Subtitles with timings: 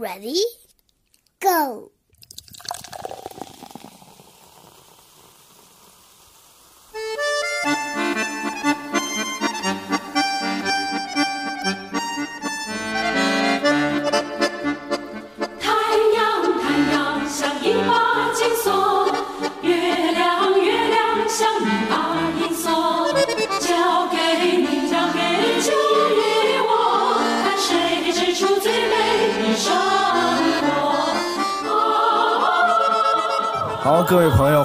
[0.00, 0.40] Ready?
[1.40, 1.92] Go!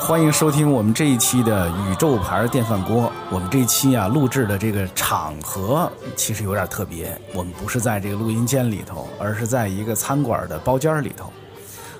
[0.05, 3.11] 欢迎收听我们这一期的宇宙牌电饭锅。
[3.31, 11.33] 我们这一期啊，录制的这个场合其实有点特别，我们不是在这个录音间里头，而是在一个餐馆的包间里头。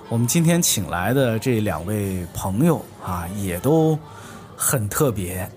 [0.08, 3.98] 我们今天请来的这两位朋友啊，也都
[4.56, 5.50] 很特别。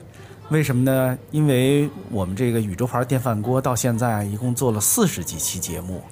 [0.49, 1.19] 为什么呢？
[1.31, 6.03] 因为我们这个宇宙牌电饭锅到现在一共做了四十几期节目，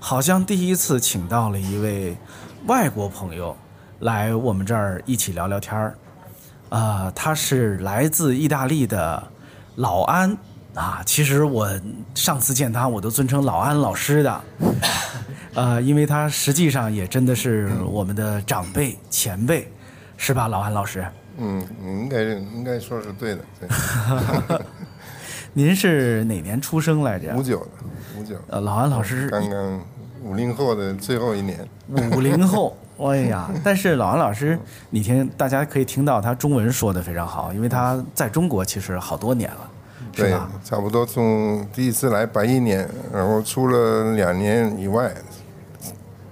[0.00, 2.16] 好像第一次请到了一位
[2.64, 3.54] 外国朋友
[4.02, 5.94] 来我们这儿一起聊聊天儿。
[6.68, 9.22] 啊、他是来自意大利的
[9.76, 10.36] 老安
[10.74, 11.02] 啊。
[11.04, 11.68] 其实我
[12.14, 14.40] 上次见他，我都尊称老安老师的。
[15.54, 19.70] 呃， 因为他实际上也真的是我们的长辈前辈，
[20.16, 21.06] 是吧，老安老师？
[21.36, 23.44] 嗯，你应该应该说是对的，
[24.48, 24.58] 对，
[25.52, 27.42] 您是哪年出生来着五？
[27.42, 27.70] 九的，
[28.18, 29.80] 五九，呃，老安老师刚刚
[30.22, 31.68] 五零后的最后一年，
[32.16, 32.76] 五零后，
[33.10, 33.50] 哎呀！
[33.64, 34.58] 但是老安老师，
[34.90, 39.70] 你听，大家可以听到他中文说的非常好，因为他在中国其实好多年了，
[40.14, 45.12] 是对吧？，差不多从第一次来白一年，然后出了两年以外，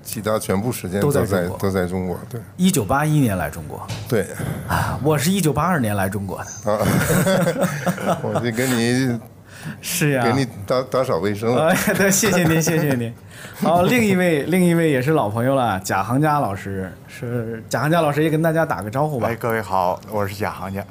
[0.03, 1.25] 其他全部时间都在
[1.59, 4.27] 都在中国对一九八一年来中国对，
[4.69, 9.19] 啊，我是一九八二年来中国的，啊， 我就跟你
[9.81, 10.25] 是呀。
[10.25, 13.13] 给你打打扫卫生了，哎，对，谢谢您，谢谢您。
[13.63, 19.37] 好，另一位，另一位也是老朋友了，贾行家老师是贾行家老师，也跟大家打个招呼吧哎，。
[19.37, 20.83] 各位好，我是贾行家，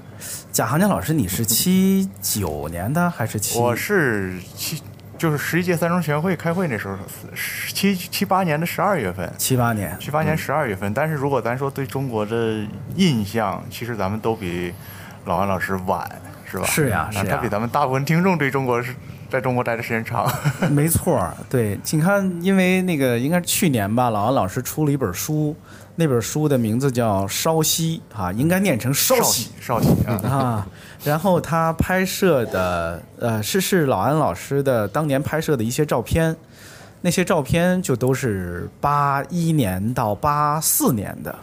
[0.52, 3.58] 贾行家老师，你是七九年的还是七？
[3.58, 4.80] 我是七，
[5.18, 6.96] 就是十一届三中全会开会那时候，
[7.74, 9.98] 七七八年的十二月份，七八年。
[10.00, 10.94] 七八年十二月份。
[10.94, 12.64] 但是如果咱说对中国的
[12.96, 14.72] 印象，其实咱们都比
[15.26, 16.08] 老安老师晚，
[16.46, 16.66] 是吧？
[16.68, 18.94] 是呀是呀啊他比咱们大部分听众对中国是
[19.30, 20.30] 在中国待的时间长。
[20.72, 25.56] 没错儿，对，你看，因为那个应该是去年吧，老安老师出了一本书，
[25.96, 30.68] 那本书的名字叫《稍息》啊，应该念成稍少息喜，少喜啊，啊。
[31.04, 36.36] 然后他拍摄的，呃，是是老安老师的当年拍摄的一些照片，
[37.02, 41.34] 那些照片就都是八一年到八四年的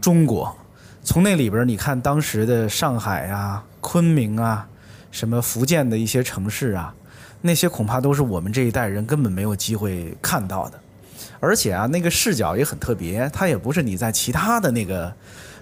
[0.00, 0.56] 中国。
[1.02, 4.66] 从那里边你看当时的上海啊、昆明啊、
[5.10, 6.94] 什么福建的一些城市啊，
[7.40, 10.80] 那些恐怕都是我们这一代人根本没有机会看到的。
[11.38, 15.12] 而且啊，那个视角也很特别，它也不是你在其他的那个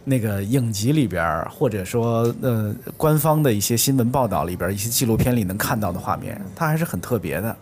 [0.05, 7.55] 那个影集里边，或者说呃官方的一些新闻报道里边、一些纪录片里能看到的画面，它还是很特别的。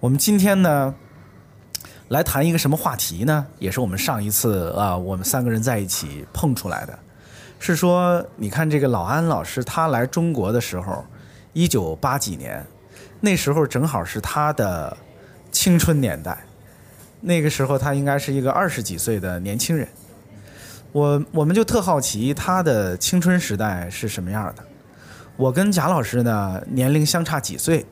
[0.00, 0.92] 我们今天呢，
[2.08, 3.46] 来谈一个什么话题呢？
[3.60, 6.98] 也是我们上一次啊，我们三个人在一起碰出来的，
[7.60, 11.04] 是说，你看这个老安老师他来中国的时候，
[11.52, 12.66] 一九八几年，
[13.20, 14.96] 那时候正好是他的
[15.52, 16.38] 青春年代，
[17.20, 19.86] 那个时候他应该是一个二十几岁的年轻人。
[20.92, 24.64] 我我们就特好奇他的青春时代是什么样的。
[25.36, 27.86] 我跟贾老师呢年龄相差几岁，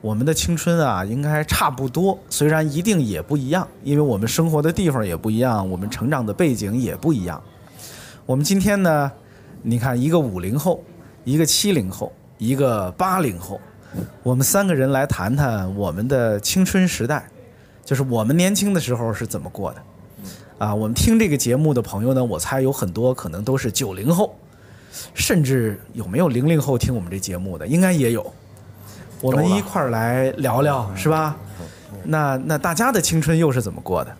[0.00, 7.42] 我们的青春啊应该差不多，虽然一定也不一样，因为我们生活的地方也不一样，我们成长的背景也不一样。
[8.26, 9.10] 我们今天呢，
[9.62, 10.84] 你看一个五零后，
[11.24, 13.60] 一个七零后，一个八零后，
[14.22, 17.28] 我们三个人来谈谈我们的青春时代，
[17.84, 19.82] 就是我们年轻的时候是怎么过的。
[20.58, 24.36] 啊，我们听这个节目的朋友呢，我猜有很多可能都是九零后，
[25.12, 28.32] 甚至有没有零零后听我们这节目的，应该也有。
[29.20, 31.36] 我们一块儿来聊聊，是吧？
[32.04, 34.14] 那那大家的青春又是怎么过的？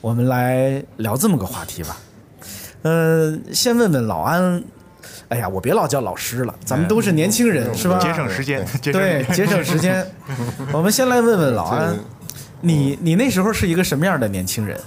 [0.00, 1.96] 我们来聊这么个话题吧。
[2.82, 4.62] 呃，先问问老安，
[5.34, 7.98] 哎呀，我别老叫老师了，咱们都是年轻人，是吧？
[7.98, 10.06] 节省时间，对，节省时间。
[10.72, 11.98] 我们先来问问老安，
[12.60, 14.78] 你你那时候是一个什么样的年轻人？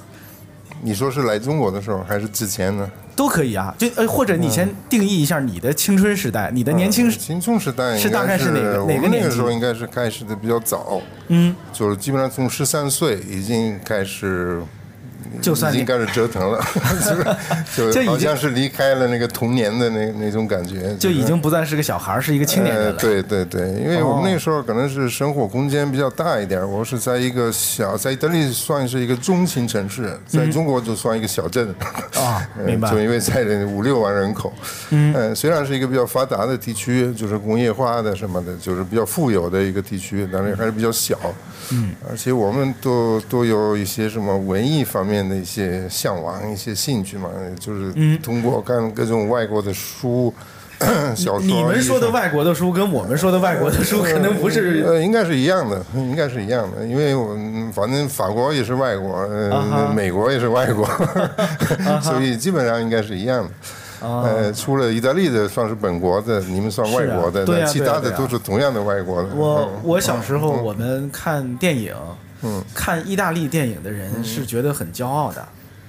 [0.82, 2.90] 你说是来中国的时候还是之前呢？
[3.14, 14.62] 都可以啊，就呃，或者你先定义一下你的青春时代，你的年轻呃青春时代是大概是哪个哪个年纪我那个时候应该是开始的比较早，嗯，就是基本上从十三岁已经开始
[15.42, 16.64] 就算已经开始折腾了，
[17.76, 22.98] 就就好像是离开了那个童年的那那种感觉，就已经不再是个小孩儿，是一个青年人呃，了。
[23.00, 31.68] 对对对，因为我们哦那个时候可能是生活空间比较大一点，我是在一个小，在意大利算是一个中型城市，在中国就算一个小镇。
[32.16, 32.90] 啊， 呃明白。
[32.90, 34.52] 就因为在五六万人口，
[34.90, 41.18] 嗯，呃，虽然是一个比较发达的地区，就是工业化的什么的，就是比较富有的一个地区，但是还是比较小，
[41.72, 47.30] 嗯，而且我们都都有一些什么文艺方面的一些向往、一些兴趣嘛，
[47.60, 50.34] 就是嗯通过看各种外国的书。
[51.16, 60.88] 小说，你们说的外国的书跟我们说的外国的书可能不是呃，应该是一样的，应该是一样的，因为我嗯反正法国也是外国，呃美国也是外国，
[62.04, 63.50] 所以基本上应该是一样的。
[64.08, 69.30] 呃，除了意大利的算是本国的，你们算外国的，其他的都是同样的外国的。
[69.36, 72.16] 我嗯我小时候我们看电影，嗯
[72.74, 75.48] 看意大利电影的人是觉得很骄傲的。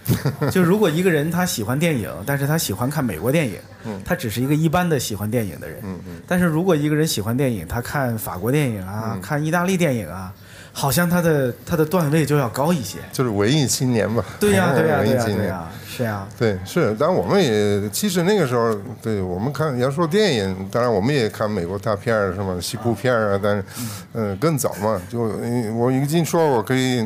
[0.51, 5.83] 就如果一个人他喜欢电影，但是他喜欢看美国电影，嗯他只是一个一般的喜欢电影的人。
[6.27, 10.33] 但是如果一个人喜欢电影，他看法国电影啊，嗯看意大利电影啊，
[10.73, 12.97] 好像他的他的段位就要高一些。
[13.13, 14.25] 就是文艺青年嘛。
[14.41, 15.25] 对呀、对呀、对呀。
[15.37, 15.69] 对呀、
[15.99, 18.73] 是呀、对，是，但我们也其实那个时候，
[19.03, 23.65] 对我们看要说电影，当然我们也看美国大片儿，什么西部片儿啊，但是，
[24.13, 27.05] 嗯、更早嘛，就呃我已经说我可以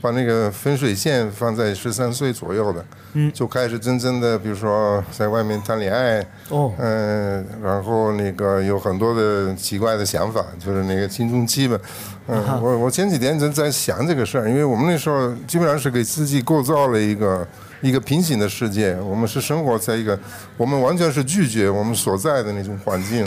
[0.00, 11.78] 把那个分水线放在十三岁左右的，嗯，就开始真正的，比如说在外面谈恋爱，哦嗯、然后那个有很多的奇怪的想法，就是那个青春期吧。
[12.26, 17.46] 嗯，我我前几天正在想这个事儿，因为我们那时候基本上是给自己构造了一个
[17.80, 20.18] 一个平行的世界，我们是生活在一个，
[20.56, 23.26] 我们完全是拒绝我们所在的那种环境。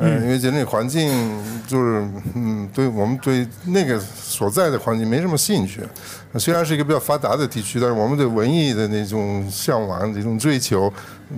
[0.00, 1.08] 嗯，因为觉得那环境
[1.68, 5.82] 就是，嗯，对我们对那个所在的环境没什么兴趣。
[6.36, 10.92] 虽然是一个比较发达的地区，但是我们对文艺的那种向往、这种追求，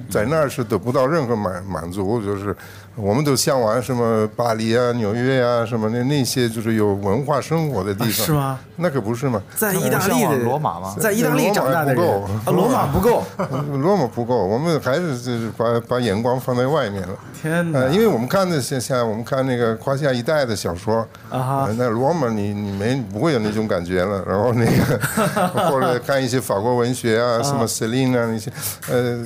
[0.09, 2.23] 在那儿是得不到任何满满足。
[2.23, 2.56] 就是
[2.96, 8.58] 我们都向往什么巴黎啊、纽约啊，什么那那些就是有文化生活的地方，啊是吗？
[8.76, 9.40] 那可不是嘛。
[9.54, 12.02] 在意大利的罗马吗在意大利长大的人
[12.46, 13.76] 罗马不够啊，罗马 不够。
[13.78, 17.14] 罗马不够，我们还是就是把把眼光放在外面了。
[17.40, 17.81] 天哪！
[17.81, 24.25] 呃，因为我们看的像像我们看那个《夸下一代》的小说，啊呃那罗马你你没不会有那种感觉了。
[24.26, 28.50] 然后那个 或者看一些法国文学啊，什么 Celine 啊那些，
[28.90, 29.19] 呃，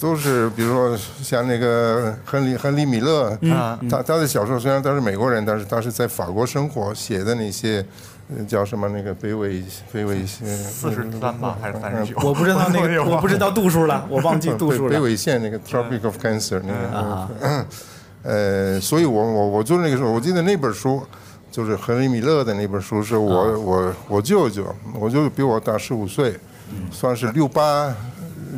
[0.00, 7.84] 都是比如说像那个亨利亨利米勒，嗯他他的小说虽然他是美国人，但是他是在法国生活写的那些。
[8.34, 9.62] 呃叫什么那个北纬
[9.92, 12.18] 北纬线四十三吧，还是三十九？
[12.26, 15.02] 我不知道那个， 我不知道度数了，我忘记度数了北了。
[15.02, 17.66] 纬线那个 Tropic of Cancer 那个，
[18.22, 21.02] 呃，所以我我我就是那个时候，我记得那本书
[21.50, 24.64] 就是亨利米勒的那本书，是我我我舅舅，
[24.98, 26.34] 我舅舅比我大十五岁，
[26.90, 27.94] 算是六八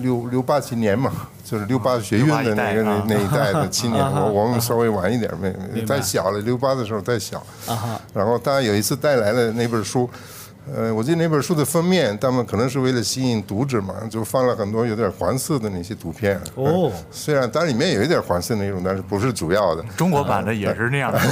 [0.02, 1.10] 六六八几年嘛，
[1.44, 5.30] 就是六八学运的那个68一代啊那那一代的青年，我我们稍微晚一点，
[5.72, 7.44] 没太小了，六八的时候太小，
[8.12, 10.08] 然后他有一次带来了那本书。
[10.72, 16.36] 呃，我记得那本书的封面，他们可能是为了吸引读者嘛，就放了很多有点黄色的那些图片。
[16.54, 19.84] 哦呃虽然它里面有一点黄色内容，但是不是主要的。
[19.96, 21.30] 中国版的也是那样的封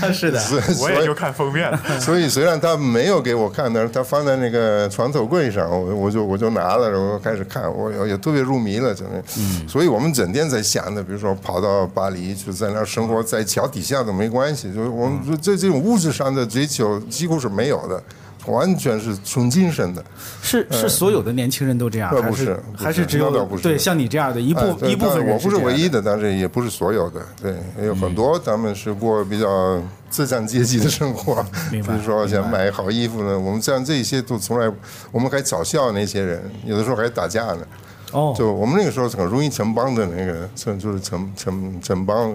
[0.00, 0.40] 面， 是的，
[0.80, 1.72] 我也就看封面。
[2.00, 9.22] 所以虽然他没有给我看，但是他放在那个床头柜上，我我就我就拿了，然后开始看，我也也特别入迷了，真的。
[9.38, 18.02] 嗯所以我们整天在想的，比如说跑到巴黎，去在那儿生活在桥底下都没关系，就是我们就这这种物质上的追求几乎是没有的，
[18.46, 20.04] 完全是纯精神的。
[20.42, 34.70] 是是所有的年轻人都这样，不是还是只有对像你这样的一部哎一部分人我不是唯一的，但是也不是所有的，对，也有很多他们是过比较资产阶级的生活， 比如说想买好衣服呢，我们像这些都从来，
[35.10, 37.66] 我们还嘲笑那些人，有的时候还打架呢。
[38.14, 42.32] 哦，就我们那个时候很容易城邦的那个，城就是城城城邦，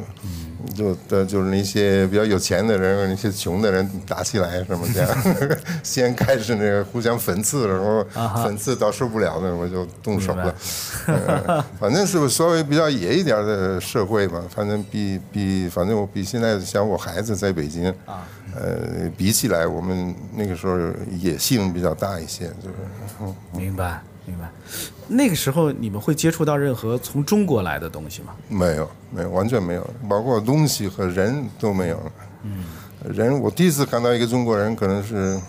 [0.75, 5.17] 就的就是那些比较有钱的人和那些穷的人打起来什么这样，
[5.81, 8.05] 先开始那个互相讽刺，然后
[8.43, 10.53] 讽刺到受不了了，我就动手了。
[11.07, 17.85] 嗯反正是稍微比较野一点的社会吧，反正比比反正我比现在像我孩子在北京，
[18.55, 20.77] 呃，比起来我们那个时候
[21.17, 22.75] 野性比较大一些，就是。
[23.21, 24.47] 嗯明白明白。
[25.07, 28.35] 那个时候你们会接触到任何从中国来的东西吗？
[28.47, 31.99] 没有，没有，完全没有，包括东西和人都没有。
[32.43, 32.63] 嗯，
[33.11, 35.39] 人，我第一次看到一个中国人，可能是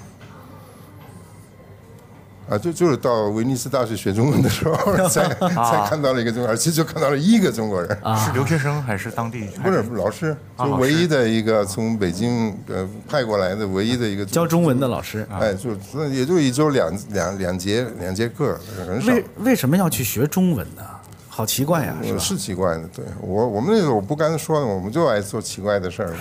[2.50, 7.88] 啊，就就是到威尼斯大学学中文的时候， 才才看到了一个中国人，而且就看到了一个中国人，
[8.26, 9.48] 是留学生还是当地？
[9.62, 19.12] 不是老师，啊老师就唯一的一个从北京呃派过来的唯一的一个教中文的老师，哎，就那也就一周两两两节两节课，很少。
[19.12, 20.82] 为为什么要去学中文呢？
[21.32, 22.18] 好奇怪呀，是？
[22.18, 26.12] 是奇怪的，对我我们那时候我不刚才说的，我们就爱做奇怪的事儿。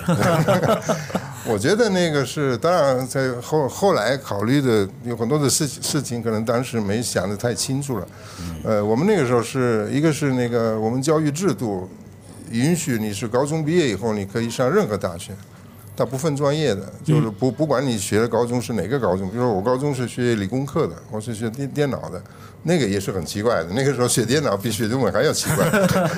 [1.47, 8.07] 我觉得那个是，当然在后后来考虑的有很多的事事情，可能当时没想得太清楚了。
[8.63, 11.89] 呃，我们那个时候是一个是那个我们教育制度
[12.51, 15.33] 允许你是高中毕业以后你可以上任何大学。
[15.97, 22.23] 它不分专业的，就是不不管你学的高中是哪个高中，比如说我高中是学理工科的，我是学电电脑的，
[22.63, 23.67] 那个也是很奇怪的。
[23.73, 25.65] 那个时候学电脑比学中文还要奇怪。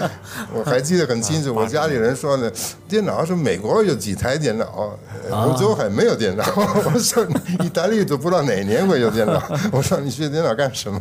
[0.53, 2.51] 我还记得很清楚，我家里人说呢，
[2.87, 4.97] 电脑是美国有几台电脑，
[5.29, 6.43] 呃欧洲还没有电脑。
[6.55, 7.25] 我说
[7.63, 9.41] 意大利都不知道哪年会有电脑。
[9.71, 10.99] 我说你学电脑干什么？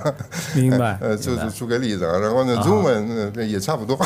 [0.54, 3.98] 明白呃，就是举个例子啊，然后呢，中文呃也差不多。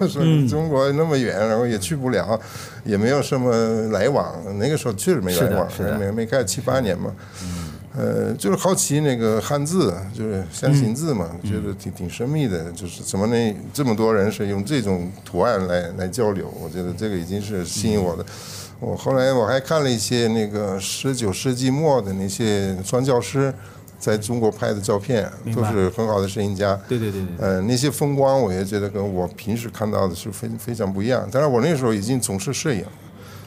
[0.00, 2.38] 我说嗯中国那么远，然后也去不了，
[2.84, 3.52] 也没有什么
[3.90, 4.34] 来往。
[4.58, 5.68] 那个时候确实没来往
[5.98, 7.12] 没没开七八年嘛。
[7.96, 16.52] 呃，就是好奇那个汉字，就是象形字嘛，觉得挺挺神秘的，就是怎么能这么多人是用这种图案来来交流？
[16.62, 18.24] 我觉得这个已经是吸引我的。
[18.78, 23.52] 我后来我还看了一些那个十九世纪末的那些传教士
[23.98, 26.74] 在中国拍的照片，都是很好的摄影家。
[26.88, 31.28] 对对对对，呃，那些风光我也觉得跟我平时看到的是非非常不一样。
[31.30, 32.84] 但是，我那时候已经从事摄影，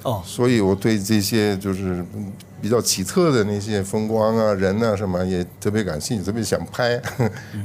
[0.04, 2.32] 哦，所以我对这些就是嗯
[2.64, 6.98] 比较奇特的那些风光啊、人啊什么也特别感兴趣，特别想拍。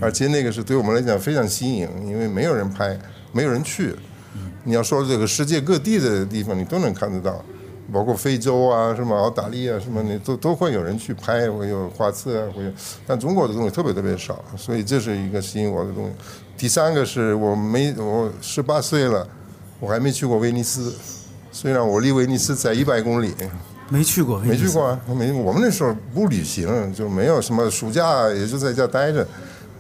[0.00, 2.98] 而且那个是对我们来讲非常新颖，因为没有人拍，
[3.30, 3.94] 没有人去。
[4.64, 7.40] 你要说这个世界各地的地方，你都能看得到，
[7.92, 12.72] 包括非洲啊、什么澳大利亚什么，你都都会有人去拍，会有画册啊，会有。
[13.06, 16.10] 但中国的东西特别特别少，所以这是一个吸引我的东西。
[16.56, 19.24] 第三个是我没我十八岁了，
[19.78, 20.92] 我还没去过威尼斯，
[21.52, 23.32] 虽然我离威尼斯在一百公里。
[23.88, 25.32] 没去过，没去过啊，没。
[25.32, 29.26] 我们那时候不旅行，就没有什么暑假，也就在家待着，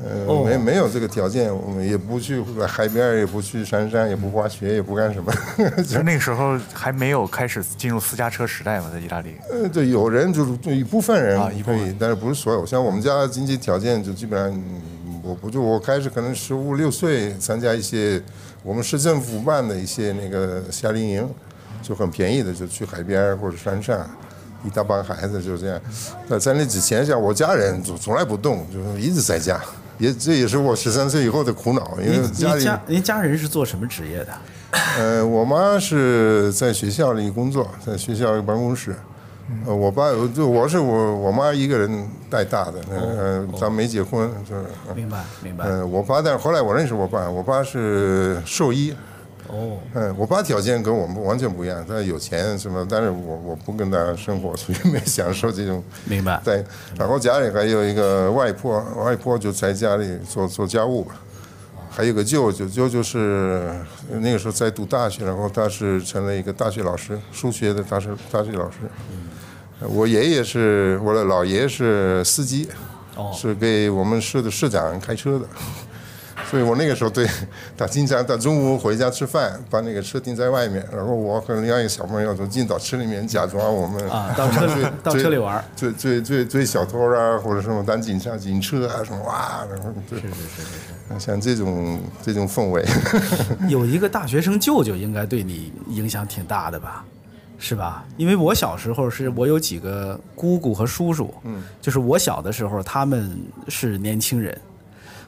[0.02, 5.32] 呃，哦没没有这个条件，我们也不去海边，也不去山上，也不滑雪，也不干什么。
[5.86, 9.34] 就那个时候还没有开始进入私家车时代嘛，在意大利。
[9.50, 12.64] 呃，对，有人就是一部分人啊一部分可以，但是不是所有。
[12.64, 18.22] 像我们家经济条件就基本上，嗯我不就我开始可能十五六岁参加一些
[18.62, 21.28] 我们市政府办的一些那个夏令营，
[21.82, 23.98] 就很便宜的，就去海边或者山上，
[24.64, 25.80] 一大帮孩子就这样。
[26.26, 29.60] 那在那之前，像我家人就从来不动，就是一直在家。
[29.98, 34.32] 也这也是我十三岁以后的苦恼，因为家里您家您家人是做什么职业的？
[34.96, 38.94] 呃，我妈是在学校里工作，在学校办公室。
[39.66, 44.66] 呃，我爸就我是我我妈一个人带大的，呃，咱没结婚，就是。
[44.94, 45.64] 明白明白。
[45.64, 48.94] 呃，我爸，但是后来我认识我爸，我爸是兽医。
[49.48, 56.40] 哦，嗯，我爸条件跟我们完全不一样，他有钱什么，但是我我不跟他生活，所以没享受这种明白。
[56.44, 56.62] 对，
[56.98, 61.14] 然后家里还有一个外婆，外婆就在家里做做家务吧。
[61.90, 63.74] 还有个舅舅，舅舅是
[64.20, 68.76] 那个时候在读大学，然后他是成了一个大学老师，数学的大学大学老师。
[69.80, 72.68] 我爷爷是我的老爷是司机，
[73.16, 75.46] 哦是给我们市的市长开车的。
[76.50, 77.26] 所以我那个时候对
[77.76, 92.84] 他经常到中午回家吃饭，把那个车停在外面，然后我和另外一个小朋友就进到车里面，假装我们啊到车 里到车里玩儿追追追追小偷啊，或者什么当警察、警车啊什么哇，然后对，是是是像这种这种氛围，
[93.68, 97.04] 有一个大学生舅舅，应该对你影响挺大的吧？
[97.60, 98.04] 是吧？
[98.16, 103.36] 因为我小时候是我有几个姑姑和叔叔，嗯，就是我小的时候他们
[103.66, 104.56] 是年轻人，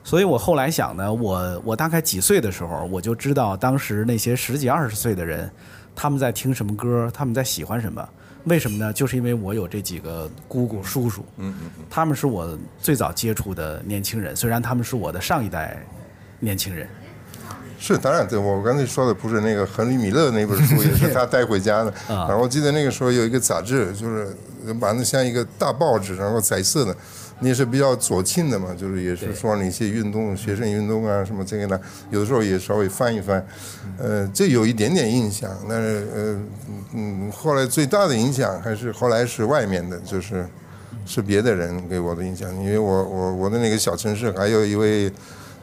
[0.03, 5.51] 所以我后来想呢，我我大概几岁的时候，我就知道当时那些十几二十岁的人，
[5.95, 8.07] 他们在听什么歌，他们在喜欢什么。
[8.45, 8.91] 为什么呢？
[8.91, 15.77] 就是因为我有这几个姑姑叔叔，嗯嗯，他们是我最早接触的年轻人，虽然他们是我的上一代
[16.39, 16.89] 年轻人。
[17.79, 21.93] 是，当然，对我刚才说的不是那个亨利·米勒那本书，也是 他带回家的。
[22.09, 24.37] 然后我记得那个时候有一个杂志，就是
[24.81, 26.95] 把那像一个大报纸，然后彩色的，
[27.41, 31.81] 那是比较左倾的嘛，就是也是说那些运动、学生运动啊什么这个的，
[32.11, 33.45] 有的时候也稍微翻一翻，
[33.99, 36.41] 呃，这有一点点印象，但是呃
[36.95, 40.47] 嗯，后来最大的影响还是后来是外面的，就是
[41.07, 45.11] 是别的人给我的印象，因为我我我的那个小城市还有一位。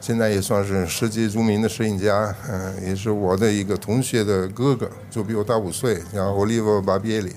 [0.00, 7.32] 现在也算是世界著名的摄影家，嗯、也是我的一个同学的哥哥，就比我大五岁，叫 Olivo Barbieri，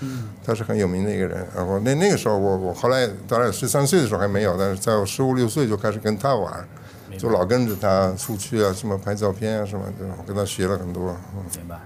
[0.00, 1.46] 嗯，他是很有名的一个人。
[1.56, 6.68] 然后那那个时候我我后来当然十三岁的时候还没有，但是在我十五六岁就开始跟他玩，
[7.16, 11.16] 就老跟着他出去啊，什么拍照片啊什么的，我跟他学了很多。
[11.34, 11.78] 嗯明白。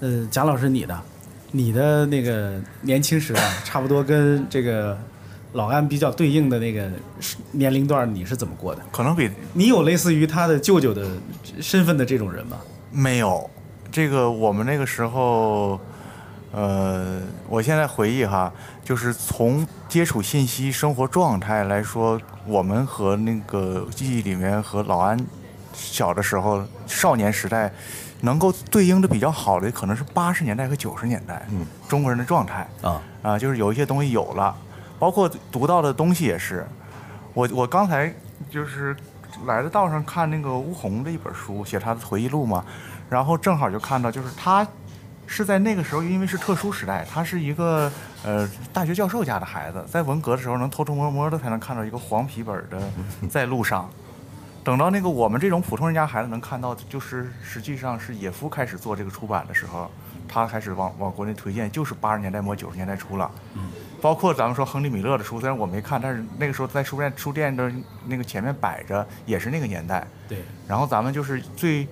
[0.00, 1.00] 呃，贾老师，你的，
[1.52, 4.98] 你的那个年轻时代，差不多跟这个
[5.52, 6.90] 老安比较对应的那个
[7.52, 8.82] 年龄段，你是怎么过的？
[8.90, 11.06] 可能比你有类似于他的舅舅的
[11.60, 12.56] 身份的这种人吗？
[12.90, 13.48] 没有，
[13.90, 15.78] 这个我们那个时候，
[16.52, 25.18] 呃，我现在回忆哈，就是从接触信息、生活状态来说，我们和那个记忆里面和老安
[25.74, 27.70] 小的时候、少年时代，
[28.22, 34.54] 能够对应的比较好的，可能是八十年代和九十年代，嗯，中国人的状态啊啊，就是有一些东西有了，
[35.02, 36.64] 包括读到的东西也是。
[37.34, 38.14] 我我刚才
[38.48, 38.94] 就是
[39.46, 42.64] 来的道上看那个吴红的一本书，写他的回忆录嘛，
[43.10, 44.64] 然后正好就看到，就是他
[45.26, 47.90] 是在那个时候，因为是特殊时代，他是一个
[48.22, 52.80] 呃大学教授家的孩子，在文革的时候能偷偷摸摸的才能看到一个黄皮本的
[53.28, 53.90] 在路上。
[54.62, 59.90] 等到那个我们这种普通人家孩子能看到，就是实际上是野夫开始做这个出版的时候，
[60.28, 63.28] 他开始往往国内推荐，就是八十年代末九十年代初了。
[64.02, 67.72] 包括咱们说亨利·米勒的书，虽然我没看，但是那个时候在书店书店的
[68.04, 70.04] 那个前面摆着，也是那个年代。
[70.28, 71.86] 对，然后咱们就是最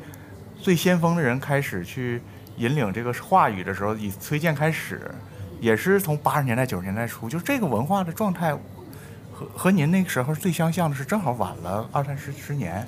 [0.60, 2.20] 最先锋的人开始去
[2.56, 5.08] 引领这个话语的时候，以崔健开始，
[5.60, 8.52] 也是从八十年代九十年代初，就这个文化的状态
[9.32, 12.84] 和和您那个时候最相像的是，正好晚了二三十十年。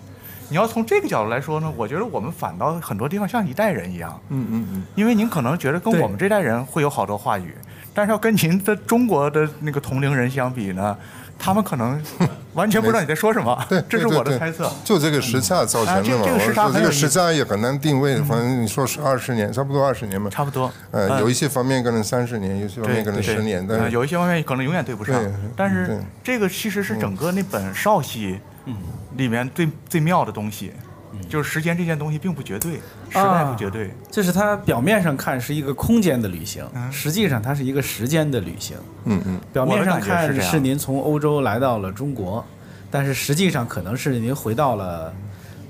[0.48, 4.82] 你要从这个角度来说呢，我觉得我们反倒很多地方像一代人一样，嗯嗯嗯。
[4.96, 7.54] 因为您可能觉得跟我们这代人会有好多话语，
[7.94, 10.96] 但是要跟您的中国的那个同龄人相比呢，
[11.38, 12.02] 他们可能
[12.54, 13.66] 完全不知道你在说什么。
[13.68, 14.70] 对，这是我的猜测。
[14.84, 16.24] 就这个时差造成的嘛。
[16.24, 20.30] 啊这这个时差这个时差也很难定位，反正你说是二十年，差不多二十年吧。
[20.30, 20.72] 差不多。
[20.90, 25.22] 呃，嗯有一些方面可能三十年，有些方面可能十年，但是呃有一些方面可能永远对不上。
[25.56, 28.38] 但是这个其实是整个那本少戏
[29.16, 30.72] 里面最最妙的东西，
[31.28, 32.80] 就是时间这件东西并不绝对，
[33.12, 33.90] 时代不绝对。
[34.10, 38.76] 这是它表面上看是一个空间的旅行，实际上它是一个时间的旅行。
[39.04, 42.44] 嗯嗯，表面上看是您从欧洲来到了中国，
[42.90, 45.14] 但是实际上可能是您回到了，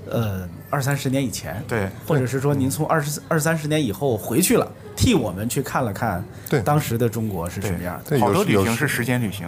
[0.09, 8.09] 呃，二三十年以前，对或者是说您从二十二三十年以后回去了，替我们去看了看，对当时的中国是什么样的。
[8.09, 9.47] 对，好多旅行是时间旅行。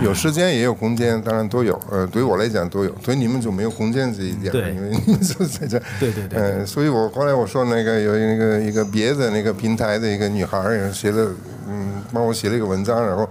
[0.00, 1.78] 有时间也有空间，当然都有。
[1.90, 5.78] 呃，对我来讲都有，对你们就没有空间这一点，对因为你们就在这。
[6.00, 11.30] 对对对呃，所以我后来我说那个有一个一个别的那个平台的一个女孩儿也写了，
[11.68, 13.28] 嗯，帮我写了一个文章，然后，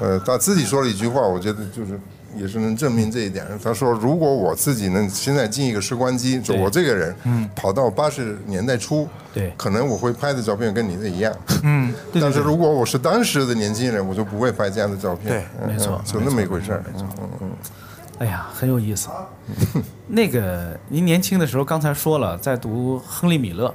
[0.00, 1.98] 呃，她自己说了一句话，我觉得就是。
[2.36, 3.44] 也是能证明这一点。
[3.62, 7.14] 他说：“如果我自己能现在进一个时光机，就我这个人，
[7.54, 11.34] 跑到八十年代初，对可能我会拍的照片跟你的一样。
[11.62, 15.44] 嗯，对 但是如果我是当时的年轻人，我就不会拍这样的照片。
[15.66, 16.84] 没错嗯就那么一回事儿。
[16.96, 17.50] 嗯嗯嗯。
[18.18, 19.08] 哎呀，很有意思。
[20.06, 23.74] 那个，您年轻的时候刚才说了，在读亨利·米勒，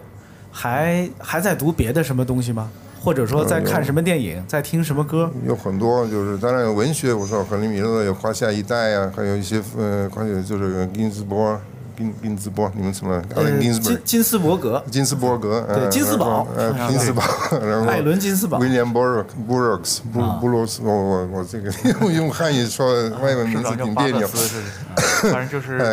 [0.52, 2.70] 还还在读别的什么东西吗？
[3.06, 5.30] 或者说在看什么电影，在听什么歌？
[5.46, 11.56] 有很多，就是当然有文学，我说亨利·米勒有《华夏一代》啊，还有一些呃，还有就是金斯伯，
[11.96, 13.22] 金金斯伯，你们什么？
[13.36, 16.48] 呃呃，金斯伯金，金斯伯格，金斯伯格，呃金斯堡。
[16.58, 17.22] 呃，金斯堡，
[17.62, 18.58] 然后艾伦金斯堡。
[18.58, 20.40] 威廉·布鲁布鲁克斯，布啊。
[20.42, 24.22] 布鲁斯，我我我这个用 用汉语说外文名字挺别扭。
[24.22, 24.62] 克斯，
[24.98, 25.90] 是，反正就是 呃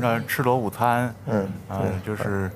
[0.00, 2.50] 呃，赤裸午餐，嗯啊，就是，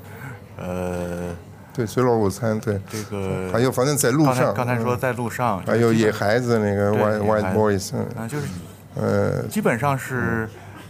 [0.58, 1.28] 呃，
[1.76, 8.46] 对，水落午餐，对，这个还有反正在路刚才上，嗯刚才说在路上，还有野孩子那个对 White White Boys，嗯啊，就是
[8.94, 10.48] 呃，基本上是，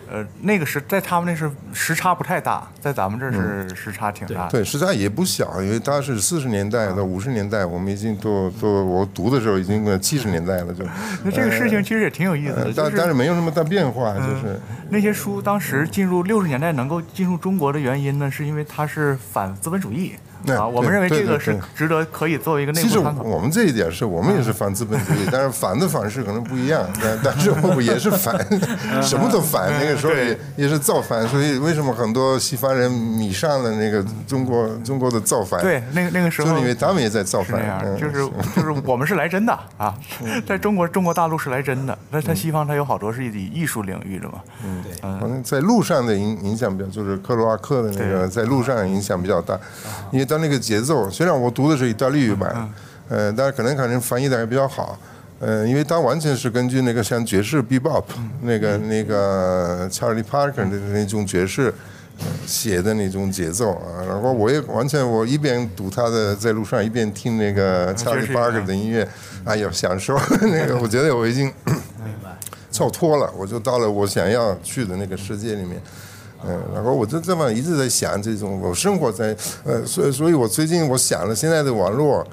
[0.09, 4.51] 呃，那个时在他们那是时差不太大，在咱们这是时差挺大的。
[4.53, 10.85] 对，实际上也不小，因为他是四十年代到五十年代，我们已经都都我读的时候已经七十年代了，就。
[11.25, 20.67] 那这个事情其实也挺有意思的，呃，但就是但是没有那么大变化，就是那些书当时进入六十年代能够进入中国的原因呢，是因为它是反资本主义哎啊。
[20.67, 23.23] 我们认为这个是对对对值得可以作为一个内其实部参考。
[23.23, 28.37] 我们这一点是我们也是反资本主义，但是反的方式可能不一样，但但是我们也是反，
[29.03, 29.71] 什么都反。
[29.81, 35.61] 那个时候也也是造反，所以为什么很多西方人迷上了那个中国中国的造反？
[35.61, 37.57] 对，那个那个时候就是因为他们也在造反
[37.99, 39.95] 就是就是我们是来真的 啊，
[40.47, 49.59] 在中国中国大陆是来真的，那它西方它有好多是以艺术领域的嘛，嗯，反正在路上的影影响比较，就是克罗阿克的那个在路上影响比较大，
[50.11, 52.69] 因为他那个节奏，虽然我读的是意大利语版，
[53.09, 54.99] 呃，但是可能可能翻译的还比较好，
[55.39, 58.03] 呃，因为它完全是根据那个像爵士 bebop
[58.43, 61.73] 那个那个 Charlie Parker 的那种爵士
[62.19, 69.09] 呃写的那种节奏啊，然后我也完全我一边读他的在路上一边听那个 Charlie Parker 的音乐，
[69.45, 71.53] 哎呦享受 那个，我觉得我已经
[72.73, 75.81] 跳脱了，我就到了我想要去的那个世界里面。
[76.45, 82.27] 嗯，然后我就这么一直在想这种，我生活在呃，所以所以我最近我想了现在的网络，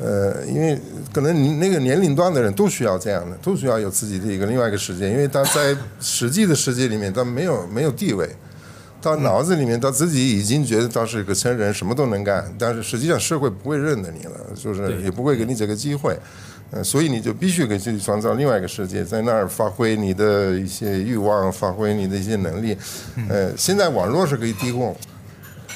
[0.00, 0.78] 呃，因为
[1.12, 8.28] 可能你那个年龄段的人都需要这样的，都需要有自己的一个另外一个世界，因为他在 实际的世界里面他没有没有地位，
[9.00, 16.18] 他脑子里面他自己已经觉得他是一个成人，什么都能干，但是实际上社会不会认得你了，就是也不会给你这个机会。
[16.70, 22.76] 呃，所以你就必须给自己创造另外一个世界，在那儿发挥你的一些欲望，发挥你的一些能力。
[23.28, 24.94] 呃，现在网络是可以提供，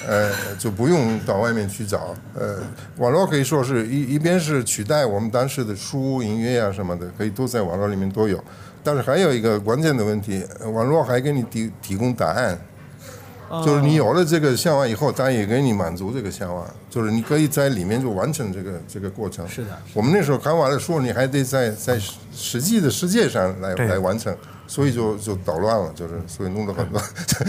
[0.07, 2.15] 呃，就不用到外面去找。
[2.35, 2.59] 呃，
[2.99, 8.43] 网络可以说是一一边是取代我们当时的书、音乐啊什么的，可以都在网络里面都有。
[8.85, 12.59] 但是还有一个关键的问题，呃网络还给你提提供答案。
[13.65, 19.47] 就是你有了这个向往以后，它也给你满足这个向往，就是你可以在里面就完成这个这个过程。
[19.47, 24.35] 是的我们那时候看完了书，你还得在在实实际的世界上来来完成，
[24.67, 26.99] 所以就就捣乱了，就是所以弄得很多。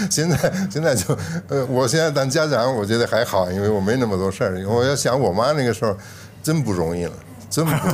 [0.10, 0.38] 现在
[0.70, 4.68] 现在就呃，我现在当家长，我觉得还好，因为我没那么多事儿。
[4.68, 5.96] 我要想我妈那个时候，
[6.42, 7.14] 真不容易了。
[7.54, 7.94] 真不容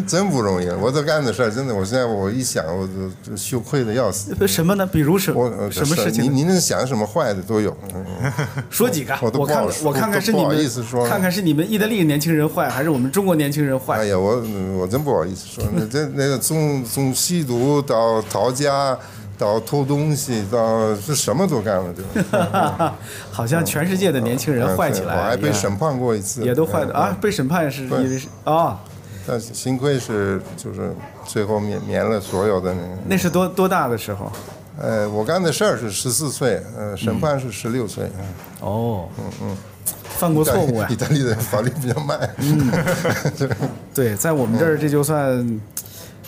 [0.00, 0.68] 易， 真不容易。
[0.80, 4.34] 我这干的事儿，真的，我现在我一想，我就就羞愧的要死。
[4.48, 4.84] 什么呢？
[4.84, 6.30] 比如什我呃什么事情呢？
[6.32, 7.76] 你你能想什么坏的都有。
[7.94, 8.04] 嗯
[8.68, 10.68] 说几个，我都看看看是你们
[11.08, 13.98] 看看是你们意大利年轻人坏，还是我们中国年轻人坏？
[13.98, 14.42] 哎呀，我
[14.78, 18.98] 我真不好意思说，那这那个从从吸毒到逃家，
[19.40, 22.94] 到偷东西，到是什么都干了，对吧？
[23.32, 27.16] 好像全世界的年轻人嗯坏起来，对我还被审判过一次，也都坏的嗯啊！
[27.20, 28.78] 被审判是因为是啊，
[29.26, 32.88] 但是幸亏是就是最后免免了所有的那个。
[33.06, 34.30] 那是多多大的时候？
[34.78, 38.04] 呃，我干的事儿是十四岁，呃，审判是十六岁。
[38.18, 38.24] 嗯
[38.60, 39.56] 哦，嗯嗯，
[40.18, 40.96] 犯过错误啊意！
[40.96, 42.18] 大利的法律比较慢。
[42.38, 42.70] 嗯，
[43.94, 45.60] 对，在我们这儿这就算，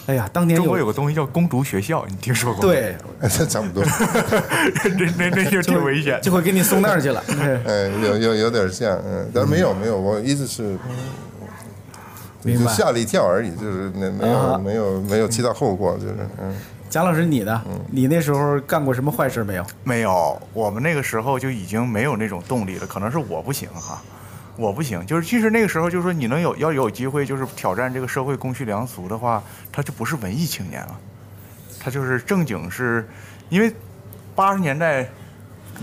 [0.07, 2.97] 哎呀，当年中国有个东西叫公读学校，你听说过吗？，对，
[3.29, 3.85] 这差不多。
[3.85, 6.21] 这 那那就挺危险的。
[6.21, 7.23] 就会给你送那儿去了。
[7.29, 10.77] 对嗯，有有有点像，嗯，但是没有没有，我意思是，
[12.45, 16.53] 就吓了一跳而已，就是那没有、啊没有没有其他后果，就是嗯，
[16.91, 17.63] 贾老师，你呢？
[17.67, 19.65] 嗯你那时候干过什么坏事没有？
[19.85, 24.03] 没有，我们那个时候就已经没有那种动力了，可能是我不行哈，
[24.57, 25.05] 我不行。
[25.07, 30.99] 就是其实那个时候，就是说你能有要有机会，就是挑战这个社会公序良俗的话，他就不是文艺青年了，
[31.81, 33.09] 他就是正经是，
[33.49, 33.73] 因为
[34.35, 35.09] 八十年代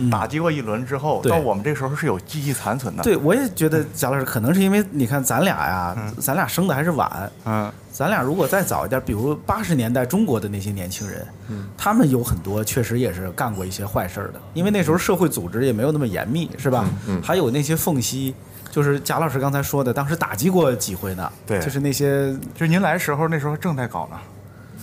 [0.10, 1.32] 打击过一轮之后，对。
[1.32, 3.04] 到我们这时候是有记忆残存的。
[3.04, 11.68] 对，我也觉得贾老师可能是因为你看咱俩呀，咱俩生的还是晚，嗯，咱俩如果再早一点，比如八十年代中国的那些年轻人，嗯。
[11.76, 16.88] 他们有很多确实也是干过一些坏事的，因为那时候社会组织也没有那么严密，是吧？
[17.08, 17.22] 嗯。
[17.22, 18.34] 还有那些缝隙，
[18.72, 21.32] 就是贾老师刚才说的，当时打击过几回呢。
[21.46, 24.18] 对就是那些就是您来的时候，那时候正在搞呢，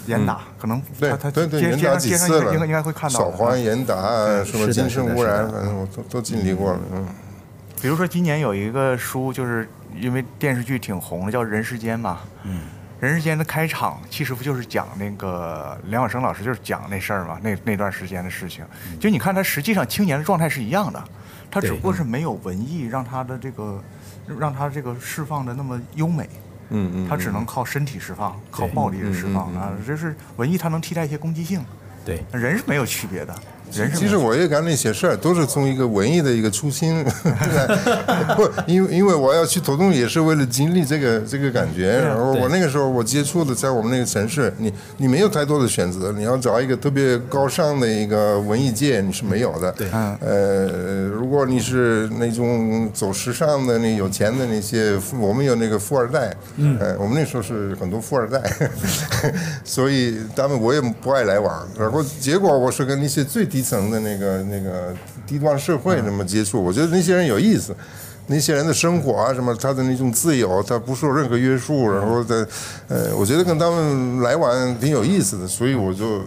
[0.06, 3.36] 严打，可能对他他对对，严打几次了，应该应该会看到扫的。
[3.36, 3.94] 黄严打，
[4.44, 7.06] 什么精神污染，反正我都都经历过了，嗯，
[7.80, 9.68] 比如说今年有一个书，就是
[10.00, 12.20] 因为电视剧挺红的，叫《人世间》嘛。
[12.44, 12.60] 嗯。
[12.98, 18.64] 人世间的开场，其实不就是讲那个梁晓声老师就是讲那事儿嘛，那那段时间的事情。
[18.98, 21.04] 就你看他实际上青年的状态是一样的，
[21.50, 23.82] 他只不过是没有文艺让他的这个
[24.38, 26.28] 让他这个释放的那么优美。
[26.68, 29.70] 嗯嗯他只能靠身体释放，靠暴力的释放啊！
[29.86, 31.64] 这是文艺，它能替代一些攻击性，
[32.04, 33.32] 对人是没有区别的，
[33.72, 37.04] 人其实我也干那些事儿，都是从一个文艺的一个初心，
[38.36, 41.98] 不，因为因为我要去投东也是为了经历这个这个感觉。
[41.98, 49.72] 然后我那个时候我接触的，在我们那个城市，你你没有太多的选择，你要找一个特别高尚的一个文艺界，你是没有的。
[49.72, 49.88] 对
[50.20, 58.40] 呃，如果你是那种走时尚的、那有钱的那些，我们有那个富二代，嗯，呃，我们那时候是很多富二代，
[59.64, 61.66] 所以他们我也不爱来往。
[61.78, 64.94] 然后结果我是跟那些最低层的那个那个
[65.26, 67.74] 低端社会那么接触，我觉得那些人有意思。
[68.28, 72.34] 那些人的生活啊，什么他的那种自由，他不受任何约束，然后在，
[72.88, 76.24] 呃，我觉得跟他们来往挺有意思的，所以我就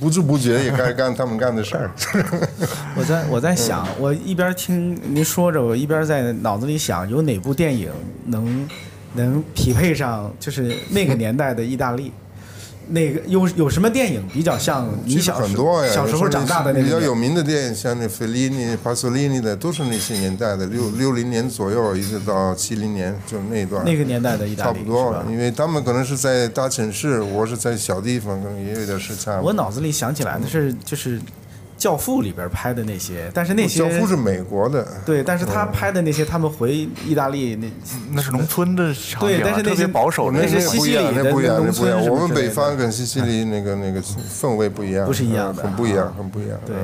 [0.00, 1.90] 不知不觉也该干他们干的事儿。
[2.96, 7.90] 我在我在想，我一边听您说着，我一边在脑子里想，有哪部电影
[8.24, 8.66] 能
[9.12, 12.10] 能匹配上就是那个年代的意大利？
[12.88, 17.14] 哪个有有什么电影比较像你小时很多呀，小时候长大的那比较有？
[17.18, 23.84] 名的电影，像那费里尼、帕索里尼的，都是那些年代的，六六零年左右，一直到七零年，就那一段。
[23.84, 29.40] 那个年代的意大利差不多因为他们可能是在大城市，我是在小地方，可能也有点时差。
[29.40, 31.18] 我脑子里想起来的是就是
[31.78, 36.74] 《教父》里边拍的那些，但是那些教父是美国的，对，但是他拍的那些，他们回
[37.06, 37.70] 意大利那
[38.12, 42.02] 那是农村的场景、啊，对但是那些保守的那是那那不一样，西西里的那不一样，农那不一样。
[42.02, 46.58] 村我们北方跟西西里那个那个氛围不一样，不是一样的嗯很不一样，很不一样。
[46.66, 46.74] 对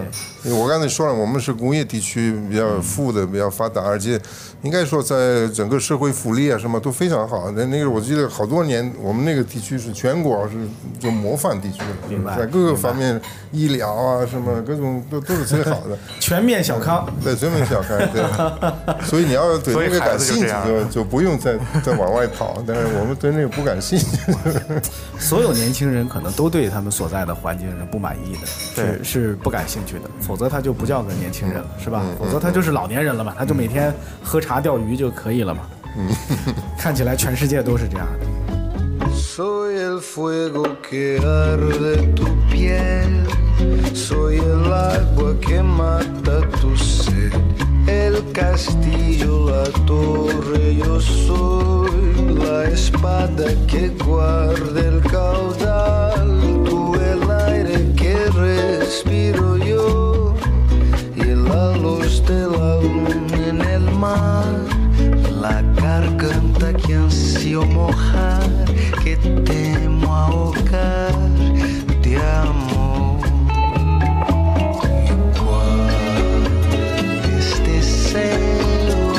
[0.52, 4.20] 我刚才说了，我们是工业地区比较富的，比较发达，而且
[4.62, 7.50] 应该说在整个社会福利啊什么都非常好。
[7.52, 10.54] 那那个我记得好多年，我们那个地区是全国是
[10.98, 13.18] 就模范地区明白在各个方面
[13.52, 15.96] 医疗啊什么各种都都是最好的。
[16.20, 17.08] 全面小康。
[17.22, 18.22] 对，全面小康，对，
[19.06, 24.06] 所以你要对那个感兴趣就就就不用再再往外跑， 但是我们对那个不感兴趣。
[25.18, 28.40] 所有年轻人可能都对他们所在的环境是不满意的，
[28.76, 32.02] 对是是不感兴趣的，否则他就不叫个年轻人了，是吧？
[32.18, 35.60] 否则他就是老年人了嘛，他就每天喝茶钓鱼就可以了嘛。
[36.76, 38.26] 看起来全世界都是这样的。
[39.14, 43.24] Soy el fuego que arde tu piel,
[43.94, 47.32] soy el agua que mata tu sed,
[47.86, 51.92] el castillo, la torre, yo soy
[52.42, 56.26] la espada que guarda el caudal,
[56.64, 60.03] tú el aire que respiro yo
[61.72, 64.52] luz de la luna en el mar,
[65.40, 68.42] la garganta que ansío mojar,
[69.02, 71.14] que temo ahogar
[72.02, 73.18] de amor.
[75.10, 76.66] Y cuáles
[77.68, 79.18] deseos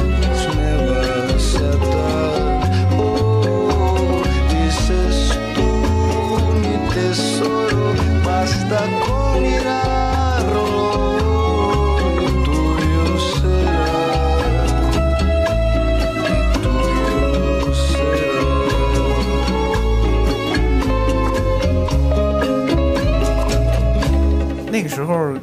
[0.58, 2.54] me vas a dar,
[2.98, 4.22] oh,
[4.54, 5.18] dices
[5.56, 5.70] tú
[6.62, 7.84] mi tesoro,
[8.26, 9.35] basta con
[24.76, 25.34] 那个时候，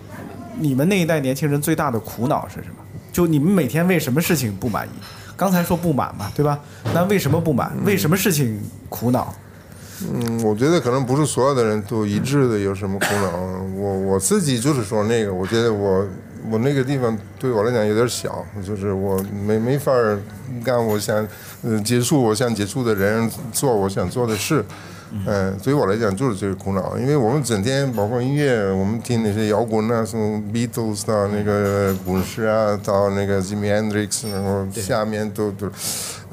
[0.58, 2.74] 你们那一代年轻人最大的苦恼是什么？
[3.10, 4.90] 就你们每天为什么事情不满意？
[5.38, 6.60] 刚才说不满嘛，对吧？
[6.92, 7.72] 那为什么不满？
[7.82, 9.34] 为什么事情苦恼？
[10.02, 13.30] 嗯，我觉得可能不是所有的人都一致的有什么苦恼。
[13.74, 16.06] 我我自己就是说那个，我觉得我
[16.50, 19.90] 我那个地方对我来讲有点小，就是我没没法
[20.62, 21.26] 干我想
[21.82, 24.62] 结束我想结束的人，做我想做的事。
[25.26, 35.66] 嗯，对于我来讲就是这个苦恼，因为我们整天包括音乐，我们听那些摇滚啊，从 Beatles 到那个滚石啊，到那个 Jimi Hendrix，然后下面都都，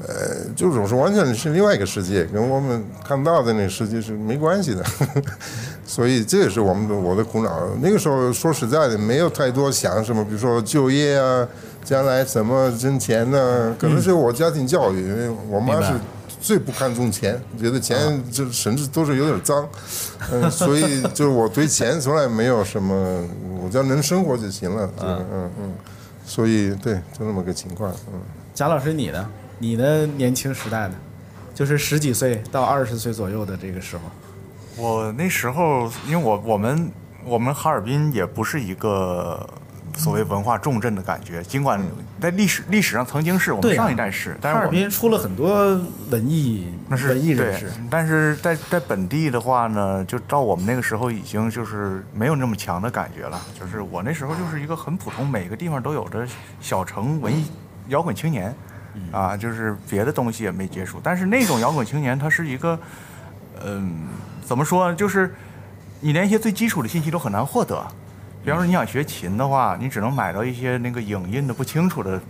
[0.06, 4.82] 呃，就总是完全是另外一个世界，跟我们看到的那个世界是没关系的，
[5.84, 7.68] 所以这也是我们的我的苦恼。
[7.82, 11.46] 那个时候说实在的，没有太多想什么，比如说就业啊，
[11.84, 15.92] 将来怎么挣钱呢、可能是我家庭教育，因为我妈是。
[16.40, 19.68] 最不看重钱，觉得钱就甚至都是有点脏，
[20.32, 22.94] 嗯，所以就是我对钱从来没有什么，
[23.62, 25.74] 我只要能生活就行了，就是嗯嗯，
[26.24, 28.20] 所以对，就那么个情况，嗯。
[28.54, 29.30] 贾老师，你呢？
[29.58, 30.94] 你的年轻时代呢？
[31.54, 34.02] 就是十几岁到二十岁左右的这个时候。
[34.76, 36.90] 我那时候，因为我我们
[37.24, 39.46] 我们哈尔滨也不是一个
[39.96, 41.80] 所谓文化重镇的感觉，尽管
[42.20, 45.78] 在历史历史上曾经是我们上一代是，但是哈尔滨出了很多
[46.10, 53.40] 文艺那是文艺人士，但是在在本地的话呢，就到我们那个时候已经就是没有那么强的感觉了。
[53.58, 56.26] 就是我那时候就是一个很普通，每个地方都有的
[56.60, 57.50] 小城文艺
[57.88, 58.54] 摇滚青年，
[59.12, 61.00] 啊，就是别的东西也没接触。
[61.02, 62.78] 但是那种摇滚青年，他是一个，
[63.64, 64.08] 嗯，
[64.44, 64.94] 怎么说？
[64.94, 65.34] 就是
[66.00, 67.84] 你连一些最基础的信息都很难获得。
[68.44, 72.20] 比方说你想学琴的话，你只能买到一些那个影印的不清楚的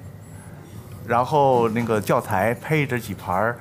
[1.06, 3.58] 然后那个教材配着几盘儿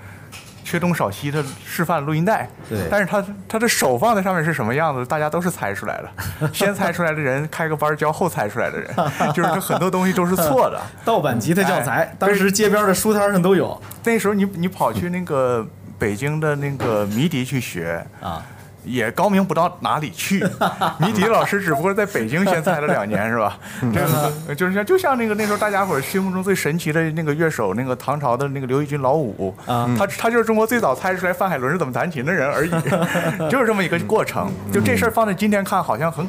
[0.64, 6.50] 缺东少西的示范录音带，对但是他他的手放在上面是什么样子，大家都是猜出来的。
[6.54, 8.88] 先猜出来的人开个班儿教后猜出来的人，
[9.34, 10.80] 就是这很多东西都是错的。
[11.04, 15.66] 盗版吉他教材哎，当时街边的书摊上都有那时候你你跑去那个
[15.98, 18.46] 北京的那个迷笛去学，啊。
[18.84, 20.44] 也高明不到哪里去。
[21.00, 23.58] 迷笛老师只不过在北京先猜了两年，是吧？
[23.82, 24.00] 这
[24.48, 32.70] 个就是像就像那个那时候大家伙心目中最神奇的那个乐手，那个唐朝的那个刘义军老五啊他他就是中国最早猜出来范海伦是怎么弹琴的人而已，
[33.50, 34.52] 就是这么一个过程。
[34.72, 36.28] 就这事儿放在今天看，好像很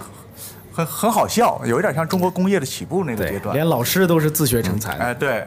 [0.73, 3.55] 很很好笑，有一点像中国工业的起步那个阶段。
[3.55, 5.05] 连老师都是自学成才的。
[5.05, 5.47] 哎，对，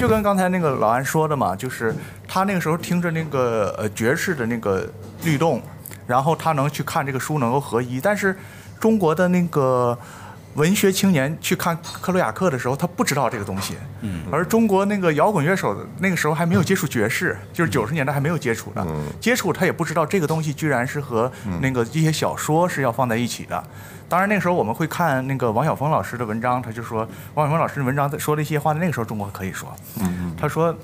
[0.00, 1.94] 就跟刚才那个老安说的嘛，就是
[2.26, 4.86] 他那个时候听着那个呃爵士的那个
[5.22, 5.62] 律动，
[6.06, 8.00] 然后他能去看这个书能够合一。
[8.00, 8.36] 但是
[8.78, 9.98] 中国的那个
[10.54, 13.74] 文学青年去看克鲁亚克的时候，他不知道这个东西。
[14.02, 14.22] 嗯。
[14.30, 18.86] 而中国那个摇滚乐手那个时候还没有接触爵士，就是九十年代还没有接触的，
[19.20, 23.64] 接触他也不知道这个东西居然是和那个一些小说是要放在一起的。
[24.08, 29.74] 当然那个时候我们会看那个王晓峰老师的文章，他就说王晓峰老师的文章说了一些话，那个时候中国可以说。
[30.00, 30.74] 嗯他说。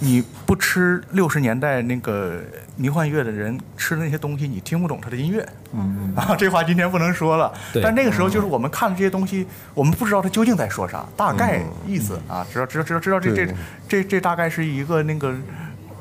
[0.00, 2.40] 你不吃六十年代那个
[2.76, 5.46] 迷幻乐的人吃的那些东西，你听不懂他的音乐。
[5.72, 7.52] 嗯啊，这话今天不能说了。
[7.72, 13.54] 对但那个时候就是我们看的这些东西，我们不知道他究竟在说啥，大概意思啊，知道知道知道知道这这
[13.88, 15.34] 这这大概是一个那个。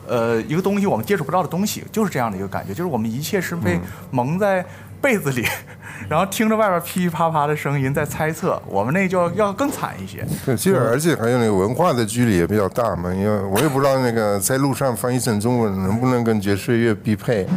[0.10, 3.78] 呃，一个东西我们接触不到的东西，就是这样的一个感觉，就是我们一切是被
[4.10, 4.66] 蒙在
[5.02, 5.46] 被子里，
[6.10, 10.26] 然后听着外边噼噼啪啪的声音在猜测，我们那就要要更惨一些。
[10.46, 17.48] 对，其实而且还有那个文化的距离也比较大嘛，因为我也不知道那个在路上翻译成中文能不能跟爵士乐匹配。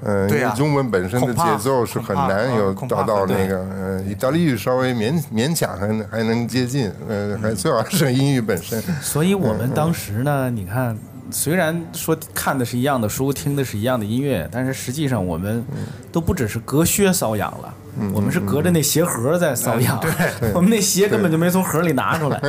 [0.00, 8.80] 嗯，对啊因为中文本身的节奏是很难有达到那个，呃，意大利语稍微勉勉强还能还能接近，呃，还最好是英语本身。
[9.02, 10.96] 所以我们当时呢，你看，
[11.30, 15.64] 虽然说看的是一样的书，听的是一样的音乐，但是实际上我们
[16.10, 17.74] 都不只是隔靴搔痒了，
[18.12, 19.98] 我们是隔着那鞋盒在搔痒。
[20.00, 22.40] 对，我们那鞋根本就没从盒里拿出来。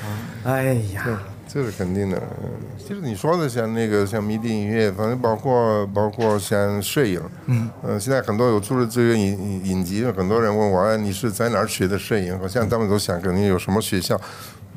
[0.44, 2.16] 哎呀，这是肯定的。
[2.18, 2.50] 嗯
[2.86, 12.38] 其实你说的像那个像迷笛音乐，反正包括包括像摄影，嗯，呃，现在很多有出了这个影影影集，很多人问我，哎，你是在哪儿学的摄影？
[12.38, 14.16] 好像他们都想肯定有什么学校，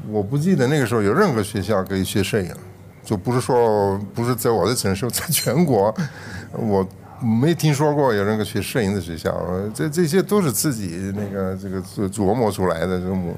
[0.08, 2.52] 我不记得那个时候有任何学校可以学摄影，
[3.10, 5.91] 就不是说不是在我的城市，在全国，
[6.54, 6.88] 我。
[7.22, 12.98] 没听说过有那个学摄影的学校，呃这这些都是自己那个这个琢琢磨出来的。
[12.98, 13.36] 这种，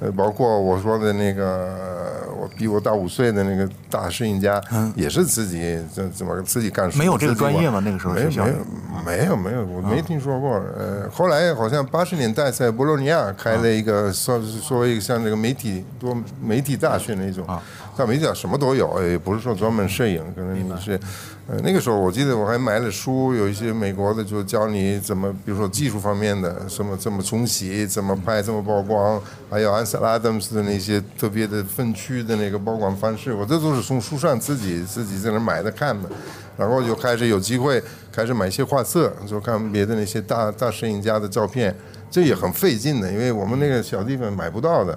[0.00, 4.60] 呃，包括我说的那个，我比我大五岁的那个大摄影家，
[4.96, 6.98] 也是自己怎怎么自己干书。
[6.98, 8.46] 没有这个专业吗那个时候没有学校
[9.06, 10.60] 没有没有没有，我没听说过。
[10.76, 17.46] 呃，后来好像八十年代在博洛尼亚开了一个，算是说一个像这个媒体多媒体大学那种。
[17.46, 20.98] 但媒体大什么都有，也不是说专门摄影，可能你是。
[21.48, 36.08] 呃，那个时候我记得我还买了书，有一些美国的就教你怎么，比如说技术方面的，什么怎么冲洗，怎么拍，怎么曝光，还有安塞拉 Adams 的那些特别的分区的那个曝光方式，我这都是从书上自己自己在那买的看的，
[36.56, 41.74] 然后就开始有机会开始买一些画册，就看别的那些大大摄影家的照片，
[42.08, 44.96] 这也很费劲的，因为我们那个小地方买不到的。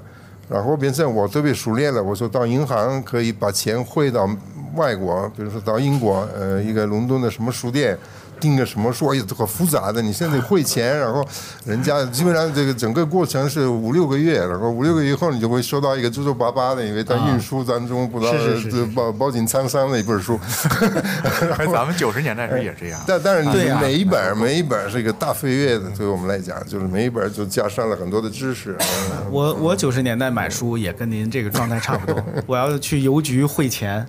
[0.50, 4.30] 然后变成我特别熟练了，我说到银行可以把钱汇到
[4.76, 7.98] 外国，比如说到英国，呃，一个伦敦的什么书店。
[8.44, 10.02] 订个什么书，哎呀，这可复杂的。
[10.02, 11.26] 你现在汇钱，然后
[11.66, 20.38] 人家基本上这个整个过程是五六个月，然后五六个月以后你就会收到一个皱皱巴巴的，因为在运输当中不知道是是是这包包紧沧桑的一本书。
[21.58, 23.00] 哎咱们九十年代时候也这样。
[23.08, 28.76] 但但是对每一本每一本是一个大飞跃的，对我们来讲，就是每一本就加上了很多的知识。
[28.80, 32.22] 嗯我我九十年代买书也跟您这个状态差不多。
[32.46, 34.06] 我要去邮局汇钱，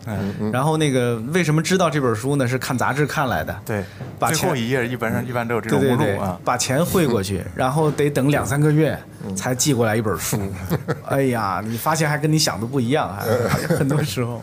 [0.53, 2.49] 然后那个为什么知道这本书呢？
[2.49, 3.55] 是看杂志看来的。
[3.65, 3.85] 对，
[4.25, 6.39] 把钱最后一页一般上一般都有这种目录啊，。
[6.45, 8.99] 把钱汇过去，然后得等两三个月
[9.37, 10.39] 才寄过来一本书。
[11.07, 14.43] 哎呀，你发现还跟你想的不一样，还 很多时候。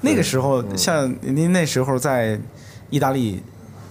[0.00, 2.38] 那个时候，像您那时候在
[2.88, 3.42] 意大利，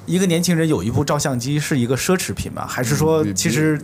[0.05, 2.65] 一个年轻人有一部照相机是一个奢侈品吗？
[2.65, 3.77] 还是说其实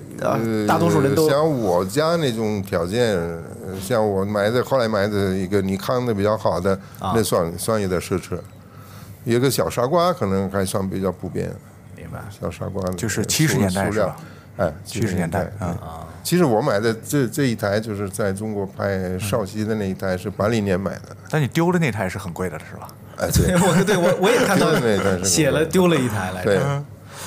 [0.65, 8.39] 大多数人都像我家那种条件，呃像我买的后来买的一个尼康的比较好的，啊那算算有点奢侈。
[9.23, 11.51] 一个小傻瓜可能还算比较普遍，
[11.95, 12.19] 明白？
[12.29, 14.15] 小傻瓜的就是塑70年代是吧？
[14.57, 16.07] 哎，七十年代嗯啊。
[16.23, 22.87] 其实我买的这这一台就是在中国拍少熙的那一台是八零年买的，但你丢的那台是很贵的，是吧？
[23.17, 24.73] 哎，对 我对我我也看到
[25.23, 26.83] 写了丢了一台来对着，，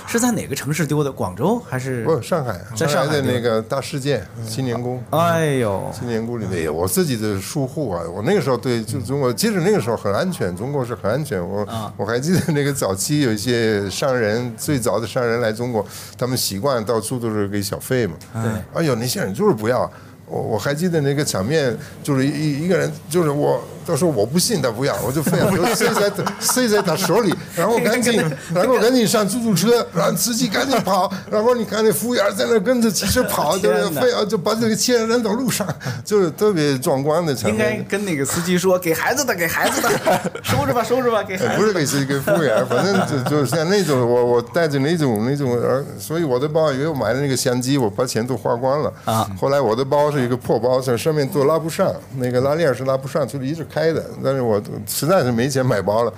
[0.07, 1.11] 是在哪个城市丢的？
[1.11, 2.05] 广州还是？
[2.05, 5.03] 不上海，在上海的那个大世界青年宫。
[5.11, 11.43] 哎呦，青年宫里面，我自己的疏忽啊，我那个时候对就中国，其实那个时候很安全，中国是很安全。
[11.43, 15.85] 我、啊我还记得那个早期有一些商人，最早的商人来中国，
[16.19, 18.15] 他们习惯到处都是给小费嘛。
[18.35, 19.91] 对哎呦，那些人就是不要。
[20.29, 28.21] 我我还记得那个场面，就是一一个人，就是我，他说我不信他不要，我就非要就塞在他塞在他手里，然后赶紧，
[28.55, 35.67] 然后赶紧上出租车，然后司机赶紧跑，然后你看那服务员在那跟着汽车跑，就是非要就把这个钱扔到路上，
[36.05, 37.87] 就是特别壮观的场面应该。
[37.87, 39.89] 跟那个司机说，给孩子的，给孩子的，
[40.43, 41.61] 收着吧，收着吧，给孩子。
[41.61, 56.15] 不是给司机给服务员，反正就就像那种我我带着那种那种，呃，所以我的包因为我买的那个相机，我把钱都花光了啊后来我的包是一个破包，上上面都拉不上，那个拉链是拉不上，就一直开的，但是我实在是没钱买包了，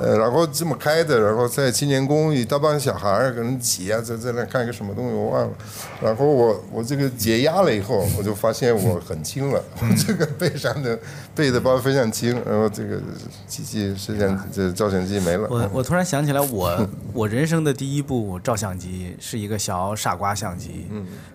[0.00, 5.52] 呃，然后这么开的，然后在青年宫一大帮小孩儿跟人挤啊，在在那看个什么东西我忘了，
[6.00, 10.98] 然后我我这个解压了以后，我就发现我很轻了，我 这个背上的
[11.34, 12.98] 背的包非常轻，然后这个
[13.46, 20.86] 机器摄像这照相机没了，我我突然想起来我， 我人生的第一部照相机是一个小傻瓜相机，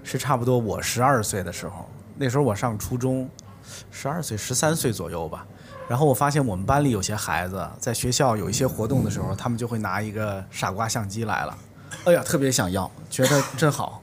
[0.03, 1.87] 是差不多我十二岁的时候，
[2.17, 3.29] 那时候我上初中，
[3.91, 5.45] 十二岁十三岁左右吧。
[5.89, 11.57] 然后我发现我们班里有些孩子在学校有一些活动的时候，他们就会拿一个傻瓜相机来了，
[12.05, 14.01] 哎呀，特别想要，觉得真好。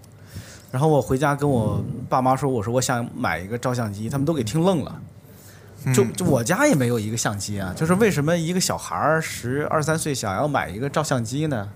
[0.72, 5.01] 然后我回家跟我爸妈说，我说我想买一个照相机，他们都给听愣了。
[5.95, 11.68] 就就我家也没有一个相机啊，就是为什么一个小孩儿十二三岁想要买一个照相机呢？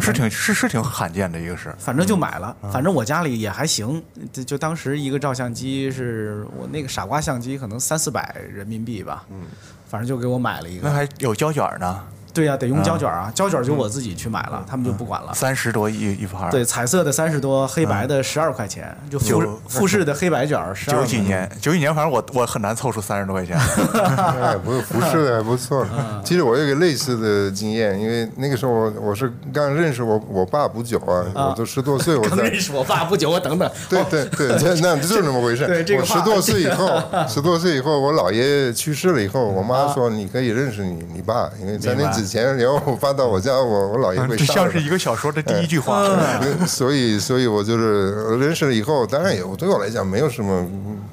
[0.00, 1.74] 是挺是是挺罕见的一个事。
[1.78, 9.42] 反正就买了，反正我家里也还行，就就当时一个照相机是我那个傻瓜相机，可能三四百人民币吧，嗯，
[9.88, 10.88] 反正就给我买了一个。
[10.88, 12.04] 那还有胶卷呢，
[12.36, 15.32] 对呀、得用胶卷啊，胶卷就我自己去买了，他们就不管了。
[15.32, 16.50] 三十多一一盘。
[16.50, 20.98] 对，，彩色的三十多，黑白的十二块钱，就复九复式的黑白卷十二。
[20.98, 23.56] 九几年，九几年，反正我我很难凑出三十多块钱。
[24.42, 25.86] 哎，不是服饰的还不错。
[25.96, 33.70] 嗯 其实我有个类似的经验，因为那个时候我我是刚认识我我爸不久啊，我都十多岁，我才刚认识我爸不久，我等等。
[33.88, 35.66] 对对对，这那就是这么回事。
[35.66, 46.02] 对这个我十多岁以后，十多岁以后，我姥爷去世了以后，我妈说你可以认识你你爸，因为在那之前，然后我爸到我家，我我姥爷被这杀了像是一个小说的第一句话。
[46.42, 46.66] 嗯。
[46.66, 50.66] 所以，所以我就是认识了以后，当然也对我来讲没有什么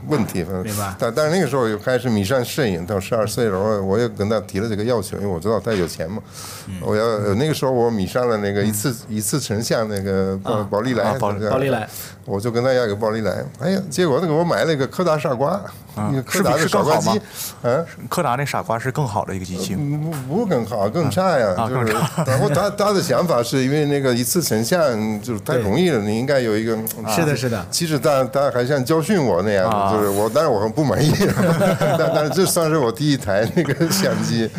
[0.07, 0.95] 问题，明白。
[0.97, 6.19] 但但是那个时候又开始迷上摄影，到十二岁，的时候我也跟他提了这个要求，因为我知道他有钱嘛，
[6.67, 6.75] 嗯。
[6.81, 11.87] 我要呃那个时候我迷上了那个一次一次成像那个宝宝丽来宝丽来，
[12.25, 15.59] 我就跟他要一个暴力来，哎呀，结果他给我买了一个柯达傻瓜，
[16.11, 17.19] 一个柯达的傻瓜机
[17.63, 17.85] 嗯。
[18.09, 19.75] 柯达那傻瓜是更好的一个机器。
[19.75, 21.53] 不不更好，更差呀。
[21.57, 21.93] 啊就是，
[22.25, 26.75] 然后他他的想法是因为那个一次成像就是太容易了，你应该有一个。
[26.75, 31.11] 嗯 是的是的其实他他还像教训我那样啊，就是我，当然我很不满意，
[31.99, 34.49] 但但是这算是我第一台那个相机。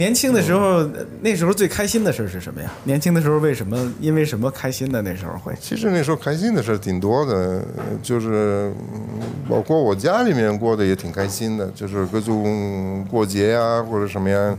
[0.00, 0.82] 年轻的时候，
[1.20, 2.72] 那时候最开心的事儿是什么呀？
[2.84, 5.02] 年轻的时候为什么因为什么开心的？
[5.02, 7.34] 那时候会其实那时候开心的事儿挺多的，
[7.76, 14.58] 呃就是嗯包括我家里面过得也挺开心的，就是各种过节呀、或者什么样。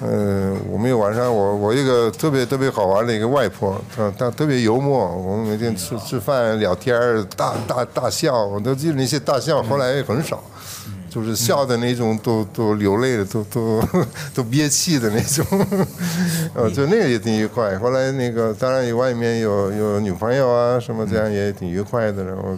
[0.00, 10.42] 呃，我们有晚上我我一个特别特别好玩的一个外婆，她她特别幽默，我们每天吃吃饭聊天儿大大大笑，我都记得那些大笑，后来很少。
[11.12, 13.84] 就是笑的那种都都流泪了，都都
[14.34, 15.44] 都憋气的那种，
[16.54, 17.78] 呃， 就那个也挺愉快。
[17.78, 22.24] 后来那个当然外面有有女朋友啊什么，这样也挺愉快的。
[22.24, 22.56] 然后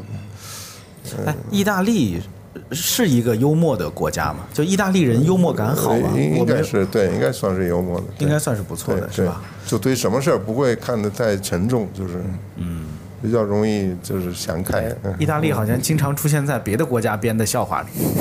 [1.26, 2.22] 哎，意大利
[2.70, 4.46] 是一个幽默的国家嘛？
[4.52, 6.10] 就意大利人幽默感好吧？
[6.14, 9.42] 呃应应该是对，应该算是幽默的，应该算是不错的，是吧？？
[9.66, 12.14] 就对什么事儿不会看得太沉重，就是
[12.56, 12.86] 嗯，
[13.24, 14.94] 比较容易就是想开。
[15.02, 17.88] 嗯意大利好像经常出现在别的国家编的笑话里。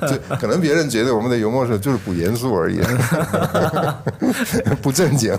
[0.00, 2.80] 对，就可能别人觉得我们的幽默是就是不严肃而已，
[4.80, 5.36] 不正经。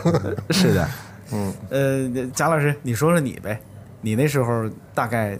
[0.51, 0.87] 是的，
[1.31, 3.59] 嗯，呃，贾老师，你说说你呗，
[4.01, 5.35] 你那时候大概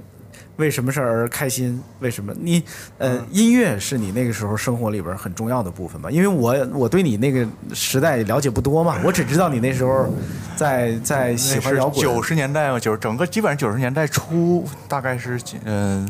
[0.57, 1.81] 为什么事儿而开心？
[1.99, 2.63] 为什么你
[2.97, 6.09] 呃，音乐是你那个时候生活里边很重要的部分吧？
[6.11, 10.07] 因为我我对你那个时代了解不多嘛，我只知道你那时候
[10.55, 16.07] 在在喜欢摇滚，九十年代嘛，九整个基本上九十年代初，大概是嗯、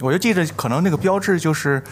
[0.00, 1.82] 我就记得可能那个标志就是。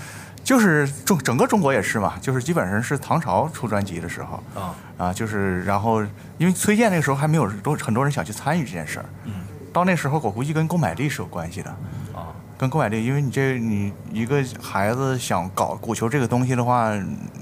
[0.42, 6.02] 就是中整个中国也是嘛，就是基本上是唐朝出专辑的时候啊啊，就是然后
[6.36, 9.32] 因为崔健那个时候还没有多很多人想去参与这件事儿，嗯，
[9.74, 11.68] 到那时候我估计跟购买力是有关系的
[12.14, 16.96] 啊，跟购买力，因为你这你一个孩子想搞鼓球这个东西的话，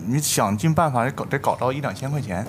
[0.07, 2.47] 你想尽办法得搞得搞到一两千块钱，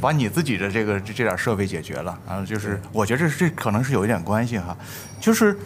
[0.00, 4.76] 把你自己的这个这这点设备解决了，然后就是我觉得这这可能是有一点关系哈，
[5.20, 5.56] 就是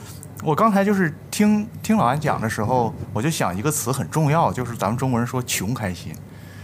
[0.44, 6.12] 我刚才就是听听老安讲的时候，我就想一个词很重要，就是咱们中国人说穷开心，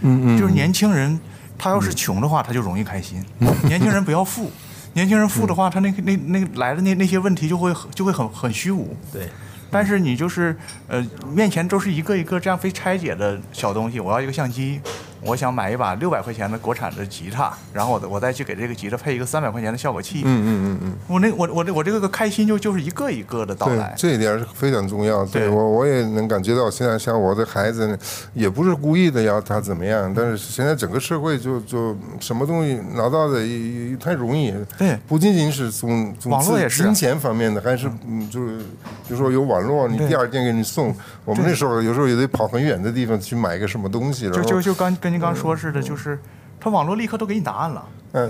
[0.01, 1.19] 嗯就是年轻人
[1.57, 3.25] 他要是穷的话，他就容易开心，
[3.63, 4.51] 年轻人不要富。
[4.97, 8.97] 年轻人富的话，他那那那来的那那些问题就会就会很很虚无。
[9.13, 9.29] 对，
[9.69, 13.99] 但是你就是呃，面前都是一个一个这样非拆解的小东西。
[13.99, 14.81] 我要一个相机，
[15.27, 20.21] 我想买一把六百块钱的国产的吉他，然后我我再去给这个吉他配一个三百块钱的效果器。
[20.23, 20.93] 嗯嗯嗯嗯。
[21.07, 23.93] 我那我我这我这个开心就就是一个一个的到对来，。
[23.97, 25.25] 这一点是非常重要。
[25.25, 27.97] 对对我我也能感觉到，现在像我的孩子呢，
[28.33, 34.53] 也不是故意的要他怎么样，但是现在整个社会就就什么东西拿到的也也太容易。
[34.77, 40.95] 对不仅仅是从从网络也是金钱方面的，还是嗯，就是比如说有网络，你第二天给你送。
[41.25, 46.19] 我们那时候有时候也得跑很远的地方去买个什么东西，然后就就就刚跟您刚说似的，就是
[46.59, 47.83] 他网络立刻都给你答案了，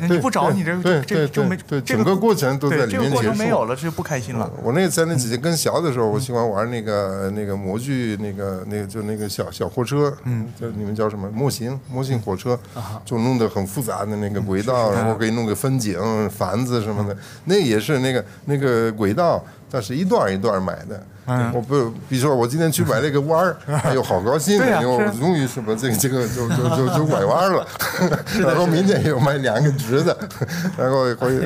[0.08, 4.50] 你不找你这这就没整个过程都在这个过程没有了，这就不开心了。
[4.64, 12.58] 我那在那几年更小的时候，我喜欢玩那个那个模具，那个那个就那个小小货车，嗯，叫你们叫什么模型模型火车，
[13.04, 21.06] 就弄得很复杂的那个轨道，然后给你弄个风景、房子什么的，那也是那个那个轨道，它是一段一段买的。
[21.54, 27.68] 我不，比如说我今天去买了一个弯儿， 哎呦，好高兴因为我终于什么这个这个就就就就拐弯了，
[28.40, 30.18] 然后明天又买两个直的，
[30.78, 31.38] 然后会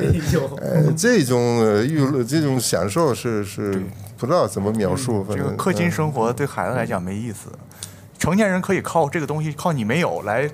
[0.61, 3.81] 呃这种呃娱乐这种享受是是
[4.17, 5.91] 不知道怎么描述，这个氪金嗯。
[5.91, 7.49] 生活对孩子来讲没意思。
[8.19, 10.47] 成年人可以靠这个东西，靠你没有来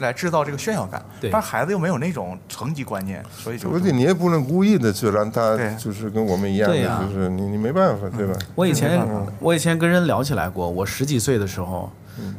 [0.00, 8.34] 来制造这个炫耀感，对但孩子又没有那种成级观念，所以就而且你也不能故意的去让他就是跟我们一样的，对呀就是你你没办法，对吧？
[8.54, 11.90] 我以前嗯我以前跟人聊起来过，我十几岁的时候，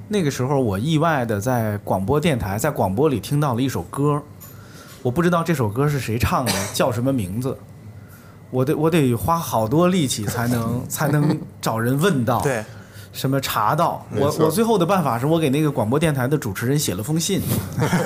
[0.07, 4.21] 那个时候我意外的在广播电台，在广播里听到了一首歌，
[5.01, 7.57] 我不知道这首歌是谁唱的，叫什么名字。
[8.49, 12.61] 我得我得花好多力气才能才能找人问到，对，
[13.11, 14.05] 什么查到。
[14.15, 17.41] 我我最后的办法是我给那个广播电台的主持人写了封信，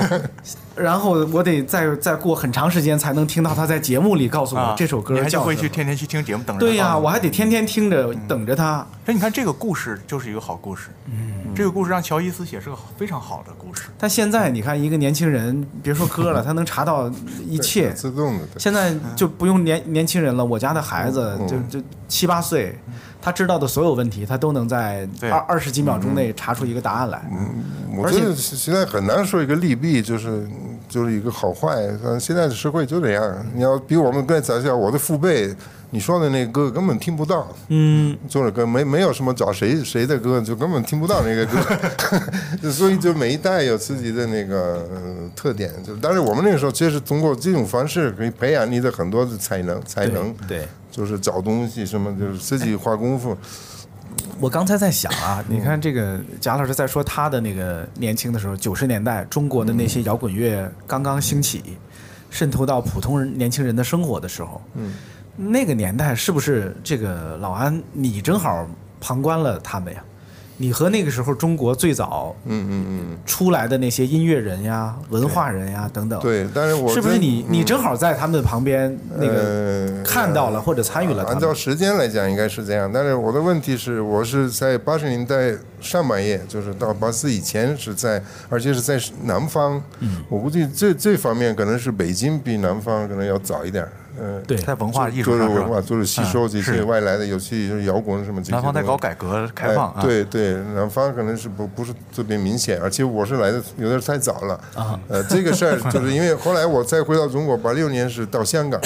[0.75, 5.45] 然后我得再再过很长时间才能听到他在节目里告诉我啊，这首歌你还就叫什么。
[5.45, 8.85] 会去天天去听节目，等着对呀、我还得天天听着等着他。
[9.05, 17.11] 那你看这个故事就是一个好故事，嗯，这个故事让乔伊斯写是个非常好的故事，但现在你看，一个年轻人，别说歌了， 他能查到
[17.47, 17.93] 一切。
[17.93, 21.47] 自动的，现在就不用年年轻人了，我家的孩子嗯。
[21.47, 22.77] 就就七八岁，
[23.25, 27.19] 他知道的所有问题，他都能在二二十几秒钟内查出一个答案来。
[28.03, 30.47] 而且我觉得现在很难说一个利弊，就是
[30.87, 31.87] 就是一个好坏。
[32.19, 35.53] 现在的社会就这样，你要比我们更早些，我的父辈，
[35.91, 42.19] 你说的那个歌根本听不到，嗯，就是歌没没有什么找谁谁的歌，就根本听不到那个歌，
[42.61, 45.71] 就所以就每一代有自己的那个、呃、特点。
[45.83, 53.37] 就但是我们那个时候其实通过这种方式可以培养你的很多的才能，才能对，就是找东西什么，就是自己花功夫。
[54.39, 61.63] 我刚才在想啊，你看这个贾老师在说他的那个年轻的时候，九十年代中国的那些摇滚乐刚刚兴起，
[62.29, 64.93] 渗透到普通人年轻人的生活的时候，嗯，
[65.37, 68.67] 那个年代是不是这个老安你正好
[68.99, 70.03] 旁观了他们呀？
[70.57, 76.47] 你和那个时候中国最早嗯嗯嗯，出来的那些音乐人呀、文化人呀等等，，对。
[76.53, 79.33] 但是我是不是真你你嗯正好在他们的旁边那个
[79.97, 81.53] 呃看到了或者参与了他按照？
[81.53, 82.89] 时间来讲，应该是这样。
[82.91, 89.81] 但是我的问题是，我是在八十年代上半叶，就是到八四以前是在，而且是在南方。
[89.99, 93.87] 嗯我估计这这方面可能是北京比南方可能要早一点
[94.17, 94.21] 儿。
[94.21, 98.51] 嗯、对，在文化艺术就是上文化，就是吸收这些外来的，尤其就是摇滚什么这些。
[98.53, 104.99] 南方在搞改革开放对对，南方可能是不不是特别明显，而且我是来的有点太早了啊。
[105.07, 108.79] 呃，这个事儿就是因为后来我再回到中国，八六年是到香港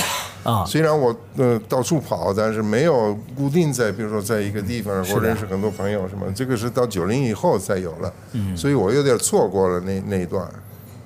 [0.44, 8.14] 啊虽然我呃到处跑，但是没有固定在，比如说在一个地方，我认识很多朋友什么，这个是到九零以后才有了。
[8.34, 10.48] 嗯，所以我有点错过了那那一段。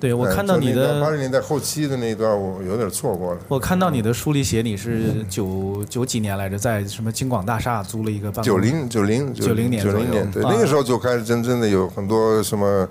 [0.04, 3.40] 对我看到你的八十年代后期的那一段，我有点错过了。
[3.48, 12.86] 我看到你的书里写你是九九几年来着，在什么京广大厦租了一个办公九零九零九零年九零年，对，啊那个时候就开始真正的有很多什么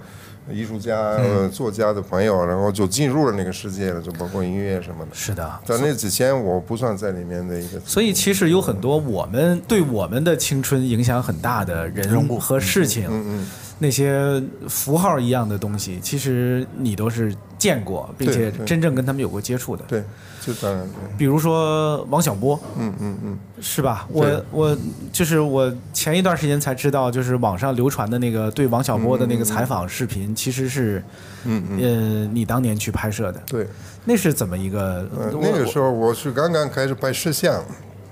[0.51, 5.11] 艺术家、呃作家的朋友，然后就进入了那个世界了，就包括音乐什么的。
[5.13, 7.79] 是的，在那之前，我不算在里面的一个。
[7.85, 13.47] 所以其实有很多我们对我们的青春影响很大的人物和事情，嗯嗯
[13.83, 19.83] 那些符号一样的东西，其实你都是见过，并且真正跟他们有过接触的。
[19.89, 20.01] 对，
[20.39, 21.17] 就当然对。
[21.17, 24.07] 比如说王小波，嗯嗯嗯，是吧？
[24.09, 24.77] 我我
[25.11, 31.03] 就是我前一段时间才知道，就是网上流传的那个对王小波的那个采访视频，其实是，
[31.43, 33.67] 嗯嗯呃，你当年去拍摄的，对。
[34.05, 35.05] 那是怎么一个？
[35.41, 37.63] 那个时候我是刚刚开始拍摄像，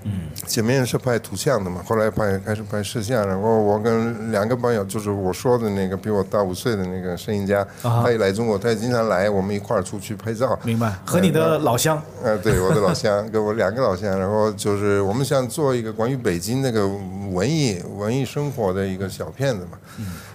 [0.04, 0.12] 嗯，
[0.46, 10.58] 前面是拍图像的嘛，后来拍开始拍摄像，然后我跟两个朋友，就是我说的那个比我大五岁的那个摄影家，啊他也来中国，他也经常来，我们一块儿出去拍照。
[10.64, 16.86] 明白，和你的老乡，呃，对，我的老乡， 跟我两个老乡，然后就是我们想做一个关于北京那个
[17.32, 19.78] 文艺文艺生活的一个小片子嘛，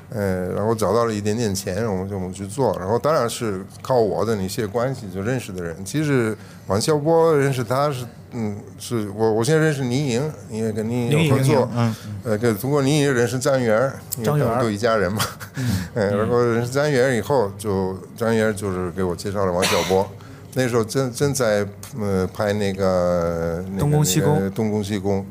[0.09, 5.83] 呃，然后找到了一点点钱，我们就我们去做，然后当然是靠我的那些关系就认识的人。
[5.83, 6.35] 其实
[6.67, 8.05] 王小波认识他是，
[8.37, 15.21] 嗯，是我我现在认识倪莹，因为跟倪莹有合作，嗯，呃，跟通过倪莹认识张元儿，因为张元都一家人嘛，
[15.95, 20.07] 嗯，然后认识张元以后，就张元就是给我介绍了王小波。
[20.53, 21.67] 那时候正正在
[21.99, 25.25] 呃拍那个那个东宫西宫那个东宫西宫，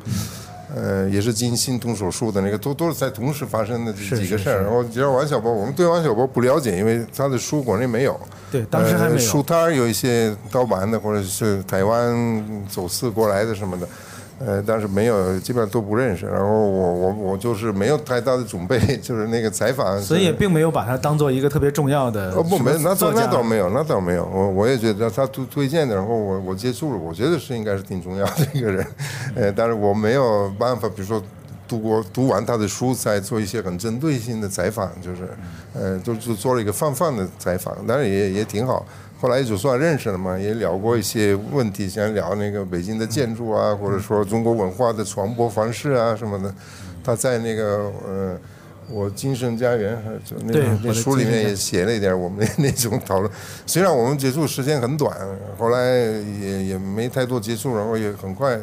[0.75, 4.63] 呃，也是进心动手术的那个，都都是在同时发生的这几个事儿。
[4.63, 8.19] 然后你道王小波，我们对王小波不了解，因为他的书国内没有。
[8.51, 9.43] 对，当时还没呃、书。
[9.43, 13.89] 摊儿有一些盗版的，或者是台湾走私过来的什么的，
[14.39, 16.27] 呃，但是没有，基本上都不认识。
[16.27, 28.87] 然后我我我就是没有太大的准备， 就是那个采访，所以也并没有把它当做一个特别重要的哦不没那倒那倒没有那倒没有，我我也觉得他推推荐的，然后我我接触了，我觉得是应该是挺重要的一个人，
[29.35, 31.23] 呃，但是我没有办法，比如说
[31.67, 35.29] 读过读完他的书，再做一些很针对性的采访，就是，
[35.73, 38.85] 呃，就就做了一个泛泛的采访，但是也也挺好。
[39.19, 46.55] 后来就算认识了嘛，也聊过一些问题，想聊那个北京的建筑啊，或者说中国文化的传播方式啊什么的。
[47.03, 48.37] 他在那个呃，
[48.91, 53.33] 我精神家园还就那那书里面也写了一点我们那那种讨论。
[53.65, 55.17] 虽然我们接触时间很短，
[55.57, 55.79] 后来
[56.41, 58.59] 也也没太多接触，然后也很快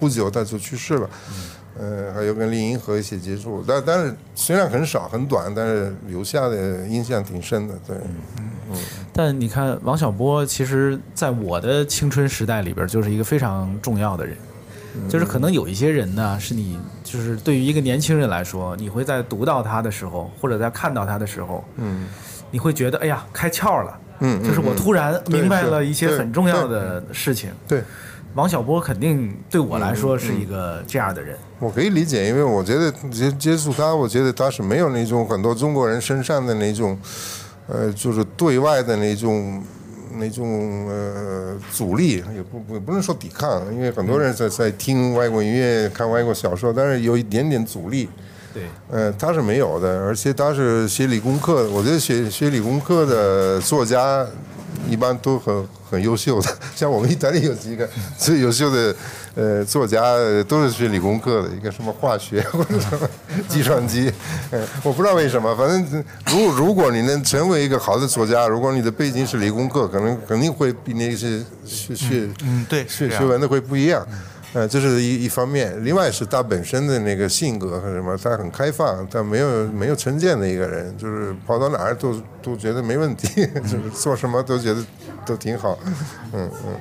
[0.00, 1.10] 不久他就去世了。
[1.78, 7.74] 呃，还有跟林银河一起接触，但但是虽然很少很短，但是留下的印象挺深的。
[7.86, 7.96] 对，
[8.70, 8.76] 嗯
[9.14, 14.36] 但你看，王小波其实在我的青春时代里边，就是一个非常重要的人。
[15.08, 22.08] 就是可能有一些人呢，是你就是对于一个年轻人来说，你会在读到他的时候，或者在看到他的时候，嗯
[22.50, 27.50] 你会觉得哎呀开窍了，嗯，就是我突然明白了一些很重要的事情。
[27.68, 27.82] 对。
[28.34, 31.36] 王小波肯定对我来嗯说是一个这样的人。
[31.58, 36.98] 我可以理解，因为我觉得接接触他，我觉得他是没有那种很多中国人身上的那种，
[37.66, 39.62] 呃，就是对外的那种
[40.16, 48.08] 那种呃阻力，也不不不能说抵抗，因为很多人在在听外国音乐、看外国小说，但是有一点点阻力。
[48.52, 51.70] 对，呃，他是没有的，而且他是学理工科的。
[51.70, 54.26] 我觉得学学理工科的作家
[54.88, 58.94] 一般都很很优秀的， 像我们意大利有几个 最优秀的
[59.34, 63.08] 呃作家呃都是学理工科的，一个什么化学 或者什么
[63.48, 64.12] 计算机，
[64.50, 74.06] 嗯，我不知道为什么，反正如如果你能成为一个好的作家，如果你的背景是理工科，可能肯定会比那些学学嗯，对，学学文的会不一样。
[74.52, 84.84] 呃，这是一一方面，另外是他本身的那个性格和什么，他很开放，他没有没有成见的一个人，就是跑到哪儿都都觉得没问题， 就是做什么都觉得
[85.24, 85.78] 都挺好，
[86.32, 86.76] 嗯嗯。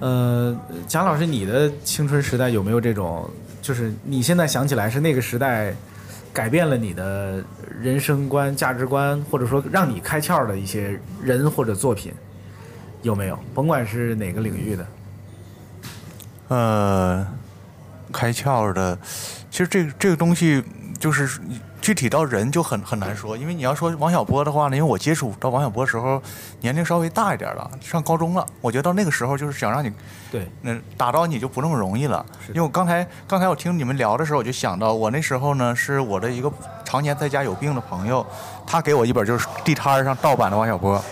[0.00, 3.30] 呃，蒋老师，你的青春时代有没有这种，
[3.62, 5.72] 就是你现在想起来是那个时代
[6.32, 7.42] 改变了你的
[7.80, 12.12] 人生观、价值观，或者说让你开窍的一些人或者作品，
[13.02, 13.38] 有没有？
[13.54, 14.84] 甭管是哪个领域的。
[16.48, 17.26] 呃，
[18.12, 18.98] 开窍的，
[19.50, 20.62] 其实这个这个东西
[20.98, 21.40] 就是
[21.80, 26.22] 具体到人就很很难说，因为你要说王小波的话呢，因为我接触到王小波的时候
[26.60, 29.90] 年龄稍微大一点了，上高中了，我觉得到那个时候就是想让你
[30.30, 36.52] 对，那打到你就不那么容易了，因为我刚才刚才我听你们聊的时候，我就想到我那时候呢是我的一个
[36.84, 38.24] 常年在家有病的朋友，
[38.66, 41.02] 他给我一本就是地摊儿上盗版的王小波。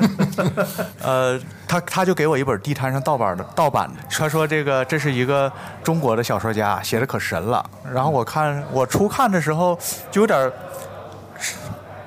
[1.02, 5.50] 呃，他他就给我一本地摊上盗版的盗版的，他说这个这是一个
[5.82, 7.64] 中国的小说家写的可神了。
[7.92, 9.78] 然后我看我初看的时候
[10.10, 10.52] 就有点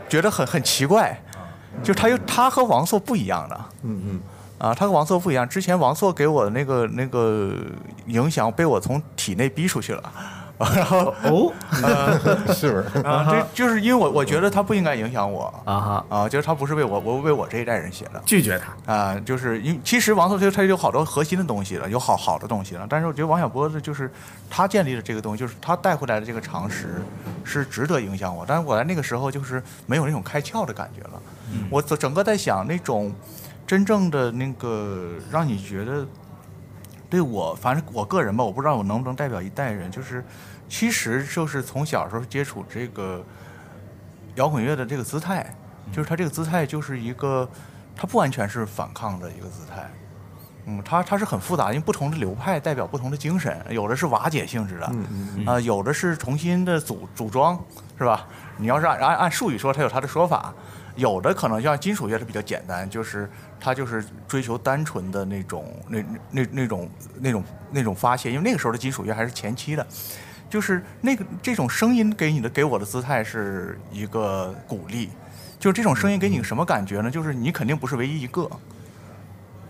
[0.10, 1.20] 觉得很很奇怪，
[1.82, 4.20] 就他又他和王朔不一样的，嗯嗯，
[4.60, 5.48] 啊，他和王朔不一样。
[5.48, 7.56] 之前王朔给我的那个那个
[8.08, 10.04] 影响被我从体内逼出去了，
[10.60, 11.52] 然后哦，
[12.54, 13.00] 是不是？
[13.06, 18.22] 啊，这就是因为我我觉得他不应该影响我啊哈，啊，就是他不是为我我为我这一代人写的。
[18.26, 18.94] 拒绝他。
[18.94, 24.10] 啊，就是因其实王朔他他有好多核心的东西了，有好好的东西了，但是我觉得王小波的就是
[24.50, 27.02] 他建立的这个东西，就是他带回来的这个常识
[27.44, 31.22] 是值得影响我，但是我在那个时候就是没有那种开窍的感觉了，
[31.70, 33.14] 我整整个在想那种
[33.66, 36.06] 真正的那个让你觉得
[37.14, 40.26] 对我，反正我个人吧，我不知道我能不能代表一代人，就是
[40.68, 43.24] 其实就是从小时候接触这个
[44.34, 45.46] 摇滚乐的这个姿态，
[45.92, 47.48] 就是他这个姿态就是一个，
[47.96, 49.88] 他不完全是反抗的一个姿态，
[50.66, 57.64] 嗯，它它是很复杂，因为不同的流派代表不同的精神，有的是瓦解性质的，嗯啊、有的是重新的组组装，
[57.96, 58.28] 是吧？
[58.58, 60.52] 你要是按按按术语说，它有它的说法，
[60.96, 63.30] 有的可能像金属乐是比较简单，就是
[63.64, 66.90] 它就是追求单纯的那种那那那种
[67.22, 69.88] 那种那种发泄，因为那个时候的金属乐还是前期的，
[70.50, 75.10] 就是那个这种声音给你的给我的姿态是一个鼓励，
[75.58, 77.10] 就是这种声音给你什么感觉呢？
[77.10, 78.50] 就是你肯定不是唯一一个。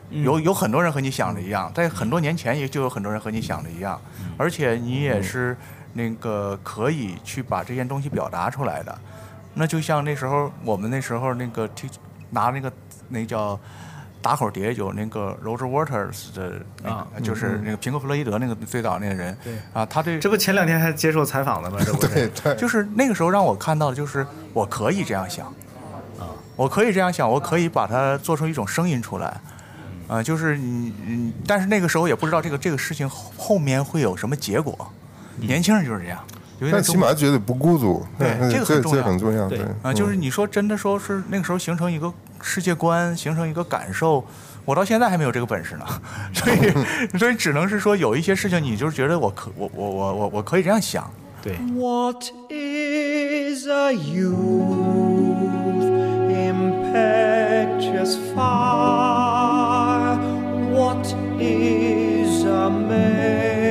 [0.09, 4.01] 有有很多人和你想的一样，在很多年前也就有很多人和你想的一样，
[4.37, 5.55] 而且你也是
[5.93, 8.95] 那个可以去把这件东西表达出来的。
[9.53, 11.89] 那就像那时候我们那时候那个听
[12.33, 12.71] 拿那个
[13.09, 13.59] 那叫
[14.21, 16.61] 打口碟，有那个 Roger Waters 的
[17.21, 19.53] 就是那个平克·弗洛伊德那个最早那个人，对。
[19.73, 21.77] 啊，他对这不前两天还接受采访了吗？
[21.85, 22.07] 这不是？
[22.07, 25.47] 对对，就是那个时候让我看到的，就是我可以这样想，
[26.17, 29.41] 啊，我可以这样想，我可以把它做成一种声音出来，
[30.07, 34.89] 啊、就是你，你，但是那个时候也不知道这个这个事情后后面会有什么结果，
[35.37, 36.23] 年轻人就是这样，
[36.71, 42.11] 但起码觉得不孤独，对嗯这个很重要这很重要，对对啊、就是你说真的说是那个时候形成一个
[42.41, 44.23] 世界观，形成一个感受，
[44.65, 45.85] 我到现在还没有这个本事呢，
[46.33, 46.57] 所以
[47.17, 51.09] 所以只能是说有一些事情你就是觉得我可我我我我我可以这样想，
[51.41, 55.33] 对，What is a youth?
[56.93, 60.17] Impetuous fire.
[60.73, 61.05] What
[61.39, 63.62] is a maid?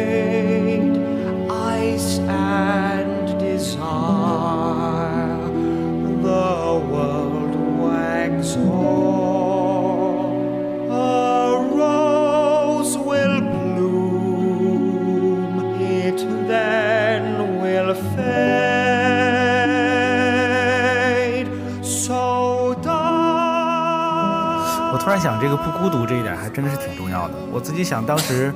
[24.92, 27.34] 我突然想，这个不孤独这一点还真的是挺重要的。
[27.52, 28.52] 我自己想，当时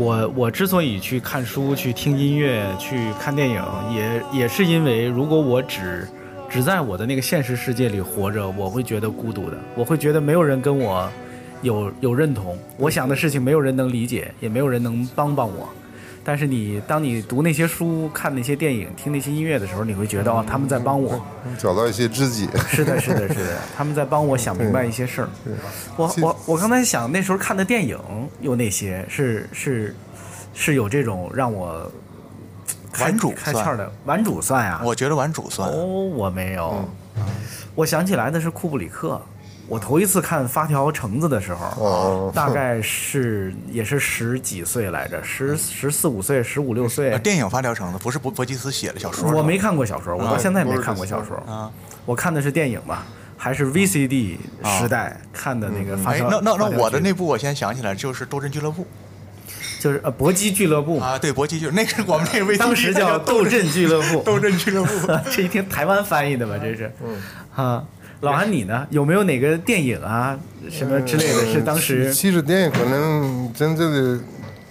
[0.00, 3.62] 我我之所以去看书、去听音乐、去看电影，
[3.94, 6.08] 也也是因为，如果我只
[6.48, 11.06] 只在我的那个现实世界里活着，我会觉得孤独的，我会觉得没有人跟我
[11.60, 15.68] 有有认同，我想的事情没有人能理解，也没有人能帮帮我。
[16.22, 21.20] 但是你当你读那些书、看那些电影、听那些音乐的时候，你会觉得哦，他们在帮我。
[21.58, 25.28] 找到一些知己，是的，是的，是的，他们在帮我想明白一些事儿。
[25.96, 27.98] 我我我刚才想，那时候看的电影
[28.40, 29.96] 有哪些是是
[30.52, 31.90] 是有这种让我
[32.92, 33.90] 开玩主开窍的？
[34.04, 34.82] 玩主算啊？
[34.84, 35.68] 我觉得玩主算。
[35.70, 36.84] 哦，我没有。
[37.74, 39.20] 我想起来的是库布里克。
[39.70, 47.18] 我头一次看《发条橙子》的时候，哦 大概是也是十几岁来着，十十四五岁，十五六岁呃，。
[47.20, 51.36] 电影发条橙子不是博博吉斯写的小说，我没看过小说，我到现在也没看过小说。
[51.46, 51.70] 啊。
[52.04, 53.06] 我看的是电影吧，
[53.36, 56.28] 还是 VCD 时代看的那个发哎，条。
[56.42, 58.84] 那那我的那部我先想起来就是《斗阵俱乐部
[59.78, 64.20] 就是呃搏击俱乐部》，啊，对，搏击俱，那个是我们那个 当时叫斗阵俱乐部。
[64.24, 65.06] 斗阵俱乐部。
[65.30, 66.92] 这一听台湾翻译的吧，这是。
[67.06, 67.22] 嗯。
[67.54, 67.84] 啊，
[68.20, 68.86] 老韩你呢？
[68.90, 70.38] 有没有哪个电影啊，
[70.70, 74.22] 什么之类的，是当时其实电影可能真正的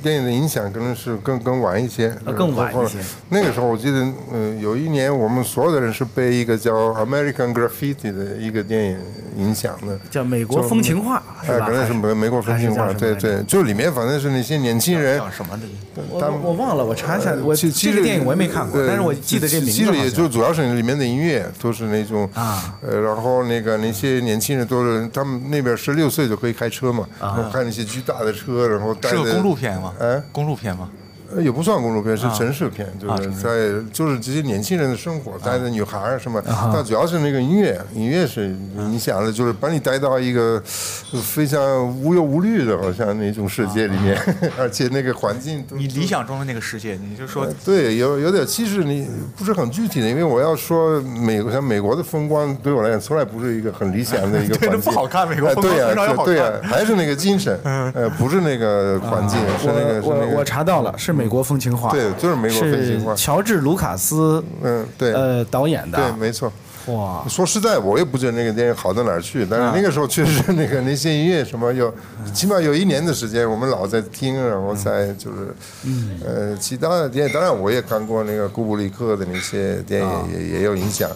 [0.02, 2.97] 电影的影响可能是更更晚一些，呃更晚一些
[3.30, 8.97] 那个时候我记得，嗯、有一年我们所有的人是被一个叫《American Graffiti》的一个电影
[9.38, 10.00] 影响的。
[10.10, 11.66] 叫《美国风情画》是哎，吧？
[11.68, 15.64] 可能是美美国风情画，对对，就里面反正是那些年轻人，叫什么的？
[16.10, 17.34] 我我忘了，我查一下。
[17.43, 19.72] 我其其实这个电影我也没看过，呃但是我记得这名字。
[19.72, 29.88] 其实也就主要是里面的音乐都是那种啊，呃，然后那个那些年轻人都是他们那边十六岁就可以开车嘛，啊然后开那些巨大的车，然后带着是个公路片吗？
[29.99, 30.89] 哎，公路片吗？
[31.36, 33.49] 呃也不算公路片，是啊城市片，就是在
[33.91, 36.41] 就是这些年轻人的生活，带着女孩儿什么，
[36.73, 44.17] 但主要是那个音乐，音乐是你想的，就是把你带到一个非常无忧无虑的，好像那种世界里面，
[44.57, 56.71] 而且那个环境都你理想中的那个世界，你就说呃对，有有点，其实你不是很具体的，因为我要说美国，像美国的风光对我来讲从来不是一个很理想的一个 对环境，那不好看美国哎风光对呀、对呀、看。
[56.71, 61.91] 还是那个精神，呃，不是那个环境，是那个是我那个，我我查到了，是美国风情画。
[61.91, 65.97] 对，就是美国风情画，乔治·卢卡斯嗯，对，呃导演的。
[65.97, 66.51] 对，没错。
[66.86, 71.93] 哇，说实在，我也不觉得那个电影好到哪儿去，但是那个时候确实那个那些音乐什么有，
[72.34, 75.53] 起码有一年的时间，我们老在听，然后在就是，
[75.84, 81.07] 嗯呃，其他的电影，当然我也看过那个库布里克的那些电影，也也有影响，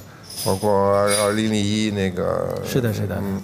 [0.45, 3.18] 包括二二零零一那个，是的，是的。
[3.20, 3.41] 嗯，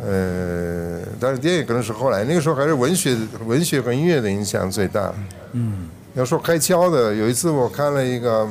[0.00, 5.12] 呃，但是电影可能是后来，那个时候还是文学、文学和音乐的影响最大。
[5.52, 8.46] 嗯，要说开窍的，有一次我看了一个，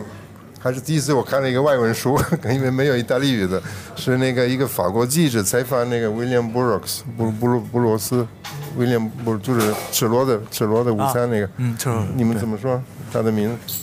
[0.59, 2.19] 还是第一次我看了一个外文书，
[2.51, 3.61] 因为没有意大利语的，
[3.95, 8.27] 是那个一个法国记者采访那个 William Burroughs 布布鲁布罗斯，
[8.75, 12.81] 威廉不是就是赤裸的赤裸的午餐那个，嗯，就是你们怎么说
[13.11, 13.73] 他的名字？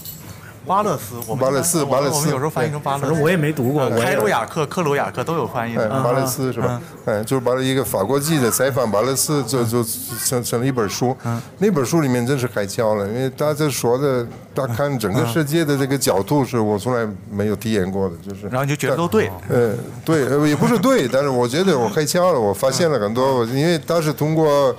[0.67, 3.05] 巴勒斯，我们巴勒斯巴勒斯我们有时候翻译成巴勒斯。
[3.05, 5.77] 反正我也没读过，呃我也开鲁亚克、克鲁亚克都有翻译。
[5.77, 6.81] 巴勒斯是吧？
[7.05, 9.85] 哎，就是把一个法国记者采访巴勒斯，就就
[10.25, 11.17] 成成了一本书。
[11.59, 18.47] 那本书里面真是开窍了，因为他这说的，他看整个世界的这个角度是我从来没有体验过的，就是。
[18.49, 24.75] 然后你就觉得都对，呃，对，呃也不是对，但是我觉得我开窍了，我发现了很多，我因为他是通过。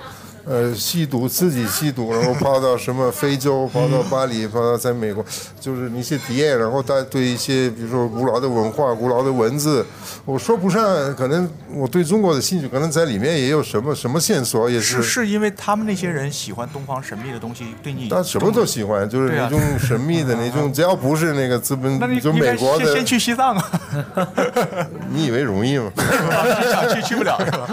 [0.48, 5.24] 呃，吸毒自己吸毒，然后跑到什么非洲，跑到巴黎，跑到在美国，
[5.60, 9.84] 就是那些体验，然后他对一些比如说古老的文化、古老的文字，
[10.24, 23.70] 我说不上，可能我对中国的兴趣，可能在里面也有什么什么线索，也是是因为他们那些人喜欢东方神秘的东西，对你他什么都喜欢，就是那种神秘的 那种，只要不是那个资本那你，就美国的先先，去西藏啊，
[25.10, 25.90] 你以为容易吗？
[26.70, 27.66] 想去去不了是吧？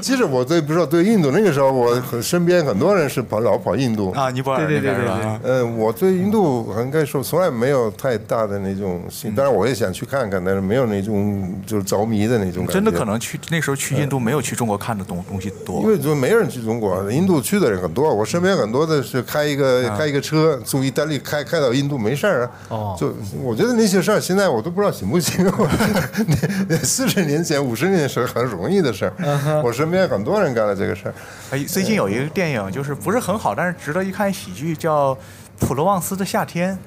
[0.00, 4.10] 其实我对不是说对印度那个时候，我很身边很多人是跑老跑印度。
[4.12, 5.40] 啊，尼泊尔那对对对对边是吧？
[5.42, 12.72] 呃，我对印度应该说从来没有太大的那种兴，当然我也想去看看，但是没有那种就是着迷的那种感觉。
[12.72, 15.88] 真的可能去那时候去印度没有去中国看的东东西多因。
[15.88, 18.12] 为就没人去中国，印度去的人很多。
[18.14, 22.50] 我身边很多的是开一个、开一个车从意大利开开到印度没事儿啊。
[22.68, 25.44] 哦就我觉得那些事儿现在我都不知道行不行。
[26.68, 29.62] 那四十年前、五十年前是很容易的事儿。
[29.62, 31.14] 我身边很多人干了这个事儿。
[31.50, 35.14] 哎，最近有一个电影，就是不是很好，但是值得一看喜剧，叫
[35.58, 36.78] 《普罗旺斯的夏天》。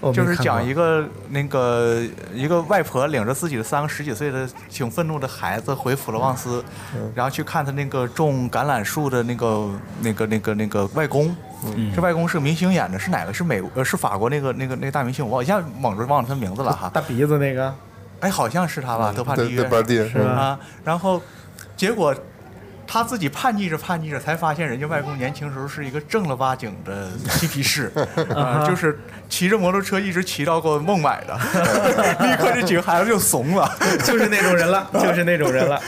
[0.00, 6.64] 哦，就是讲一个那个一个外婆领着自己的三个十几岁的挺愤怒的孩子回普罗旺斯，
[7.14, 11.34] 然后去看他那个种橄榄树的那个那个那个那个外公。
[11.94, 13.32] 这外公是明星演的，是哪个？
[13.32, 16.90] 是美国呃是法国那个那个那个大明星，我一下猛着忘了他名字了哈。
[16.92, 17.72] 大鼻子那个，
[18.18, 19.54] 哎，好像是他吧，德帕对迪
[19.94, 20.58] 约是啊。
[20.82, 21.22] 然后
[21.76, 22.12] 结果
[22.92, 27.90] 他自己叛逆着叛逆着，才发现人家外公年轻时候是一个正儿八经的 嬉皮士，
[28.36, 28.98] 啊，就是
[29.30, 31.34] 骑着摩托车一直骑到过孟买的，
[32.20, 33.66] 立刻这几个孩子就怂了。
[34.04, 35.80] 就是那种人了，就是那种人了。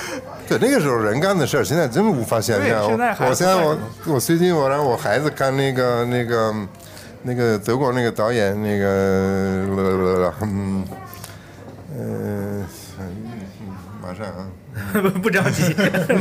[0.49, 2.87] 对，那个时候人干的事儿，现在真无法想象。
[2.87, 6.55] 现在我现在我我最近我让我孩子看那个那个
[7.23, 8.87] 那个德国那个导演那个
[10.41, 10.83] 嗯
[11.99, 12.65] 呃
[14.03, 14.49] 马上啊，
[14.93, 15.75] 不 不着急，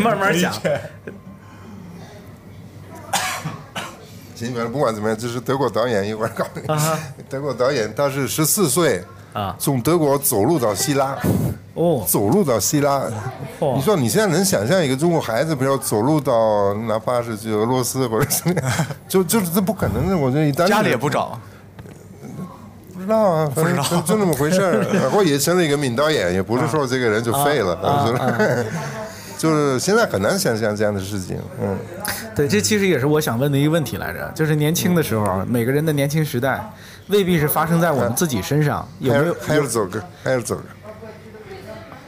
[0.04, 0.52] 慢慢想。
[4.36, 7.00] 行，反正不管怎么样，这是德国导演，一会儿告诉你啊。
[7.30, 11.18] 德国导演他是十四岁啊从德国走路到希腊。
[11.76, 13.04] 哦，走路到希腊，
[13.60, 18.72] 嚯你说你现在能想象一个中国孩子，比如走路到哪怕是去俄罗斯或者什么样，
[19.10, 20.16] 就就是这不可能的。
[20.16, 21.40] 我觉得意大利家里也不找，不
[23.04, 24.82] 知道啊，反正就就那么回事儿。
[24.94, 27.78] 然后也成了一个名导演，也不是说这个人就废了，
[28.08, 28.66] 就是
[29.38, 31.38] 就是现在很难想象这样的事情。
[31.62, 31.78] 嗯，
[32.36, 36.64] 对，这其实也是我想问的一个问题来着，就是年轻的时候，每个人的年轻时代，
[37.08, 39.36] 未必是发生在我们自己身上，有没有？
[39.42, 40.64] 还是走个，还是走个，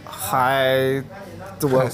[0.05, 1.03] 还
[1.61, 1.89] 我。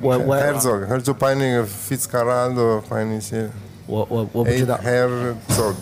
[0.00, 3.48] 我我还是走个，还是就拍那个 Fitzcarraldo，拍那些，
[3.86, 4.76] 我我我不知道。
[4.82, 5.76] 还是走个，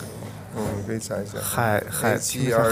[0.57, 1.39] 嗯，可以查一下。
[1.41, 2.19] 海海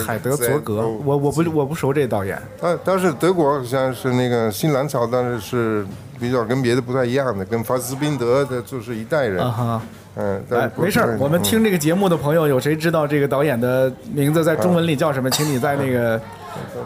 [0.05, 2.41] 海德佐格，我我不我不熟这导演。
[2.61, 5.87] 但但是德国好像是那个新蓝潮，但是是
[6.18, 9.45] 比较跟别的不太一样的，跟法斯宾德的就是一代人。
[9.45, 9.83] 啊哈，
[10.16, 15.31] 嗯，哎，没事儿，我们听这个节目的朋友，有谁知道这个导演的名字在中文里叫什么？
[15.31, 16.20] 请你在那个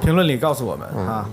[0.02, 1.28] 评论里告诉我们啊。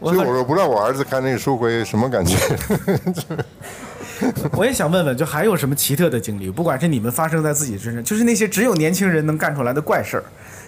[0.00, 2.36] 我所以我说不知道我儿子看那个书会什么感觉。
[4.52, 6.50] 我也想问问，就还有什么奇特的经历？
[6.50, 10.24] 不管是你们发生在自己身上，就是那些只有年轻人能干出来的怪事儿，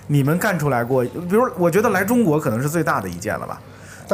[0.07, 1.05] 你们干出来过？
[1.05, 3.61] 比如，我觉得来中国可能是最大的一件了吧？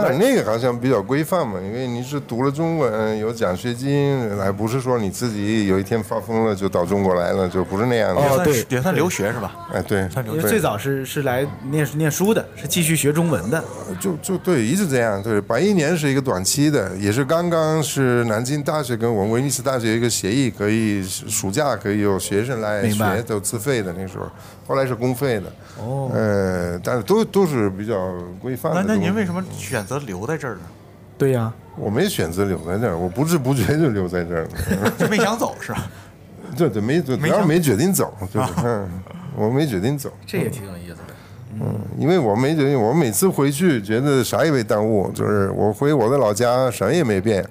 [0.05, 8.21] 但是那个好像比较规范嘛，因为你是读了中文，有奖学金，还不是说你自己有一天发疯了就到中国来了，就不是那样的。
[8.21, 9.55] 也算哦对也算留学是吧？
[9.73, 13.63] 哎，对，算留因为最早是是来念念书的，是继续学中文的。
[14.01, 15.23] 就就对，一直这样。
[15.23, 24.29] 对，八一年是一个短期的，也是刚刚是南京大学跟我们威尼斯大学一个协议，可以暑假可以有学生来学，都自费的那时候，
[24.67, 25.53] 后来是公费的。
[25.79, 26.11] 哦。
[26.13, 28.95] 呃，但是都都是比较规范的那。
[28.95, 30.61] 那您为什么选择留在这儿呢？
[31.19, 34.91] 对呀、我没选择留在这儿，我不知不觉就留在这儿了。
[34.99, 35.87] 就没想走是吧？
[36.57, 38.89] 对对，没主要没决定走，就是嗯，
[39.37, 40.11] 我没决定走。
[40.27, 41.01] 这也挺有意思的。
[41.59, 47.43] 嗯因为我没决定，我每次回去觉得啥也没耽误，就是我回我的老家啥也没变，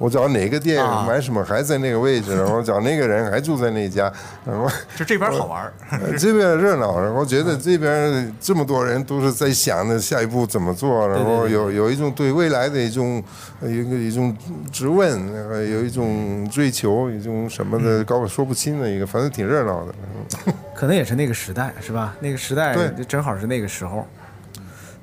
[0.00, 4.10] 我找哪个店啊买什么还在那个位置，然后找那个人还住在那家，
[4.46, 5.70] 然后 就这边好玩
[6.18, 13.22] 这边热闹，然后觉得这边这么多人都是在想着下一步怎么做，然后有有一种对未来的一种
[13.60, 14.34] 呃一个一种
[14.72, 15.20] 质问，
[15.50, 19.94] 呃有一种追求，一种什么的搞说不清的一个，反正挺热闹的。
[20.74, 22.16] 可能也是那个时代，是吧？
[22.20, 22.74] 那个时代
[23.06, 24.08] 正好是那个时候。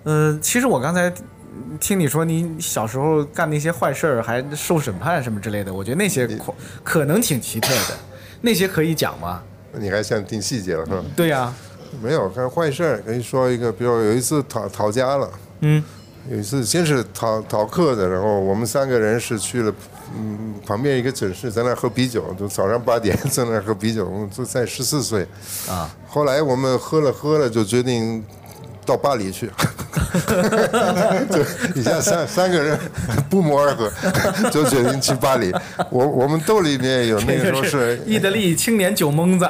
[0.10, 1.12] 嗯、其实我刚才
[1.80, 6.54] 听你说你小时候干那些坏事儿，还受审判什么之类的，我觉得那些可
[6.84, 7.98] 可能挺奇特的。
[8.42, 9.42] 那些可以讲吗？
[9.74, 11.04] 你还想听细节了是吧？
[11.16, 11.54] 对呀、
[12.02, 15.30] 没有，看坏事儿跟你说一个，比如有一次逃逃家了，
[15.62, 15.84] 嗯，
[16.30, 19.74] 有一次先是逃逃课的，然后我们三个人是去了，
[20.16, 25.28] 嗯，旁边一个城市，在那喝啤酒，就早上八点在那儿喝啤酒，就才十四岁，
[25.68, 28.24] 啊，后来我们喝了喝了，就决定
[28.86, 29.50] 到巴黎去，
[31.32, 31.40] 就
[31.76, 32.78] 你像三三个人
[33.30, 33.92] 不谋而合，
[34.50, 35.54] 就决定去巴黎。
[35.90, 39.46] 我我们兜里面有那个时候是意大利青年酒蒙子，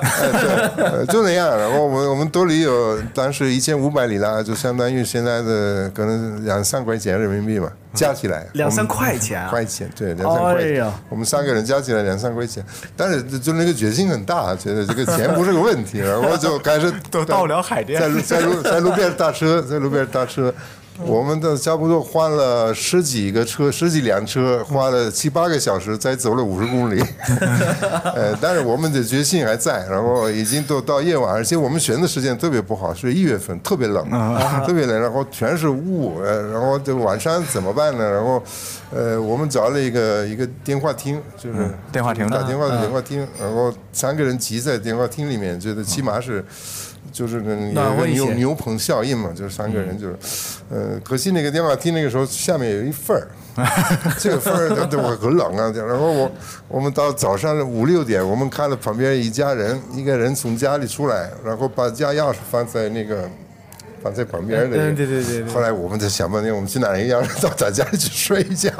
[0.77, 1.57] 呃，就那样。
[1.57, 9.49] 然后我们我们兜里有当时一千五百里拉，就相当于现在的可能两三块钱人民币嘛，加起来两三块钱啊。
[9.51, 10.85] 块钱对，两三块钱。
[10.85, 12.63] 哎我们三个人加起来两三块钱，
[12.95, 20.53] 但是就就那个决心很大，觉得这个钱不是个问题， 然后就开始都到不了海淀在路在路在路边搭车，在路边搭车。
[21.05, 27.03] 我们的差不多换了十几个车，十几辆车，花了七八个小时，才走了五十公里。
[28.15, 34.09] 呃，但是我们的决心还在，然后已经都到夜晚，而且我们选的时间特别不好，是一月份，特别冷，
[34.65, 38.09] 特别冷，然后全是雾，呃，然后这晚上怎么办呢？
[38.09, 38.41] 然后，
[38.91, 46.43] 呃，我们找了一个一个电话亭，就是电话亭打电话的电话亭，然后三个人挤在电话亭里面，觉得起码是。
[47.17, 47.41] 就是
[47.73, 53.27] 那有个牛牛棚效应嘛，就是三个人就是，呃，可惜那个电话亭那个时候下面有一份儿，
[54.19, 55.73] 这个份儿它对我很冷啊。
[55.75, 56.31] 然后我
[56.67, 63.27] 我们到早上五六点，我们看到旁边一家人，一个人从家里出来，然后把家钥匙放在那个
[64.01, 64.77] 放在旁边的。
[64.77, 68.71] 嗯对对对对后来我们在想半天，我们去哪一样 到咱家里去睡一觉，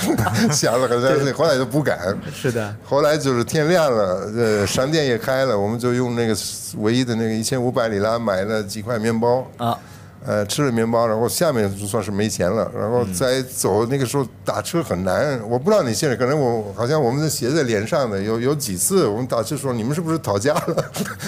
[0.52, 2.16] 想了很长时间，后来就不敢。
[2.34, 6.36] 是的，后来就是天亮了，呃，商店也开了，我们就用那个
[6.78, 9.46] 唯一的那个一千五百里拉买了几块面包。
[9.56, 9.78] 啊，
[10.24, 13.84] 呃，吃了面包，然后下面就算是没钱了，然后再走。
[13.86, 20.84] 那个时候打车很难，我不知道你现在可能我好像我们的写在脸上的有 有几次我们打车说你们是不是讨价了？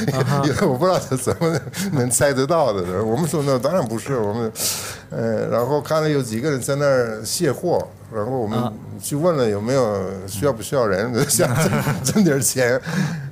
[0.45, 1.61] 因为 我不知道他怎么
[1.93, 3.03] 能猜得到的。
[3.05, 4.53] 我们说那当然不是，我们
[5.15, 7.87] 呃，然后看了有几个人在那儿卸货。
[8.15, 8.57] 然后我们
[9.03, 11.73] 去问了有没有需要不需要人， 想挣
[12.15, 12.81] 挣点钱，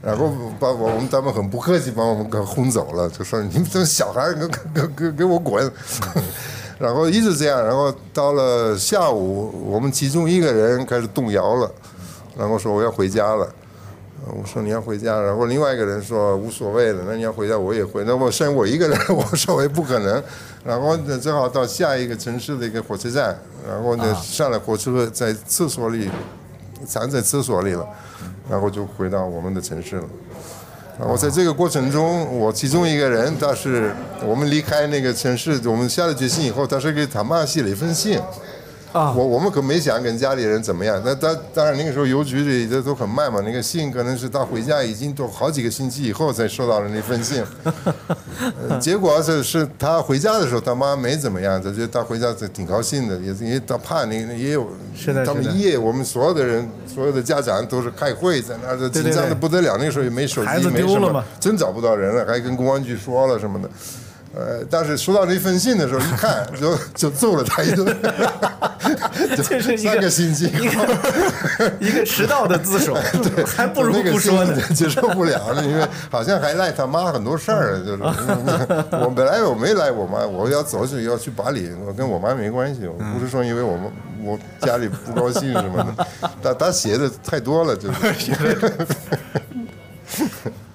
[0.03, 5.71] 然后把我我们他们很不客气把我们给轰走了，就说你们这小孩给给给给我滚，
[6.81, 11.71] 然后一直这样，然后到了下午，我们其中一个人开始动摇了，
[12.37, 13.47] 然后说我要回家了。
[14.25, 20.23] 呃我说你要回家，然后另外一个人说无所谓了，那你要回家我也回，那我剩我一个人， 我说我也不可能，
[20.65, 23.37] 然后呢正好到下一个城市的一个火车站，
[23.69, 26.09] 然后呢上了火车，在厕所里
[26.87, 27.85] 藏在厕所里了，
[28.49, 30.05] 然后就回到我们的城市了。
[31.01, 33.93] 然后在这个过程中，我其中一个人，他是
[34.25, 38.21] 我们离开那个城市，我们下了决心以后，他是给他妈写了一封信。
[38.93, 39.13] 啊。
[39.17, 47.43] 我我们可没想跟家里人怎么样，那当当然那个时候邮局里的都很慢嘛，那个信可能是他回家已经都好几个星期以后才收到了那封信，
[48.69, 54.67] 呃 结果是是他回家的时候，他妈没怎么样，他就他回家是挺高兴的，也是因为他怕那个也有，
[55.25, 63.69] 他们一夜我们所有的人，所有的家长都是开会在那儿，紧张的不得了，那个时候也没手孩子机，没什么丢了嘛，真找不到人了，还跟公安局说了什么的。
[64.35, 67.87] 呃，但是收到这封信的时候，一看 就就揍了他一顿，
[69.37, 74.59] 就这是三个星期一个一个迟到的自首， 对还不如那个不说呢。
[74.75, 83.93] 接受不了了，因为好像还赖他妈很多事儿，就是我本来我没赖我妈，我要走是要去巴黎，我跟我妈没关系，我不是说因为我们
[84.25, 86.07] 我家里不高兴什么的，
[86.43, 87.99] 他他写的太多了，就是。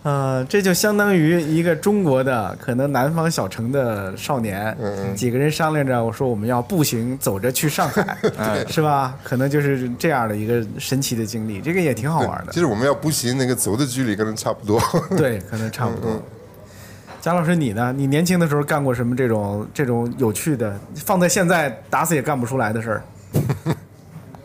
[0.08, 4.74] 呃，这就相当于一个中国的可能南方小城的少年，
[5.14, 8.18] 几个人商量着，我说我们要步行走着去上海，
[8.72, 9.14] 是吧？
[9.22, 12.60] 可能就是这样的一个神奇的经历，这个也挺好玩的其。
[12.62, 14.82] 实我们要步行，那个走的距离可能差不多。
[15.18, 16.24] 对，可能差不多。
[17.20, 17.93] 贾老师，你呢？
[17.93, 23.03] 你年轻的时候干过什么这种这种有趣的，放在现在打死也干不出来的事儿？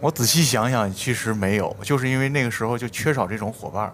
[0.01, 3.93] 我仔细想想，其实没有，就是因为那个时候就缺少这种伙伴儿。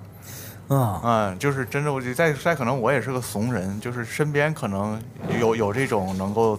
[0.68, 5.02] 啊，嗯，就是真的，我再再可能我也是个怂人，就是身边可能
[5.40, 6.58] 有有这种能够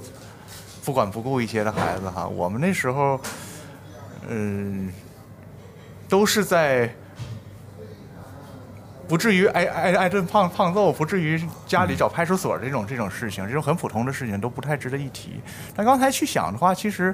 [0.84, 2.28] 不管不顾一些的孩子哈。
[2.28, 3.22] 我们那时候，
[4.28, 4.92] 嗯、
[6.08, 6.92] 都是在
[9.08, 15.40] 不至于挨挨挨顿胖胖揍，不至于家里找派出所这种这种事情，这种很普通的事情都不太值得一提。
[15.76, 17.14] 但刚才去想的话，其实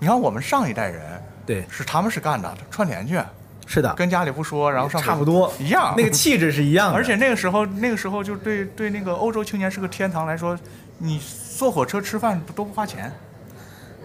[0.00, 3.20] 你看我们上一代人对，是他们是干的串联去，
[3.66, 5.52] 是的，跟家里不说，然后上差不多。
[5.58, 6.94] 一样，那个气质是一样的。
[6.96, 10.56] 而且那个时候，那个时候就对对那个欧洲青年是个天堂来说，
[10.98, 11.20] 你
[11.56, 13.12] 坐火车吃饭都不花钱，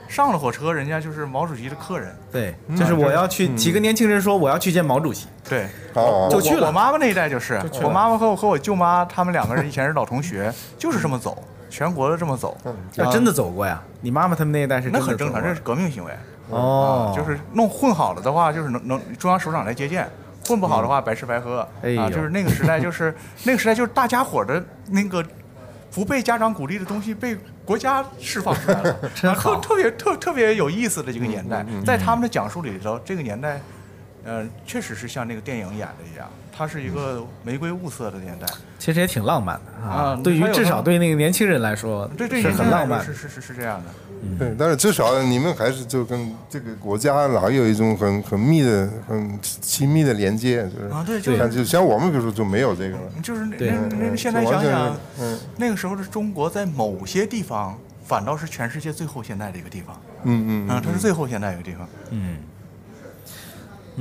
[0.08, 2.14] 上了火车，人家就是毛主席的客人。
[2.32, 6.72] 对，就是我要去，几个年轻人说我要去见毛主席，对，哦，就去了我我。
[6.72, 13.82] 妈妈那一代就是，我妈妈和我和我舅妈他们两个人以前是老同学，就是这么走，全国的这么走，啊，真的走过呀。
[14.02, 16.12] 你妈妈他们那一代是真的那很正常，这是革命行为。
[16.50, 17.12] 哦。
[17.12, 20.04] 啊，，就是弄混好了的话，就是能能中央首长来接见；
[20.46, 21.68] 混不好的话，白吃白喝。
[21.82, 23.16] 哎啊，就是那个时代，就是
[23.46, 25.26] 那个时代，就是大家伙的那个
[25.90, 33.60] 不被家长鼓励的东西被国家释放出来了， 真啊特好特别特特别有意思的这个年代，在他们的讲述里头，这个年代。
[34.24, 36.30] 呃，确实是像那个电影演的一样，
[36.62, 38.46] 它是一个玫瑰雾色的年代，
[38.78, 40.22] 其实也挺浪漫的啊啊。
[40.24, 43.90] 对于至少对那个年轻人来说，对对，是很浪漫是是是是这样的。
[44.38, 53.58] 对，但是至少你们还是就跟这个国家老有一种很很密的、很亲密的连接，就是啊对就像就像我们比如说就没有这个了，就是那
[53.98, 61.90] 那现在想想，嗯那个时候的中国在某些地方反倒是全世界最后现代的一个地方，嗯嗯啊，它是最后现代一个地方。
[62.12, 62.38] 嗯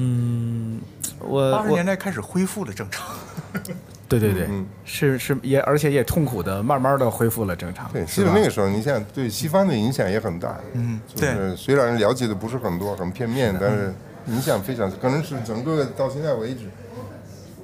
[0.03, 0.81] 嗯，
[1.19, 3.07] 我八十年代开始恢复了正常，
[4.09, 7.91] 对对对嗯，是是也而且也痛苦的慢慢的恢复了正常。
[7.93, 13.93] 对，其实那个时候你想对西方的影响也很大，嗯就是虽然了解的不是很多，很片面，但是
[14.27, 16.71] 影响非常，可能是整个到现在为止，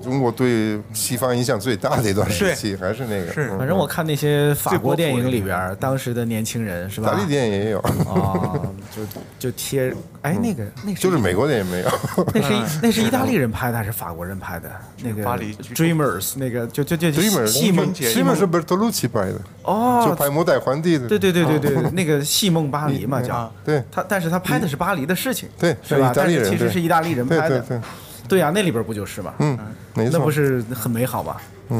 [0.02, 3.32] 中国对西方影响最大的一段时期，还是那个。
[3.32, 7.08] 是嗯反正我看那些法国电影里边儿，当时的年轻人是吧？
[7.08, 8.60] 意大利电影也有，啊，
[8.94, 9.02] 就
[9.38, 9.92] 就贴，
[10.22, 11.88] 哎，那个那个就是美国电影没有。
[12.34, 14.70] 那是一 那是意大利人拍的还是法国人拍的？
[15.02, 21.08] 那个巴黎 Dreamers 那个就就就 Dreamer，戏梦节西蒙是 bertolucci 鲁奇拍的哦，就哦，拍《末代皇帝》的。
[21.08, 23.50] 对对对对对，那个戏梦巴黎嘛叫啊。
[23.64, 26.12] 对他，但是他拍的是巴黎的事情，对是吧？
[26.12, 27.80] 是意大利人但是其实是意大利人拍的，对对对，
[28.28, 29.32] 对呀，那里边不就是嘛？
[29.38, 29.58] 嗯，
[29.94, 30.18] 没错。
[30.18, 31.36] 那不是很美好吗？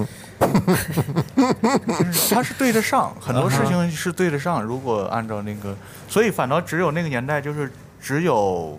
[2.31, 4.63] 它是对得上，很多事情是对得上。
[4.63, 5.75] 如果按照那个，
[6.09, 7.71] 所以反倒只有那个年代，就是
[8.01, 8.79] 只有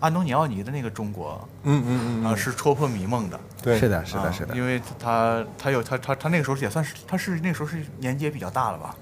[0.00, 3.38] 安东尼奥尼的那个中国嗯嗯嗯啊，是戳破迷梦的。
[3.62, 4.54] 对，是的，是的，啊是的。
[4.56, 8.94] 因为他他有他他他那个时候也算是他是那时候是年纪也比较大了吧，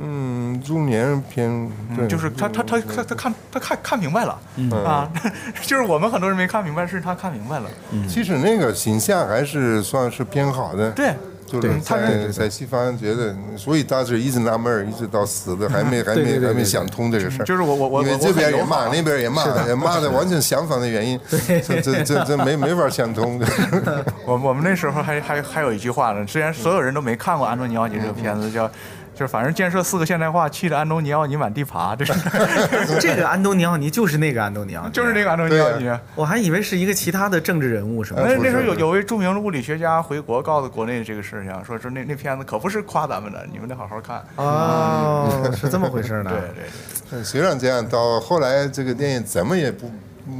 [0.00, 4.38] 嗯，中年偏对，嗯就是他他他他他看他看看明白了。
[4.56, 4.70] 嗯。
[4.84, 5.08] 啊，
[5.62, 7.68] 就是我们很多人没看明白，是他看明白了。
[8.08, 10.90] 其实那个形象还是算是偏好的。
[10.92, 11.14] 对，
[11.46, 17.44] 就是他在在西方觉得，所以他是一直纳闷儿，一直到死的还没还没还没想通这个事儿。
[17.44, 23.40] 就是我我我我因为这边也骂，那边也骂，也骂的完全相反的原因， 这这这这没没法想通。
[24.24, 28.70] 我我们那时候还还还有一句话呢，虽然所有人都没看过安东尼奥尼这个片子，叫
[29.14, 32.12] 就是反正建设四个现代化，气得安东尼奥尼满地爬，这是
[33.00, 35.90] 这个安东尼奥尼就是那个安东尼奥尼，就是那个安东尼奥尼。
[36.14, 38.36] 我还以为是一个其他的政治人物什么的。
[38.36, 44.22] 那那时候有有位著名的物理学家回国告诉国内这个事情，说说那那片子可不是夸咱们的，你们得好好看。
[44.36, 46.30] 哦，是这么回事呢。
[46.30, 46.64] 对对
[47.10, 49.90] 对，虽然这样，到后来这个电影怎么也不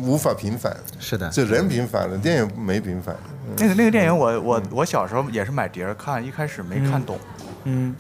[0.03, 3.15] 无法平反，是的，就人平反了，电影没平反。
[3.59, 7.34] 那个那个电影我我我小时候也是买碟儿看，一开始没看懂，嗯，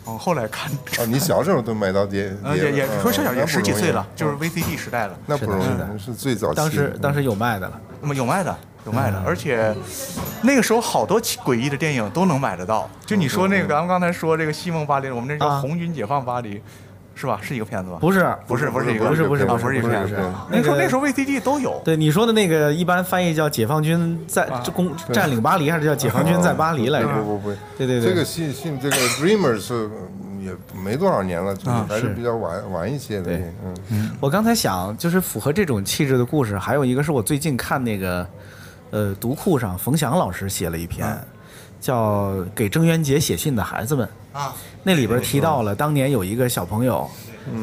[0.04, 5.16] 哦，后来看， 哦，你小时候都买到碟呃碟了，也也嗯说小小也十几岁了，就是 VCD 时代了。
[5.26, 6.52] 那不容是的易，是最早。
[6.52, 7.80] 当时当时有卖的了。
[8.00, 8.54] 那么有卖的，
[8.84, 9.74] 有卖的，而且
[10.42, 12.88] 那个时候好多诡异的电影都能买得到。
[13.06, 16.56] 就你说那个，咱们刚才说这个《西蒙巴黎》，我们那叫啊《红军解放巴黎》，
[17.14, 17.38] 是吧？
[17.42, 17.98] 是一个片子吧？
[18.00, 20.28] 不是，不是，不是一个，不是不是啊不是不是不是一个片子不是。
[20.50, 21.80] 那时候那时候 VCD 都有。
[21.84, 27.08] 对你说的那个，一般翻译叫解放军在啊攻占领巴黎，还是叫解放军在巴黎来着？
[27.08, 27.48] 不不不，
[27.78, 29.88] 对对对这个信信这个 Dreamer 是
[30.42, 30.52] 也
[30.84, 33.52] 没多少年了，就是还是比较晚晚一些的对。
[33.90, 38.26] 嗯，我刚才想，就是符合这种气质的故事，还有一个是我最近看那个，
[38.90, 41.06] 呃，读库上冯翔老师写了一篇，
[41.84, 44.08] 叫《给郑渊洁写信的孩子们》
[44.38, 47.06] 啊，那里边提到了当年有一个小朋友，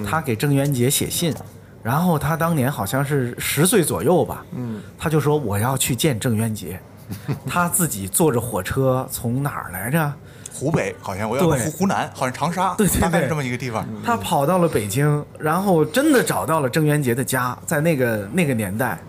[0.07, 1.33] 他给郑渊洁写信，
[1.81, 6.79] 然后他当年好像是十岁左右吧，嗯，他就说我要去见郑渊洁，
[7.49, 10.13] 他自己坐着火车从哪儿来着？
[10.53, 11.57] 湖北好像我要对。
[11.65, 13.83] 湖湖南，好像长沙，对对对大概是这么一个地方。
[14.05, 18.99] 他跑到了北京，然后真的找到了郑渊洁的家，在那个那个年代，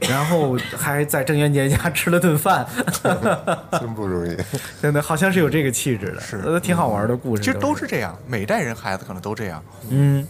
[0.00, 2.66] 然后还在郑渊洁家吃了顿饭，
[3.80, 4.36] 真不容易。
[4.82, 7.42] 真的好像是有这个气质的，是呃挺好玩的故事。
[7.42, 9.62] 其实都是这样，每代人孩子可能都这样。
[9.90, 10.26] 嗯，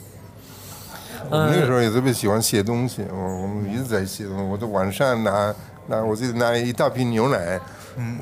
[1.31, 4.45] 我们那个时候也特别喜欢写东西，我我们一直在写东西。
[4.45, 5.55] 我都晚上拿
[5.87, 7.61] 拿我记得拿一大瓶牛奶。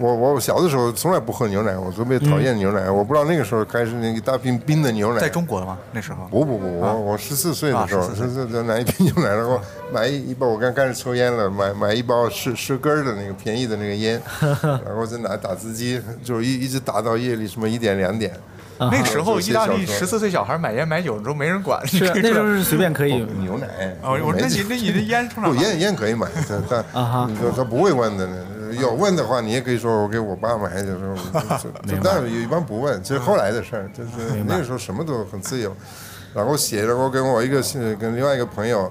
[0.00, 2.90] 我我小的时候从来不喝牛奶，我特别讨厌牛奶。
[2.90, 5.20] 我不知道那个时候开始那一大瓶冰的牛奶。
[5.20, 5.78] 在中国吗？
[5.92, 9.60] 那时候不不不，我我十四岁的时候，啊14岁十四岁拿一瓶牛奶，然后
[9.92, 14.20] 买一一包，我刚开始抽烟了，买买一包十十根儿的那个便宜的那个烟，
[14.84, 18.34] 然后再拿打字机，就是一一直打到夜里什么一点两点。
[18.90, 23.24] 那时候意大利十四岁小孩买烟买酒都没人管， 是啊那时候是随便可以。
[23.38, 23.66] 牛奶。
[24.02, 25.54] 哦，我那你那你的烟从哪不？
[25.56, 28.36] 烟烟可以买，但 但啊哈你说他不会问的呢。
[28.80, 31.14] 有问的话，你也可以说我给我爸买，就是
[32.02, 34.10] 但是一般不问，这是后来的事儿，就是
[34.46, 35.74] 那个时候什么都很自由。
[36.32, 38.90] 然后写，然后跟我一个是跟另外一个朋友，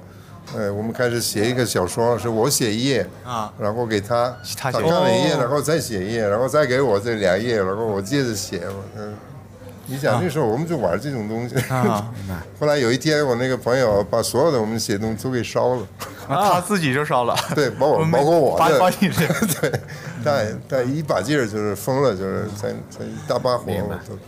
[0.54, 8.64] 呃，我们开始写一个小说，是我写一页啊然后给他，他写看了一页，哦然后再写一页，然后再给我这两页，然后我接着写，
[8.98, 9.14] 嗯。
[9.90, 12.14] 你想那时候我们就玩这种东西，啊
[12.60, 15.88] 后来有一天我那个朋友把所有的我们写的东西都给烧了，
[16.28, 17.36] 他自己就烧了。
[17.56, 19.28] 对，包括我没包括我把的，把你这
[19.60, 19.82] 对，
[20.24, 23.96] 但但一把劲儿就是疯了，就是在在一大把火，明白。
[23.96, 24.20] 我都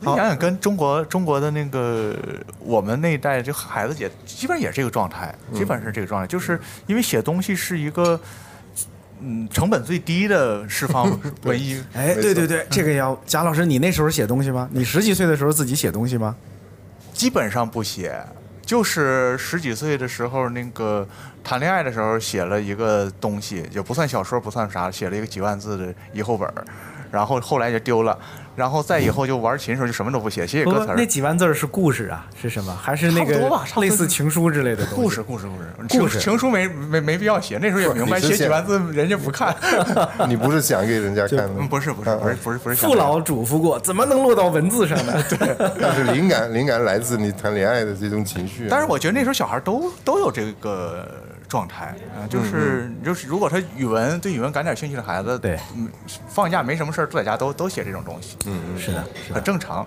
[0.00, 2.14] 你想想，跟中国中国的那个
[2.60, 8.20] 我们那一代就孩子也基本上也是这个状态，基本上是这个状态，就是因为写东西是一个
[9.20, 11.08] 嗯成本最低的释放
[11.42, 11.82] 文艺。
[11.94, 14.68] 哎，对对对，这个要贾老师，你那时候写东西吗？
[14.72, 16.34] 你十几岁的时候自己写东西吗？
[17.12, 18.14] 基本上不写，
[18.64, 21.06] 就是十几岁的时候，那个
[21.42, 26.64] 谈恋爱的时候写了一个东西，也不算小说，不算啥，写了一个几万字的译后本儿，
[27.10, 28.16] 然后后来就丢了，
[28.58, 32.76] 然后再以后就玩琴的时候就什么都不写，写写歌词那几万字是故事啊，是什么？
[32.82, 35.00] 还是那个类似情书之类的东西？
[35.00, 39.54] 故事，故事，故事，故事情情书没没没必要写，那时候也明白 写写几万字人家不看。
[40.28, 45.22] 你不是想给人家看的嗯，，不是不是不是不是不是想父老嘱咐过，怎么能落到文字上呢？
[45.30, 48.66] 对，但是灵感灵感来自你谈恋爱的这种情绪。
[48.68, 51.08] 但是我觉得那时候小孩都都有这个
[51.48, 55.88] 状态啊，就是就是如果他语文对语文感点兴趣的孩子，对嗯，
[56.28, 59.42] 放假没什么事儿，坐在家都都写这种东西，嗯，是的，是的很。
[59.42, 59.86] 正常。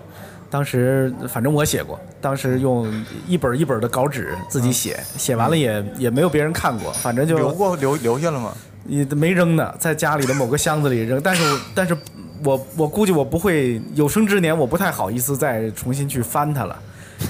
[0.50, 2.92] 当时反正我写过，当时用
[3.26, 8.52] 一本一本的稿纸自己写，写完了也也没有别人看过，反正就留过留留下了吗？
[8.84, 11.18] 也没扔呢，在家里的某个箱子里扔。
[11.22, 11.96] 但是但是
[12.44, 16.78] 我我估计我不会有生之年，我不太好意思再重新去翻它了，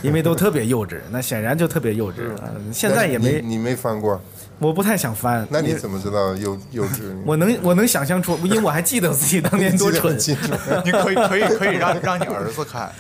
[0.02, 1.00] 因为都特别幼稚。
[1.10, 2.16] 那显然就特别幼稚。
[2.56, 4.20] 嗯现在也没，你你没翻过，
[4.58, 5.46] 我不太想翻。
[5.50, 7.14] 那你怎么知道幼幼稚？
[7.26, 10.16] 我能我能想象出，因为我还记得自己当年多 蠢。
[10.84, 12.90] 你可以可以可以让让你儿子看。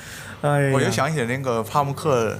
[0.42, 2.36] 哎，我就想起那个帕慕克，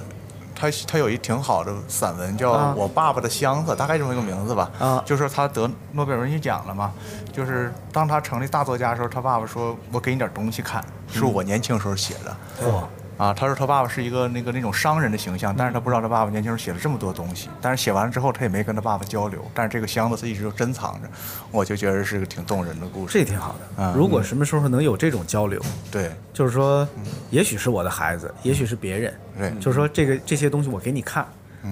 [0.53, 4.69] 他他有一挺好的散文叫啊《我爸爸的箱子》，大概这么一个名字吧。
[4.77, 6.91] 啊就是他得诺贝尔文学奖了嘛，
[7.31, 12.67] 就是当他成立大作家的时候，他爸爸说：“我给你点东西看，是我年轻时候写的。
[12.69, 12.83] 哇
[13.23, 21.07] 啊，他说他爸爸是一个那个那种商人的形象，但是他不知道他爸爸年轻时候写了这么多东西，但是写完了之后他也没跟他爸爸交流，但是这个箱子他一直就珍藏着，
[21.49, 23.17] 我就觉得是个挺动人的故事。
[23.17, 23.59] 这挺好的。
[23.77, 26.85] 嗯如果什么时候能有这种交流，对就是说，
[27.29, 31.25] 也许是我的孩子，也许是别人，就是说这个这些东西我给你看，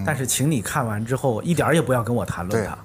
[0.06, 2.78] 但是请你看完之后一点儿也不要跟我谈论对它，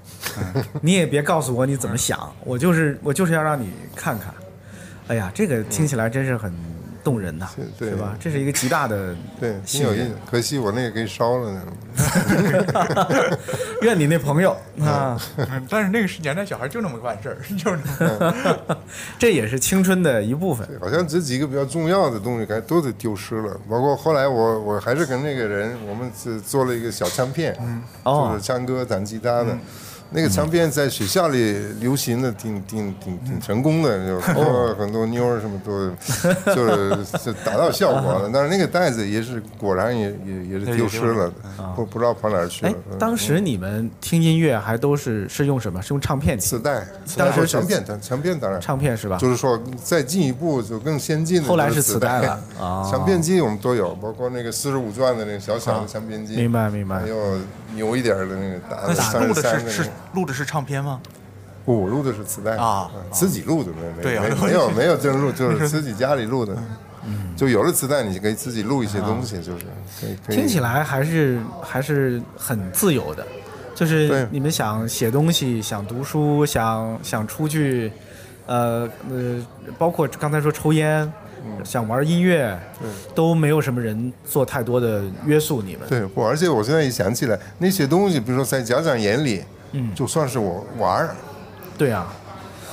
[0.80, 4.34] 你也别告诉我你怎么想，我就是我就是要让你看看。
[5.06, 6.52] 哎呀，这个听起来真是很
[7.06, 8.16] 动人呐，对是吧？
[8.18, 10.14] 这是一个极大的 对，挺信任有意思。
[10.28, 11.62] 可惜我那个给烧了呢。
[13.82, 14.50] 愿你那朋友
[14.80, 17.78] 啊， 嗯但是那个年代小孩就那么办事儿，就是
[19.20, 20.68] 这也是青春的一部分。
[20.80, 23.56] 好像这几个比较重要的东西，该都得丢失了。
[23.70, 27.56] 包括后来我我还是跟那个人，我们是做了一个小唱片，
[28.02, 29.56] 哦就是唱歌弹吉他的。
[30.10, 35.90] 那个唱片在学校里流行的挺挺挺挺成功的，就很多很多妞儿什么都，
[36.54, 38.30] 就是是达到效果了。
[38.32, 41.32] 但是那个袋子也是果然也也也是丢失了，
[41.74, 42.76] 不不知道跑哪儿去哎了。
[42.92, 45.82] 嗯，当时你们听音乐还都是是用什么？
[45.82, 46.58] 是用唱片听磁？
[46.58, 48.60] 带，当时是唱片，唱片当然。
[48.60, 49.18] 唱片是吧？
[49.18, 52.20] 就是说再进一步就更先进的，后来是磁带。
[52.22, 52.40] 了。
[52.60, 52.88] 哦。
[52.90, 57.00] 唱片机我们都有，包括那个四十五转的那个小小的唱片机，明白明白。
[57.00, 57.38] 还有
[57.74, 59.72] 牛一点的那个打的那三三的
[60.14, 61.00] 录的是唱片吗？
[61.64, 66.56] 不，我录的是磁带啊嗯自己录的没没没没有没有就是录，就是自己家里录的。
[67.36, 69.64] 就有了磁带，你可以自己录一些东西，就是
[70.00, 70.36] 可以可以。
[70.36, 73.24] 听起来还是还是很自由的，
[73.76, 77.92] 就是你们想写东西、想读书、想想出去，
[78.46, 79.46] 呃呃，
[79.78, 81.00] 包括刚才说抽烟，
[81.44, 82.58] 嗯想玩音乐，
[83.14, 85.88] 都没有什么人做太多的约束你们。
[85.88, 89.44] 对，我，而且我现在一想起来，那些东西，比如说在家长眼里，
[89.76, 91.14] 嗯就算是我玩儿，
[91.78, 92.06] 对啊，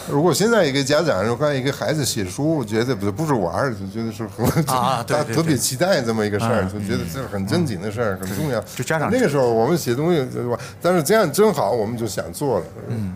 [0.10, 8.60] 如果现在一个家长如果看一个孩子写书，我觉得不是不是玩儿，就觉得是很他啊对对对特别期待这么一个事儿，嗯就觉得这是很正经的事儿，很重要。
[8.76, 10.58] 就家长那个时候我们写东西对吧？
[10.82, 12.66] 但是这样真好，我们就想做了。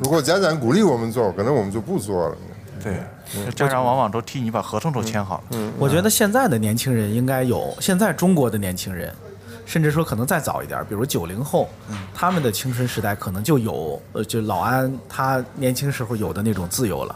[0.01, 2.37] 如果家长鼓励我们做，可能我们就不做了。
[2.83, 2.93] 对，
[3.51, 5.57] 家长往往都替你把合同都签好了。
[5.79, 9.11] 我觉得现在的年轻人应该有，现在中国的年轻人，
[9.67, 11.67] 甚至说可能再早一点，比如九零后，
[12.15, 17.13] 他们的青春时代可能就有，呃，就老安他年轻时候有的那种自由了，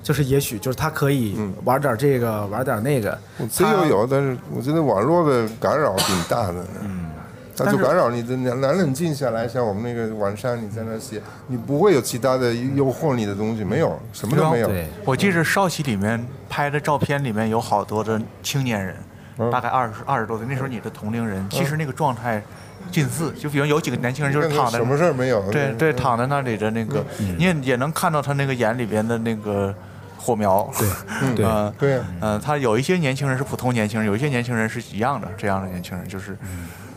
[0.00, 3.18] 就是也许就是他可以玩点这个，玩点那个，
[3.50, 6.64] 自由有，但是我觉得网络的干扰挺大的。
[6.84, 7.10] 嗯，
[7.56, 14.68] 它就但是干扰你的难冷冷静下来，像我们那个晚上你在那写，你不会有其他的诱惑你的东西，没有，什么都没有。
[14.68, 19.04] 对，我记着少奇里面拍的照片里面有好多的青年人，嗯
[19.50, 22.42] 大概二十二十多岁，那时候你的同龄人，其实那个状态
[22.90, 25.50] 近似，就比如有几个年轻人就是躺在什么事儿没有？
[25.50, 29.74] 对对，躺在那里的那个，你也也能看到他那个眼里边的那个
[30.18, 30.68] 火苗。
[30.78, 30.88] 对，
[31.36, 31.46] 对。
[31.46, 36.36] 嗯，对呀嗯，他有一些年轻人是普通年轻人，有一些年轻人是一样的，这样的年轻人就是，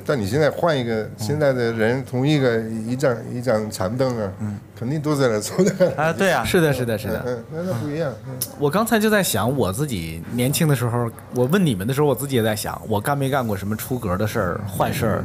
[0.06, 4.32] 但你现在换一个现在的人，同一个一张一张长凳啊，
[4.78, 5.92] 肯定都在那坐着。
[5.96, 7.24] 啊，对啊， 是的，是的，是的。
[7.26, 8.14] 嗯，那那不一样。
[8.28, 15.24] 嗯我刚才就在想，我自己年轻的时候，我问你们的时候，我自己也在想，我干没干过什么出格的事儿、坏事儿？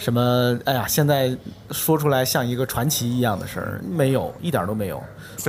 [0.00, 0.58] 什么？
[0.64, 1.30] 哎呀，现在
[1.70, 5.00] 说出来像一个传奇一样的事儿，没有，一点都没有。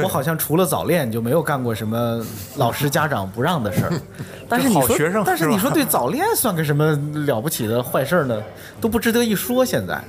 [0.03, 2.21] 我好像除了早恋就没有干过什么
[2.57, 3.93] 老师家长不让的事儿。
[4.49, 6.91] 但是你说好学生，但是你说对早恋算个什么
[7.25, 8.41] 了不起的坏事儿呢？
[8.81, 9.63] 都不值得一说。
[9.65, 9.99] 现在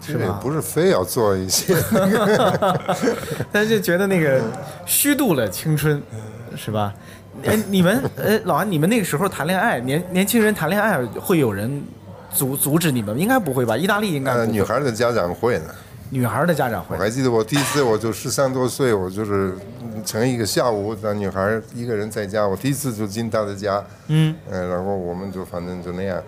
[0.00, 1.74] 是吧不是非要做一些。
[3.50, 4.40] 但是就觉得那个
[4.86, 6.00] 虚度了青春，
[6.56, 6.94] 是吧？
[7.44, 11.82] 哎，你们，哎，老安，你们那个时候谈恋爱，年年轻人谈恋爱，会有人
[12.34, 13.18] 阻阻止你们？
[13.18, 13.76] 应该不会吧？
[13.76, 15.66] 意大利应该女孩的家长会呢。
[16.10, 17.02] 女孩的家长会我。
[17.02, 19.60] 还记得我第一次，我就十三多岁，我就是嗯
[20.04, 26.22] 成一个下午，那女孩一个人在家，我第一次就进她的家，嗯，呃，然后我们就反正就那样，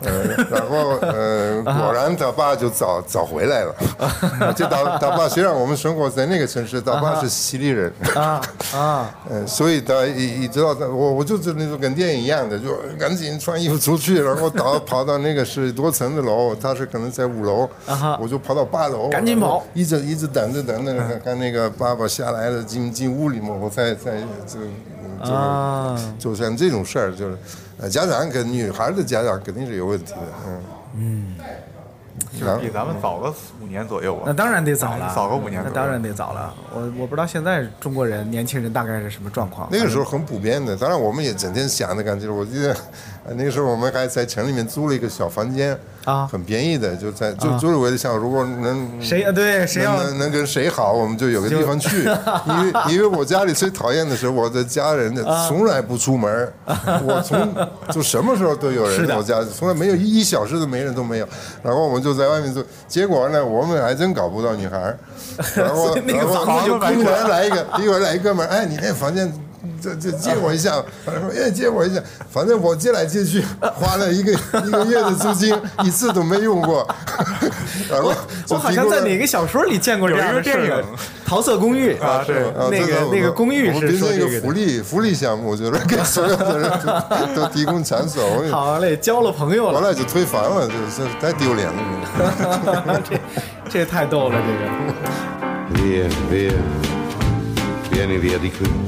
[0.00, 3.74] 呃， 然后呃，果然他爸就早早回来了，
[4.54, 8.40] 就他他爸虽然我们生活在那个城市，他爸是西里人，啊
[8.74, 9.14] 啊！
[9.30, 19.64] 嗯， 所以他一一知道他，我我就是那种跟电影一样的，就赶紧穿衣服出去，然后跑跑到那个是多层的楼，他是可能在五楼，啊我就跑到八楼，赶紧跑。
[19.74, 24.58] 一直一直等着等着，看看那个爸爸下来了，进进屋里嘛，我再再就
[25.24, 27.38] 就啊就像这种事儿，就是
[27.78, 30.62] 呃家长跟女孩的家长肯定是有问题的，嗯
[30.96, 31.34] 嗯
[32.38, 34.22] 就是比咱们早个五年左右吧。
[34.26, 36.52] 那当然得早了，早个五年那当然得早了。
[36.74, 39.68] 我我不知道现在中国人年轻人大概是什么状况。
[39.70, 42.28] 那个时候很普遍的，当然我们也整天想的感觉。
[42.28, 42.72] 我记得
[43.24, 45.78] 呃那个时候我们还在城里面租了一个小房间，
[46.08, 49.30] 啊很便宜的，就在就就是为了想，如果能谁啊？
[49.30, 52.04] 对，谁要能能能跟谁好，我们就有个地方去。
[52.48, 56.52] 因为因为我家里最讨厌的是我的家人的啊从来不出门儿，
[57.04, 57.54] 我从
[57.92, 61.28] 就什么时候都有人，我家从来没有一小时都没人都没有。
[61.62, 64.98] 然后我们就在外面住，结果呢，我们还真搞不到女孩儿。
[65.54, 69.30] 然后 然后一会儿来一个，一会儿来一哥们儿，哎，你那房间。
[69.82, 75.54] 这这借我一下，反正说哎借我一下，反正我借来借去，花了一个一个月的租金，
[75.84, 76.86] 一次都没用过。
[77.90, 78.12] 然后
[78.58, 80.84] 好像在哪个小说里见过这样的事儿有一个电影
[81.24, 86.70] 桃色公寓》啊对啊这我那个那个公寓是我们变成一说这个福利福利项目，就是给所有的人
[87.34, 88.24] 都都提供场所。
[88.24, 90.74] 我好嘞，交了朋友了，完了，就推翻了，这
[91.04, 93.02] 这太丢脸了。
[93.08, 93.20] 这
[93.70, 95.28] 这太逗了，这个。
[95.70, 96.54] Via, via,
[97.90, 98.87] vieni via di qui.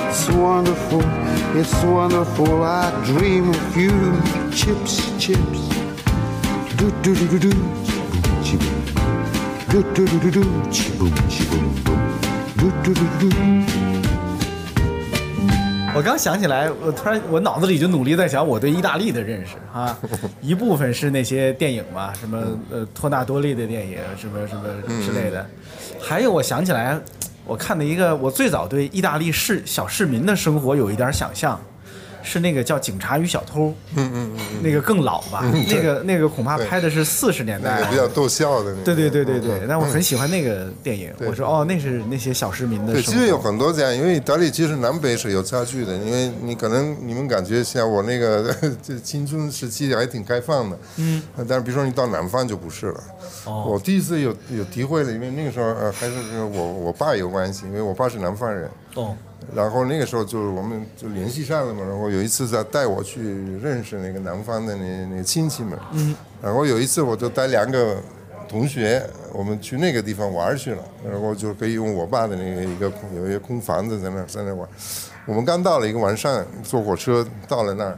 [0.11, 1.01] it's wonderful,
[1.55, 2.63] it's wonderful.
[2.63, 3.95] I dream of you,
[4.51, 5.61] chips, chips.
[6.75, 7.51] Do do do do do,
[8.43, 8.75] chi boom.
[9.69, 12.01] Do do do do do, chi boom, chi boom boom.
[12.59, 13.41] Do do do do do.
[15.93, 19.97] 我刚想起来，我突然我脑子里就努力在想我对意大利的认识啊，
[20.41, 22.37] 一部分是那些电影嘛，什么
[22.69, 24.63] 呃托纳多利的电影，什么什么
[25.05, 25.45] 之类的，
[26.01, 26.97] 还有我想起来，
[27.45, 31.59] 我看了一个我最早对意大利市小市民的生活有一点想象，
[32.23, 35.43] 是那个叫《警察与小偷》，嗯嗯嗯，那个更老吧？
[35.69, 38.83] 那个那个恐怕拍的是四十年代比较逗笑的那个。
[38.83, 41.11] 对对对对对嗯，但我很喜欢那个电影。
[41.19, 43.41] 我说哦，那是那些小市民的对，其实有。
[43.41, 53.03] 很多这样，因为意大利其实南北是有差距的，因为你可能你们感觉像我那个 这青春时期还挺开放的，嗯，但是比如说你到南方就不是了。
[53.45, 56.13] 哦我第一次有有体会了，因为那个时候呃还是
[56.53, 59.17] 我我爸有关系，因为我爸是南方人，哦，
[59.55, 63.21] 然后那个时候就是我们就联系上了嘛，然后有一次他带我去
[63.61, 67.97] 认识那个南方的那那个亲戚们，嗯，然后有一次我就带两个
[68.47, 74.67] 同学，我们去那个地方玩去了，然后就可以用我爸的那个一个空有一个空房子在那在那玩，
[75.25, 77.97] 我们刚到了一个晚上，坐火车到了那儿。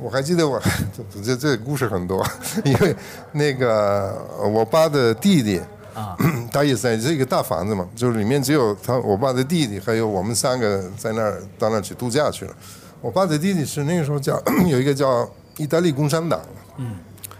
[0.00, 0.62] 我还记得我
[1.12, 2.24] 这这这故事很多，
[2.64, 2.94] 因为
[3.32, 4.16] 那个
[4.54, 5.60] 我爸的弟弟
[5.92, 6.16] 啊，
[6.50, 12.54] 他也在这个大房子嘛，就是里面只有他我爸的弟弟还有我们三个在那儿到那儿去度假去了。
[13.00, 16.40] 我爸的弟弟是那个时候叫 有一个叫意大利共产党，
[16.78, 16.96] 嗯，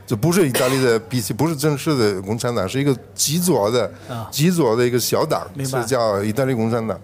[0.07, 3.91] 这不是意大利的 BC，不是正式的共产党，是一个极左的
[4.31, 6.99] 极左的一个小党，是叫意大利共产党。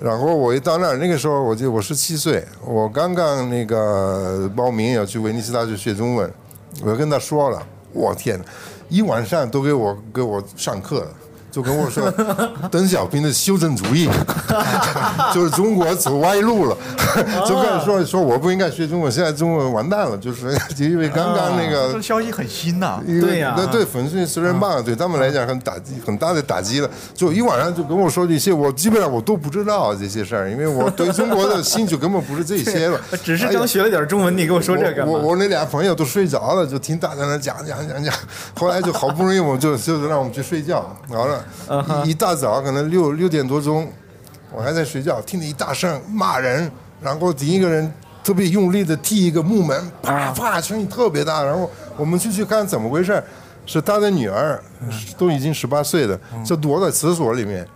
[0.00, 6.32] 然后我一到那儿，那个时候我就我十七岁，我刚刚那个报名要去威尼斯大学学中文，
[6.82, 8.44] 我就跟他说了，我天哪，
[8.88, 11.06] 一晚上都给我给我上课，
[11.52, 12.10] 就跟我说
[12.72, 14.08] 邓小平的修正主义，
[15.34, 16.76] 就是中国走歪路了，
[17.46, 26.90] 就开始说说我不应该学中文，现在中文完蛋了，就是就因为刚刚那个这消息很新呐、对呀那对粉碎四人帮对他们来讲很打击，很大的打击了。
[27.14, 32.98] 就一晚上就跟我说这些，我基本上我都不知道这些事儿，因为我对中国的兴趣根本不是这些了。
[33.22, 38.14] 只是刚学了点中文，你跟我说这干嘛我我我那俩朋友都睡着了，就听他在那讲讲讲讲。
[38.54, 40.96] 后来就好不容易，我就就让我们去睡觉。
[41.10, 41.41] 好了，
[42.04, 43.90] 一一大早可能六六点多钟，
[44.52, 46.70] 我还在睡觉，听见一大声骂人，
[47.00, 47.92] 然后第一个人
[48.22, 51.42] 特别用力的踢一个木门，啪啪，声音特别大。
[51.42, 53.22] 然后我们就去看怎么回事，
[53.66, 54.62] 是他的女儿，
[55.16, 57.66] 都已经十八岁了，就躲在厕所里面。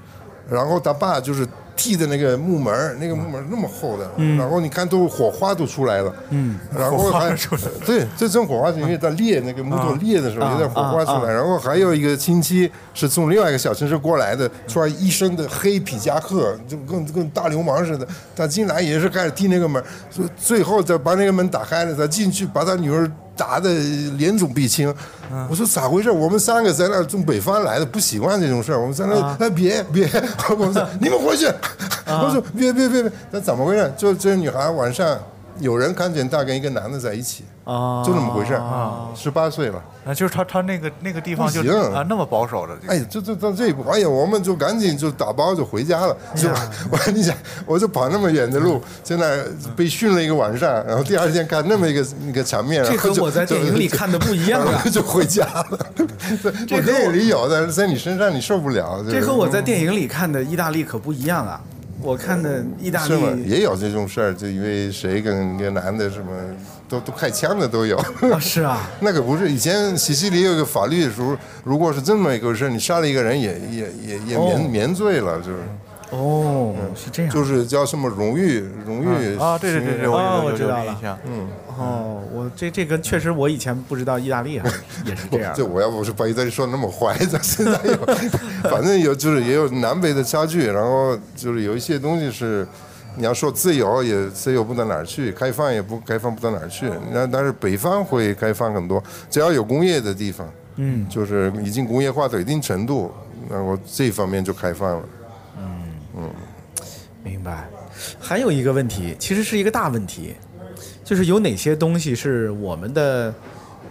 [0.48, 1.46] 然后他爸就是
[1.76, 7.36] 踢的那个木门儿，那个木门儿那么厚的，然后你看都火花都出来了，嗯，然后还
[7.84, 23.10] 对，这种火花是因为它裂那个木头裂的时候有点火花出来，然后还有一个亲戚是从另外一个小城市过来的，穿一身的黑皮夹克，就跟跟大流氓似的，他进来也是开始踢那个门儿，所以最后再把那个门打开了，他进去把他女儿。
[23.36, 23.72] 打的
[24.16, 24.92] 脸肿鼻青，
[25.48, 26.10] 我说咋回事？
[26.10, 28.80] 我们三个在那儿从北方来的，不习惯这种事儿。
[28.80, 30.08] 我们在那别别，
[30.50, 31.46] 我们说你们回去。
[32.06, 33.92] 我说别别别别，那怎么回事？
[33.96, 35.18] 就这女孩晚上
[35.60, 38.62] 有人看见她跟一个男的在一起，啊就那么回事儿。
[39.14, 46.16] 十八岁了，啊，就是他他那个那个地方就不行啊那么保守的，哎，这这到这一步，哎呀，我们就赶紧就打包就回家了。
[46.34, 46.48] 就
[46.90, 47.34] 我跟你讲，
[47.66, 49.42] 我就跑那么远的路，现在
[49.74, 55.78] 被训了一个晚上，然后第二天看那么一个那个场面，这和我在电影里看的不一样啊 就回家了。
[56.70, 59.04] 我电影里有但是，在你身上你受不了。
[59.10, 61.60] 这和我在电影里看的意大利可不一样啊！
[62.02, 63.30] 我看的意大是吗？
[63.30, 66.26] 利也有这种事儿，就因为谁跟一个男的什么
[66.88, 67.96] 都都开枪的都有。
[67.96, 75.58] 啊是啊， 那可不是以前西西里有一个法律的时候，如果是这么一个事儿，你杀了一个人也也也也免、哦免罪了，就是
[76.10, 84.68] 哦，是这样，就是叫什么荣誉荣誉啊，对对对对，我我知道了，嗯，哦，我这这个确实我以前不知道意大利还
[85.04, 87.96] 也是这样这我要不是把意大利说那么坏，咱现在有，
[88.70, 92.66] 反正有就是也有南北的差距，然后就是有一些东西是，
[93.16, 96.88] 你要说自由也自由不到哪儿去，开放也不开放不到哪儿去。
[97.12, 103.10] 那但是北方会开放很多，只要有工业的地方，嗯，就是已经工业化到一定程度，
[103.50, 105.02] 那我这方面就开放了。
[106.16, 106.30] 嗯
[107.22, 107.68] 明白。
[108.20, 110.34] 还有一个问题，其实是一个大问题，
[111.04, 113.34] 就是有哪些东西是我们的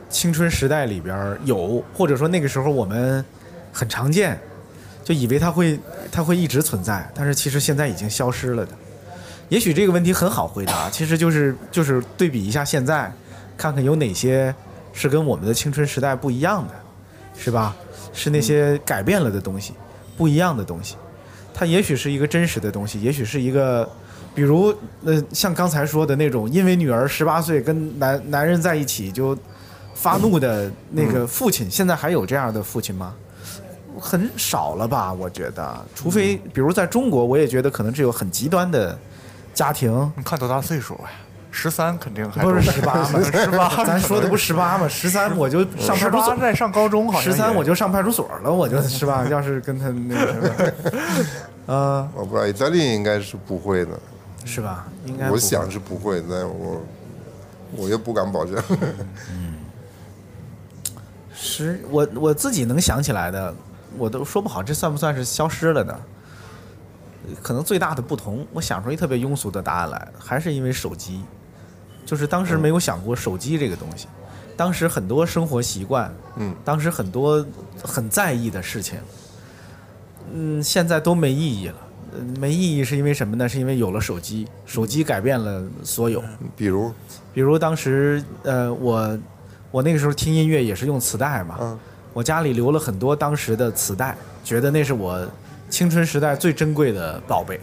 [0.10, 3.24] 青春时代里边有，或者说那个时候我们
[3.74, 4.40] 很常见，
[5.04, 5.80] 就以为它会
[6.12, 8.72] 它会一直存在，但是其实现在已经消失了的。
[9.50, 13.12] 也许这个问题很好回答，其实就是就是对比一下现在，
[13.58, 14.54] 看看有哪些
[14.94, 16.74] 是跟我们的青春时代不一样的，
[17.38, 17.76] 是吧？
[18.14, 19.74] 是那些改变了的东西，
[20.16, 20.96] 不一样的东西。
[21.58, 23.90] 它也许是一个真实的东西，也许是一个，
[24.36, 24.76] 比如
[25.06, 29.38] 呃，像刚才说的那种，因为女儿十八岁跟男男人在一起就
[29.94, 33.16] 发怒的那个父亲，现在还有这样的父亲吗？
[33.98, 35.14] 很少了吧？
[35.14, 39.00] 我觉得，除非比如在中国，我也觉得可能只有很极端的
[39.54, 41.10] 家庭，你看多大岁数呀？
[41.56, 43.24] 十三肯定还不是十八吗？
[43.24, 44.86] 十八， 咱说的不十八吗？
[44.90, 49.26] 十三我就上十派出所八，在上高中好像十三我就上派出所了，我就是吧？
[49.32, 50.72] 要是跟他那个什么，
[51.74, 53.98] 呃，我不知道意大利应该是不会的，
[54.44, 54.86] 是吧？
[55.06, 56.84] 应该我想是不会，但我
[57.78, 58.62] 我又不敢保证。
[59.32, 59.56] 嗯，
[61.34, 63.56] 十我我自己能想起来的，
[63.98, 65.98] 我都说不好这算不算是消失了呢？
[67.42, 71.24] 可能最大的不同，我想出一特别庸俗的答案来，还是因为手机，
[72.06, 74.08] 就是当时没有想过手机这个东西，
[74.56, 77.46] 当时很多生活习惯，嗯，当时很多
[77.84, 79.00] 很在意的事情，
[80.34, 81.76] 嗯，现在都没意义了。
[82.14, 83.50] 呃没意义是因为什么呢？
[83.50, 86.24] 是因为有了手机，手机改变了所有。
[86.56, 86.90] 比如，
[87.34, 89.20] 比如当时，呃，我
[89.70, 91.78] 我那个时候听音乐也是用磁带嘛，嗯
[92.14, 94.16] 我家里留了很多当时的磁带，
[94.46, 95.28] 觉得那是我
[95.70, 97.60] 青春时代最珍贵的宝贝，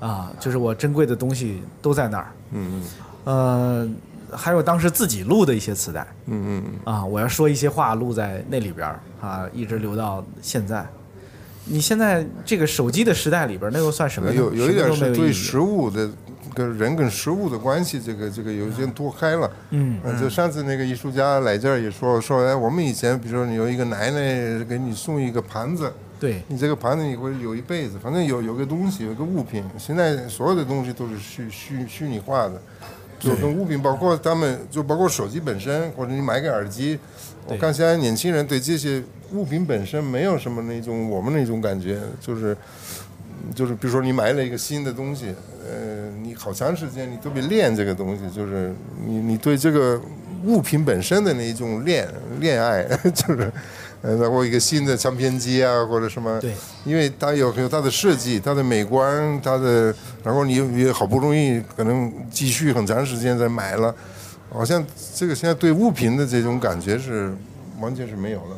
[0.00, 2.32] 啊，就是我珍贵的东西都在那儿。
[2.52, 2.84] 嗯嗯
[3.24, 3.88] 呃，
[4.30, 10.86] 还有当时自己录的一些磁带嗯嗯嗯，啊，我要说一些话录在那里边儿啊，一直留到现在。
[11.64, 14.34] 你现在这个手机的时代里边儿，那又算什么呢？
[14.34, 16.10] 有有一点是对都没有意义食物的
[16.52, 19.48] 跟人跟实物的关系，这个这个有些脱开了。
[19.70, 29.62] 嗯嗯，就上次那个艺术家来这儿也说说，哎，我们以前比如说你有一个奶奶给你送一个盘子，对你这个盘子你会有一辈子，反正有有个东西，有个物品。
[29.78, 32.60] 现在所有的东西都是虚虚虚拟化的，
[33.22, 36.98] 就跟物品，包括他们，就包括手机本身，或者你买个耳机。
[37.46, 42.56] 我看现在年轻人对这些物品本身没有什么那种我们那种感觉，就是
[43.54, 45.34] 就是比如说你买了一个新的东西，
[45.64, 48.74] 呃，你好长时间你特别恋这个东西，就是
[49.06, 50.00] 你你对这个
[50.44, 52.08] 物品本身的那一种恋
[52.40, 52.84] 恋爱，
[53.14, 53.52] 就是
[54.02, 56.54] 呃，然后一个新的唱片机啊，或者什么，对，
[56.84, 63.94] 因为它有有它的设计、它的美观、它的，然后你也好不容易可能积蓄很长时间才买了，
[64.52, 64.84] 好像
[65.14, 67.32] 这个现在对物品的这种感觉是
[67.80, 68.56] 完全是没有了。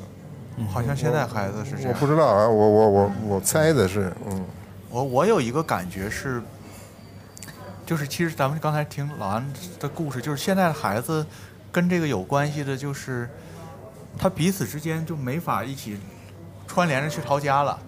[0.70, 2.06] 好像现在孩子是这样我不。
[2.06, 4.44] 知道啊，我我我我猜的是，嗯
[4.88, 6.40] 我我有一个感觉是，
[7.84, 9.44] 就是其实咱们刚才听老安
[9.80, 11.26] 的故事，就是现在的孩子
[11.72, 13.28] 跟这个有关系的，就是
[14.18, 15.98] 他彼此之间就没法一起
[16.66, 17.78] 串联着去逃家了。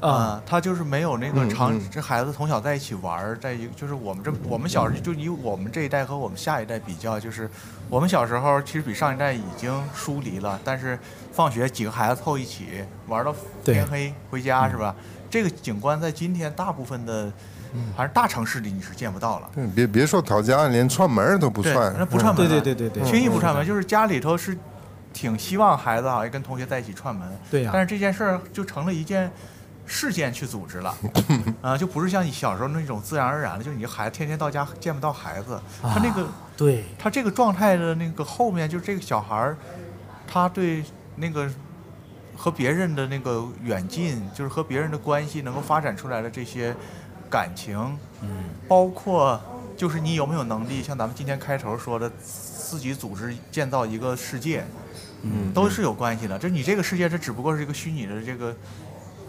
[0.00, 7.46] 啊，他就是没有那个嗯长，嗯这孩子从小在一起玩儿，在一就是我们这我们小时候就以我们这一代和我们下一代比较，就是
[7.90, 10.98] 我们小时候其实比上一代已经疏离了，但是
[11.32, 14.94] 放学几个孩子凑一起玩到天黑回家是吧？
[15.28, 17.30] 这个景观在今天大部分的
[17.94, 19.50] 还是大城市里你是见不到了。
[19.54, 22.62] 对，别别说讨价，连串门都不串，那不串门对了。
[22.62, 24.56] 对对对对，轻易不串门，就是家里头是
[25.12, 27.70] 挺希望孩子好像跟同学在一起串门，对呀。
[27.72, 29.30] 但是这件事儿就成了一件
[29.86, 30.96] 事件去组织了，
[31.60, 36.84] 啊，就不是像你小时候那种自然而然的，就是你孩子天天到家见不到孩子，他那个对。
[36.98, 39.56] 他这个状态的那个后面，就是这个小孩儿，
[40.28, 40.84] 他对
[41.16, 41.50] 那个
[42.36, 46.74] 和别人的那个远近，就是和别人的关系能够发展出来的这些
[47.28, 48.28] 感情，嗯，
[48.68, 49.40] 包括
[49.80, 54.62] 就是你有没有能力，像咱们今天开头说的，自己组织建造一个世界，
[55.22, 56.38] 嗯，都是有关系的。
[56.38, 58.54] 就你这个世界，这只不过是一个虚拟的这个。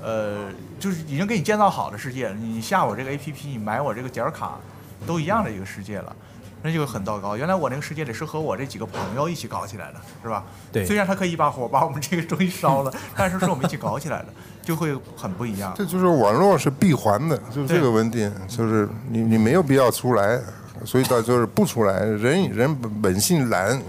[0.03, 4.59] 呃，就是已经给你建造好的世界，你下我这个 A P P，你买我这个点儿卡，
[5.07, 6.13] 都一样的一个世界了，
[6.61, 7.37] 那就很糟糕。
[7.37, 10.43] 原来我那个世界里是和我这几个朋友一起搞起来的，是吧？
[10.69, 15.73] 对虽然他可以一把火把我们这个东西烧了，但是是我们一起搞起来的，就会很不一样。
[15.75, 20.39] 这就是网络是闭环的，就是这个问题，就是你你没有必要出来，
[20.85, 21.99] 所以他就是不出来。
[21.99, 23.81] 人人本本性懒，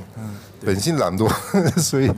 [0.65, 1.29] 本性懒惰，
[1.81, 2.11] 所以，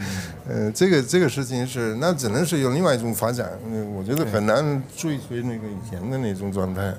[0.48, 6.94] 呃，这个这个事情是那只能是有另外一种发展，呃我觉得很难追随那个以前的那种状态。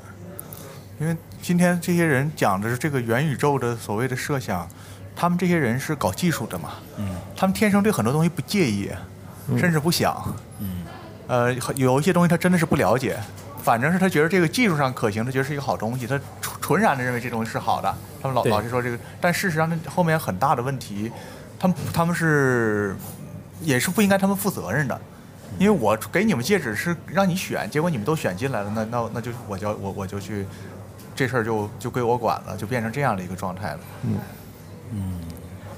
[0.99, 4.67] 因为今天这些人讲的是这个元宇宙的所谓的设想，
[5.15, 7.05] 他们这些人是搞技术的嘛，嗯，
[7.35, 8.89] 他们天生对很多东西不介意，
[9.57, 10.74] 甚至不想，嗯，
[11.27, 13.17] 呃，有一些东西他真的是不了解，
[13.63, 17.95] 反正是他觉得这个技术上可行，他觉得是一个好东西，他纯纯然的认为这东西是好的。
[18.21, 21.11] 他们老老是说这个，但事实上那后面很大的问题，
[21.59, 22.95] 他们他们是
[23.61, 24.99] 也是不应该他们负责任的。
[25.57, 30.45] 因为我给你们戒指是让你选，结果你们都选进来了，那那那就我就我我就去，
[31.15, 33.79] 这事儿就就归我管了，就变成这样的一个状态了。
[34.03, 34.17] 嗯
[34.91, 35.19] 嗯，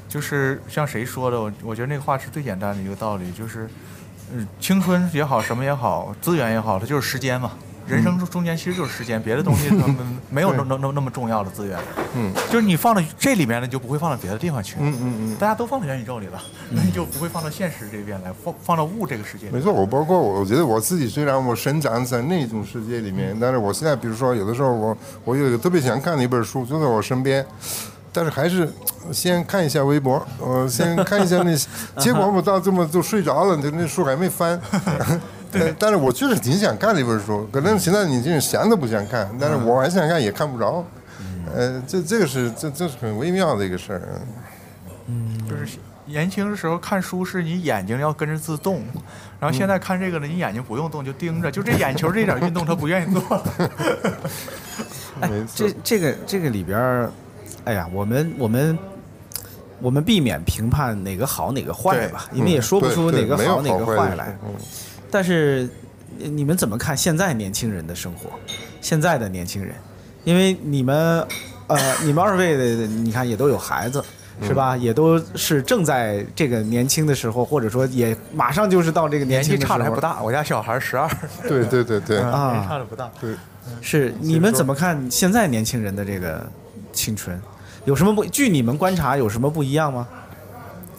[0.10, 3.70] 就是像谁说的，我我觉得那个话是最简单的一个道理，就是，
[4.34, 7.52] 嗯，青春也好，什么也好，资源也好，它就是时间嘛。
[7.88, 9.70] 人生中中间其实就是时间，别的东西
[10.30, 11.80] 没有那那那那么重要的资源。
[12.16, 14.76] 嗯，就是你放到这里面呢，你就不会放到别的地方去。
[14.78, 15.36] 嗯嗯嗯。
[15.38, 19.54] 大家都放到元宇宙里了， 那你就不会放到现实这边来，放放到物这个世界里。
[19.54, 27.46] 没错，我包括我，我觉得我自己虽然我生长在那种世界里面，但是我现在比如说有的时候我我有一个特别想看的一本书就在我身边，
[28.18, 28.68] 但是还是
[29.12, 31.56] 先看一下微博，我 先看一下那，
[32.02, 34.60] 结果我到这么就睡着了，那那书还没翻。
[35.52, 40.84] 对但是我确实挺想看这本书，可能现在你就是想都不想看，但是我还想看也看不着。
[41.54, 44.02] 呃，这这个是这这是很微妙的一个事儿。
[45.06, 48.84] 嗯就是年轻的时候看书是你眼睛要跟着自动，
[49.40, 53.22] 然后现在看这个呢，你眼睛不用动就盯着，就这眼球这点运动他不愿意做。
[55.22, 57.12] 哎没，错这这个这个里边儿，
[57.68, 58.78] 哎呀，我们我们
[59.80, 64.38] 我们避免评判哪个好哪个坏吧，因为也说不出哪个好哪个坏来。
[64.44, 64.54] 嗯
[65.10, 65.70] 但是
[66.20, 68.30] 呃你们怎么看现在年轻人的生活？
[68.82, 69.74] 现在的年轻人，
[70.24, 71.26] 因为你们
[71.68, 74.04] 呃，你们二位的，你看也都有孩子。
[74.44, 74.76] 是吧？
[74.76, 81.10] 嗯也都是正在这个年轻的时候，或者说也马上就是到这个年纪轻的时候差的还不大，我家小孩十二，
[81.48, 83.10] 对对对对，啊差的不大。
[83.20, 83.34] 对，
[83.82, 86.48] 是你们怎么看现在年轻人的这个
[86.94, 87.42] 青春？
[87.88, 88.26] 有什么不？
[88.26, 90.06] 据你们观察，有什么不一样吗？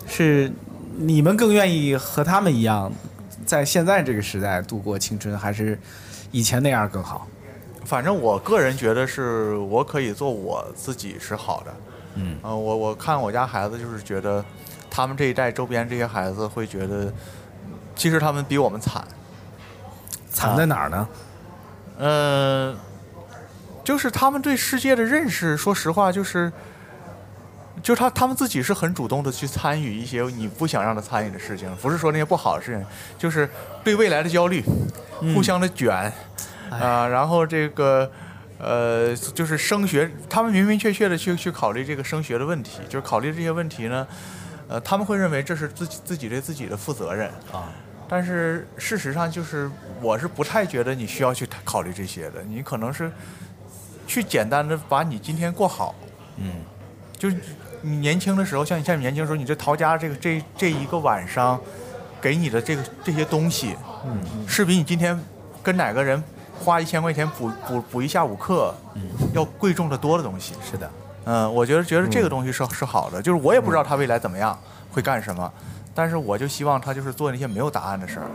[0.06, 0.51] 是
[0.97, 2.90] 你们更愿意和他们一样，
[3.44, 5.78] 在现在这个时代度过青春，还是
[6.32, 7.28] 以前那样更好？
[7.85, 11.74] 反正我个人觉得是我可以做我自己是好的。
[12.15, 14.43] 嗯，呃，我我看我家孩子就是觉得，
[14.90, 17.12] 他们这一代周边这些孩子会觉得，
[17.94, 19.05] 其实他们比我们惨。
[20.32, 21.09] 惨在哪儿呢？
[21.98, 22.74] 呃，
[23.85, 26.51] 就是他们对世界的认识，说实话就是，
[27.83, 32.87] 就他他们自己是很主动的去参与一些你不想让他参与的事情，不是说那些不好的事情，
[33.19, 33.49] 就是
[33.83, 34.65] 对未来的焦虑，
[35.35, 36.13] 互相的卷，
[36.71, 38.11] 啊、然后这个。
[38.61, 44.05] 呃，就是升学，他们明明确确的去去考虑这个升学的问题，就是考虑这些问题呢，
[44.67, 47.71] 呃，他们会认为这是自己自己对自己的负责任啊。
[48.09, 53.13] 但是事实上，就是我是不太觉得你需要去考虑这些的，你可能是
[54.09, 55.95] 去简单的把你今天过好。
[56.39, 56.51] 嗯，
[57.17, 57.37] 就是
[57.83, 61.61] 你年轻的时候，像你像你年轻的时候，你这陶家这个这这一个晚上
[62.21, 65.19] 给你的这个这些东西，嗯，是比你今天
[65.63, 66.23] 跟哪个人
[66.59, 69.03] 花一千块钱补补补一下午课，嗯，
[69.33, 70.55] 要贵重的多的东西。
[70.69, 70.91] 是的，
[71.25, 74.59] 嗯，我觉得觉得这个东西是、是好的，就是我也不知道他未来怎么样，
[74.91, 75.53] 会干什么，
[75.95, 78.27] 但是我就希望他就是做那些没有答案的事儿，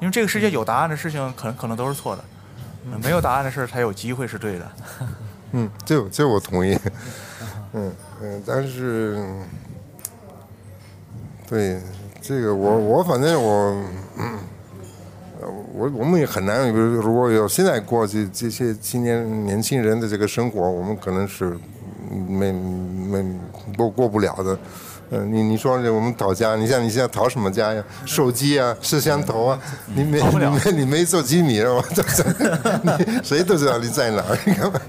[0.00, 2.24] 因为这个世界有答案的事情可能可能都是错的，
[3.02, 4.72] 没有答案的事儿才有机会是对的。
[5.52, 6.78] 嗯，这这我同意。
[7.72, 7.92] 嗯
[8.22, 9.16] 嗯，但是，
[11.48, 11.80] 对
[12.20, 13.82] 这个我我反正我，
[15.74, 21.56] 我我们也很难，比如如果有现在过去这些青年年轻人的这个生活，我们可能是
[22.28, 23.24] 没没
[23.74, 24.58] 过过不了的。
[25.10, 27.82] 嗯，你你说这我们讨家，你像你现在讨什么家呀？
[28.06, 29.58] 手机啊，摄像头啊，
[29.94, 31.82] 你没你没你没做几米是吧？
[33.22, 34.80] 谁都知道你在哪儿，你看吧？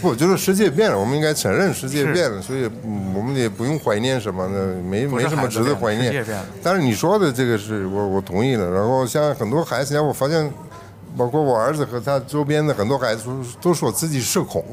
[0.00, 6.24] 我觉得世界变了，我们应该承认世界变了，所以嗯我们也不用怀念什么的，没没什么值得怀念。
[6.62, 8.70] 但是你说的这个是我我同意了。
[8.70, 10.48] 然后像很多孩子，我发现，
[11.16, 14.64] 包括我儿子和他周边的很多孩子都都说自己社恐。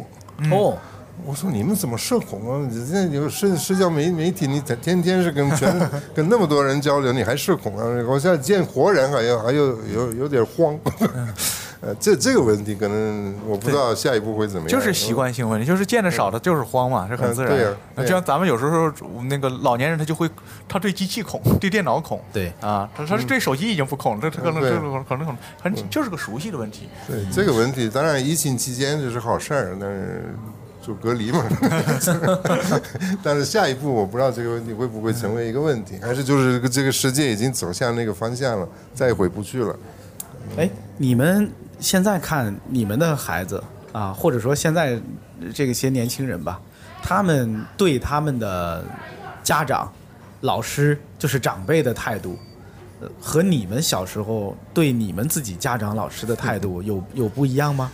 [0.52, 0.78] 哦，
[1.26, 2.68] 我说你们怎么社恐啊？
[2.70, 7.86] 你这有社社交媒媒体，你天天是跟全跟那么多人交流，你还社恐啊？
[8.08, 10.78] 我现在见活人好像还有有有点慌。
[11.80, 14.68] 呃，这这个问题可能我不知道下一步会怎么样。
[14.68, 17.56] 就是习惯性问题，就是见的少的就是慌嘛，是很自然。
[17.98, 18.92] 就像咱们有时候
[19.30, 20.28] 那个老年人，他就会
[20.68, 22.20] 他对机器恐，对电脑恐。
[22.34, 26.90] 对啊，他他是对手机已经不恐，这他可能对这个可能可能很就是个熟悉的问题。
[27.08, 30.34] 对这个问题，当然疫情期间这是好事儿，但是
[30.88, 31.44] 就隔离嘛。
[33.22, 38.66] 但是下一步我不知道这个问题会不会成为一个问题，还是就是这个世界已经走向那个方向了，
[38.96, 39.76] 再也回不去了。
[40.56, 43.62] 哎，你们现在看你们的孩子
[43.92, 44.98] 啊，或者说现在
[45.54, 46.58] 这些年轻人吧，
[47.04, 48.86] 他们对他们的
[49.44, 49.92] 家长、
[50.42, 52.40] 老师，就是长辈的态度，
[53.20, 57.92] 和你们小时候对你们自己家长、老师的态度有有不一样吗？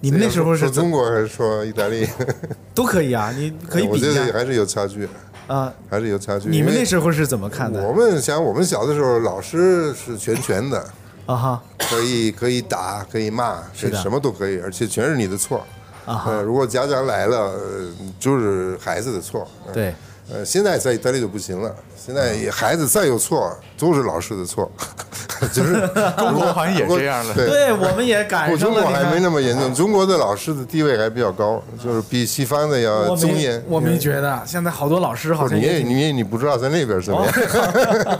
[0.00, 2.06] 你们那时候是说中国还是说意大利？
[2.74, 5.08] 都可以啊，你可以 我比一下觉得还是有差距，
[5.46, 5.72] 啊。
[5.88, 6.48] 还是有差距。
[6.48, 10.78] 你们那时候是怎么看的我们想，我们小的时候，老师是全权的，
[11.26, 11.62] 啊哈？
[11.78, 15.66] 可以可以打，可以骂，是什么都可以，而且全是你的错。
[16.06, 19.46] 啊哈呃，如果家长来了，呃就是孩子的错。
[19.66, 19.94] 呃对。
[20.32, 24.70] 呃，现在在意大利就不行了，现在孩子再有错，都是老师的错，
[25.52, 25.72] 就是
[26.16, 27.34] 中国好像也这样了。
[27.36, 27.48] 对。
[27.48, 28.74] 对，我们也赶不，上了。
[28.76, 33.60] 中国还没那么严重，中国的老师的地位还比较高，就是比西方的要尊严。
[33.66, 37.34] 我没觉得，现在好多老师好像你也你不知道在那边怎么样，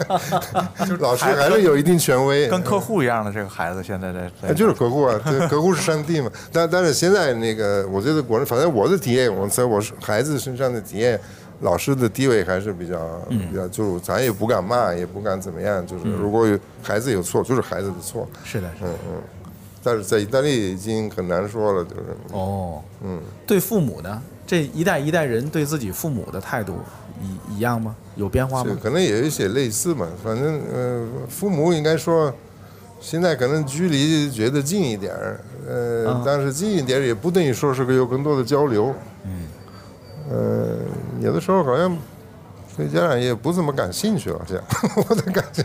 [0.08, 0.18] 哦
[0.98, 6.28] 老师还是有一定权威，跟客户一样的这个孩子，现在在就是客户啊，对客户是上帝嘛。
[6.52, 11.20] 但但是现在那个，我觉得国内，反正我的体验，我在我孩子身上的体验，
[11.60, 18.28] 老师的地位还是比较嗯比较，就咱也不敢骂，也不敢怎么样，就是如果有孩子有错，就是孩子的错。
[18.44, 18.90] 是的，是的。
[18.90, 19.22] 嗯嗯。
[19.82, 24.22] 但是在意大利已经很难说了，就是哦，嗯，对父母呢？
[24.46, 26.74] 这一代一代人对自己父母的态度
[27.22, 27.94] 一一样吗？
[28.16, 28.70] 有变化吗？
[28.70, 30.06] 是可能也有一些类似嘛。
[30.22, 32.34] 反正呃，父母应该说，
[33.00, 38.94] 现在可能距离觉得近一点儿，呃，啊但是近一点儿也不等于说是个有更多的交流。
[39.24, 39.46] 嗯。
[40.30, 40.76] 呃，
[41.20, 41.96] 有的时候好像
[42.76, 44.64] 对家长也不怎么感兴趣了，这样
[45.08, 45.64] 我的感觉。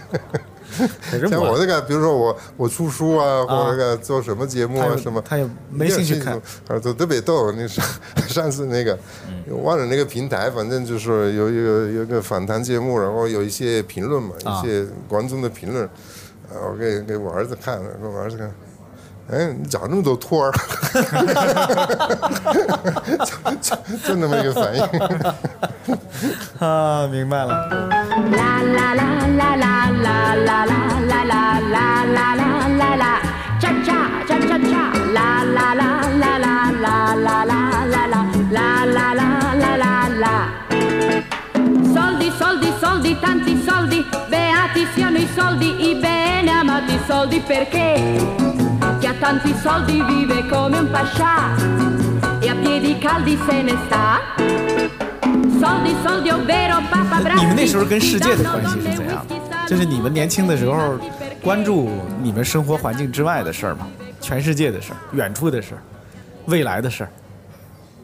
[1.30, 6.34] 像我这个，比如说我我出书啊，或者这个做什么节目啊什么，他也没兴趣看
[6.68, 7.50] 啊，都特别逗。
[7.54, 7.86] 那上
[8.28, 8.98] 上次那个，
[9.30, 18.52] 嗯忘了那个平台，反正就是有一个有个访谈节目，然后有一些评论嘛，啊一些观众的评论，啊，我给给我儿子看，给我儿子看。
[19.32, 20.52] 哎，你咋那么多托儿？
[49.06, 51.56] Chi ha tanti soldi vive come un pascià
[52.40, 54.20] e a piedi caldi se ne sta.
[55.60, 59.68] Soldi, soldi, ovvero papa 你们那时候跟世界的关系是怎样的？
[59.68, 60.98] 就是你们年轻的时候
[61.44, 61.88] 关注
[62.24, 63.88] 你们生活环境之外的事儿吗？
[64.20, 65.82] 全世界的事儿、远处的事儿、
[66.48, 67.10] 未来的事儿。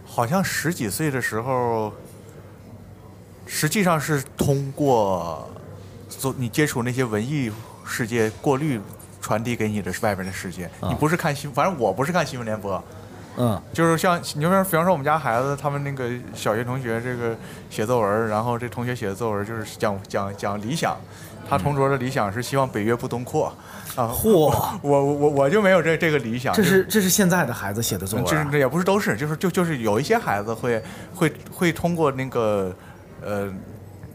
[0.06, 1.91] 好像十几岁的时候，
[3.48, 5.49] 实际上是通过
[6.07, 7.52] 做你接触那些文艺
[7.84, 8.80] 世界过滤
[9.22, 10.69] 传递给你的是外边的世界。
[10.81, 12.84] 你不是看新，反正我不是看新闻联播，
[13.38, 13.61] 嗯。
[13.72, 17.38] 就是像你说，比方说我们家孩子，他们那个小学同学这个
[17.69, 20.98] 写作文，然后这同学写的作文就是讲讲讲理想，
[21.48, 23.53] 他同桌的理想是希望北约不东扩，
[23.95, 24.52] 啊，嚯。
[24.81, 30.84] 我我我我就没有这这个理想，这就是这是现在的孩子写的作文这也不是都是，就是就就是有一些孩子会
[31.14, 32.76] 会会通过那个
[33.22, 33.52] 呃，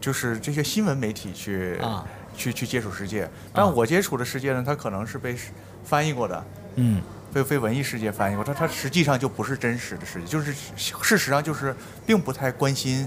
[0.01, 2.05] 就是这些新闻媒体去啊
[2.37, 5.35] 去去接触世界，但我接触的世界呢，它可能是被
[5.83, 6.45] 翻译过的。
[6.75, 7.01] 嗯
[7.33, 13.05] 被被文艺世界翻译过，它它实际上就不是真实的世界，就是事实上就是并不太关心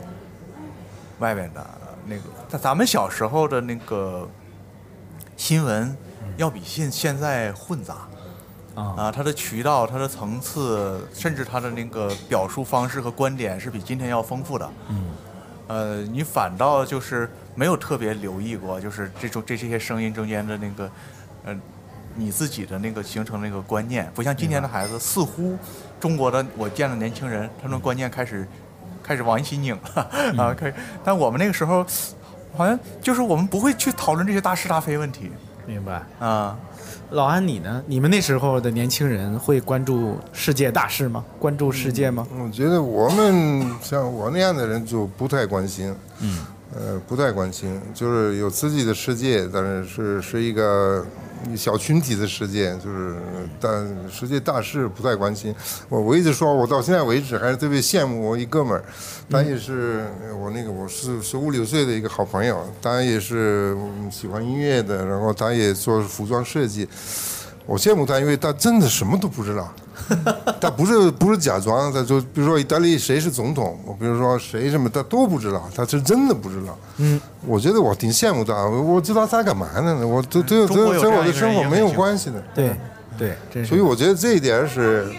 [1.21, 1.67] 外面的
[2.07, 2.23] 那个。
[2.47, 4.29] 咱咱们小时候的那个
[5.39, 5.97] 新闻，
[6.37, 7.95] 要比现现在混杂
[8.75, 14.71] 啊啊，它的渠道、它的层次，甚至它的那个表述方式和观点是比今天要丰富的。
[14.91, 15.05] 嗯
[15.67, 20.91] 呃，你反倒就是没有特别留意过，就是这种这这些声音中间的那个，
[21.45, 21.55] 呃，
[22.17, 25.59] 你自己的那个形成那个观念，不像今天的孩子，似乎
[26.01, 28.49] 中国的我见了年轻人，他们观念开始
[29.03, 30.01] 开始往一起拧了
[30.43, 30.75] 啊，开始，
[31.05, 31.85] 但我们那个时候
[32.57, 35.31] 好像就是我们不会去讨论这些大是大非问题
[35.67, 36.03] 明白。
[36.19, 36.59] 啊。
[37.11, 37.83] 老安，你呢？
[37.87, 41.23] 你们那时候的年轻人会关注世界大事吗？
[41.41, 42.25] 关注世界吗？
[42.41, 46.39] 我觉得我们像我那样的人就不太关心，嗯，
[46.73, 51.05] 呃，不太关心，就是有自己的世界，但是是是一个
[51.57, 53.17] 小群体的世界，就是
[53.61, 55.53] 但世界大事不太关心。
[55.89, 58.85] 我我一直说，我到现在为止还是特别羡慕我一哥们儿，
[59.29, 60.07] 他也是
[60.41, 63.77] 我那个我是十五六岁的一个好朋友，他也是
[64.09, 66.89] 喜欢音乐的，然后他也做服装设计。
[67.67, 69.75] 我羡慕他，因为他真的什么都不知道。
[70.61, 76.79] 他不是不是假装，他就比如说意大利谁是总统，我比如说谁什么，他都不知道，他是真的不知道。
[76.99, 80.07] 嗯，我觉得我挺羡慕他，我我知道他干嘛呢？
[80.07, 82.43] 我这这中国有这跟我的生活没有关系的。
[82.55, 85.11] 对对，所以我觉得这一点是，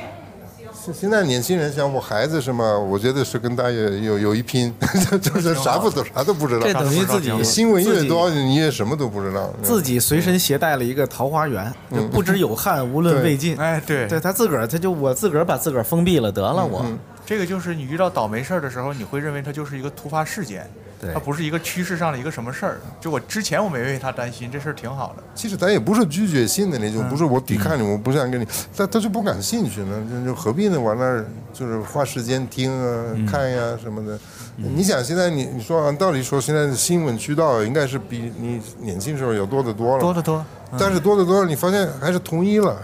[0.83, 4.73] 现现在年轻人像我孩子什么，我觉得是跟大爷有有一拼，
[5.21, 6.73] 就是啥不都啥都不知道这。
[6.73, 9.53] 等于自己新闻越多，你也什么都不知道。
[9.61, 13.55] 自己随身携带了一个桃花源，就不知有汉，无论魏晋。
[13.57, 16.83] 哎，对，对他自个儿，他就我自个儿把自个儿封闭了，得了我。
[17.23, 20.67] 这个就是你遇到倒霉事儿的时候，你会认为它就是一个突发事件，
[21.01, 22.79] 对它不是一个趋势上的一个什么事儿。
[22.99, 25.23] 就我之前我没为他担心，这事儿挺好的。
[25.33, 28.47] 其实咱也不是拒绝性的那种，不是我抵抗你，我不想跟你，
[28.77, 30.79] 他他就不感兴趣呢，就就何必呢？
[30.79, 34.19] 往那儿就是花时间听啊、看呀什么的。
[34.57, 40.45] 你想现在你你说按道理说，现在的新闻渠道应该是比你年轻时候要多得多了，多得多。
[40.77, 42.77] 但是多得多，你发现还是统一了。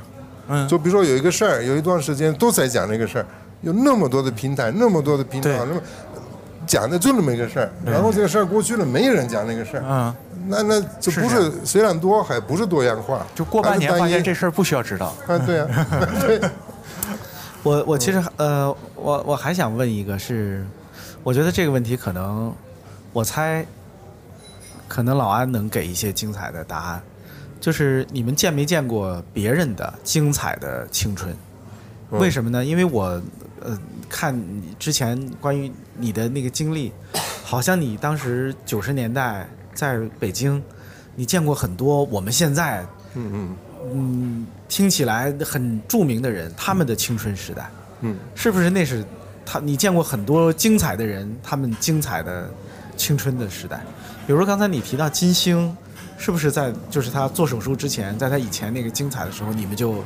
[0.50, 3.26] 嗯就比如说有一个事儿，有一段时间都在讲这个事儿，
[3.62, 5.82] 有那么多的平台，那么多的频道，那么
[6.68, 9.84] 讲的就那么一个事儿，然后这个事儿过去了，没人讲那个事儿。
[9.88, 10.16] 嗯，
[10.48, 15.16] 那那就不是虽然多，还不是多样化，就过半年发现这事儿不需要知道。
[15.26, 15.88] 啊，对啊，
[16.22, 16.42] 对，
[17.64, 20.66] 我我其实呃，我我还想问一个是，
[21.24, 22.54] 我觉得这个问题可能，
[23.14, 23.66] 我猜，
[24.88, 27.02] 可能老安能给一些精彩的答案。
[27.60, 31.32] 就是你们见没见过别人的精彩的青春？
[31.32, 32.64] 嗯为什么呢？
[32.64, 33.22] 因为我
[33.68, 33.78] 呃
[34.10, 36.92] 看你之前关于你的那个经历，
[37.44, 40.64] 好像你当时九十年代在北京，
[41.16, 43.58] 你见过很多我们现在嗯嗯
[43.94, 47.70] 嗯听起来很著名的人，他们的青春时代。
[48.02, 49.04] 嗯，是不是那是
[49.46, 49.60] 他？
[49.60, 52.50] 你见过很多精彩的人，他们精彩的
[52.96, 53.82] 青春的时代，
[54.26, 55.76] 比如说刚才你提到金星，
[56.18, 60.04] 是不是在就是他做手术之前，在他以前那个精彩的时候，你们就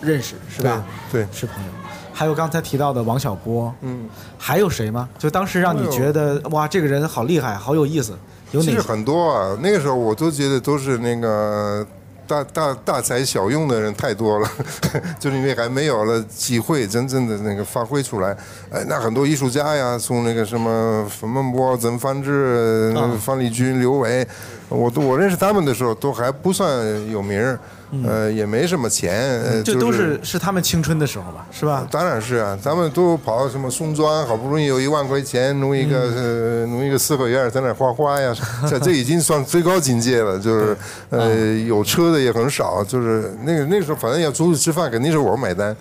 [0.00, 0.84] 认识是吧？
[1.10, 1.70] 对对是朋友。
[2.12, 4.08] 还有刚才提到的王小波，嗯，
[4.38, 5.08] 还有谁吗？
[5.18, 8.12] 就当时让你觉得哇，这个人好厉害，好有意思，
[8.52, 8.72] 有哪些？
[8.72, 11.86] 其实很多啊，那个时候我都觉得都是那个
[12.26, 14.48] 大大大材小用的人太多了，
[15.18, 18.36] 就是因为还没有了机会真正的那个发挥出来。
[18.70, 24.26] 哎，那很多艺术家呀，从那个什么冯梦波、曾梵志、啊方力钧、刘维，
[24.72, 26.68] 我都我认识他们的时候都还不算
[27.10, 27.58] 有名儿，
[28.06, 31.86] 呃，也没什么钱，呃，这都是是他们青春的时候吧，是吧？
[31.90, 38.34] 当然是啊，咱们都跑什么松庄，好不容易有一万块钱弄一个、呃弄一个四合院，在那儿画画呀，
[38.68, 40.38] 这这已经算最高境界了。
[40.38, 40.76] 就是
[41.10, 45.76] 呃有车的也很少，就是那个那个时候反正要出去吃饭，肯定是我买单。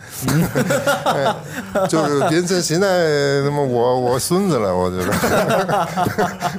[1.05, 1.35] 哎
[1.87, 5.87] 就是变成现在那么我我孙子了，我觉得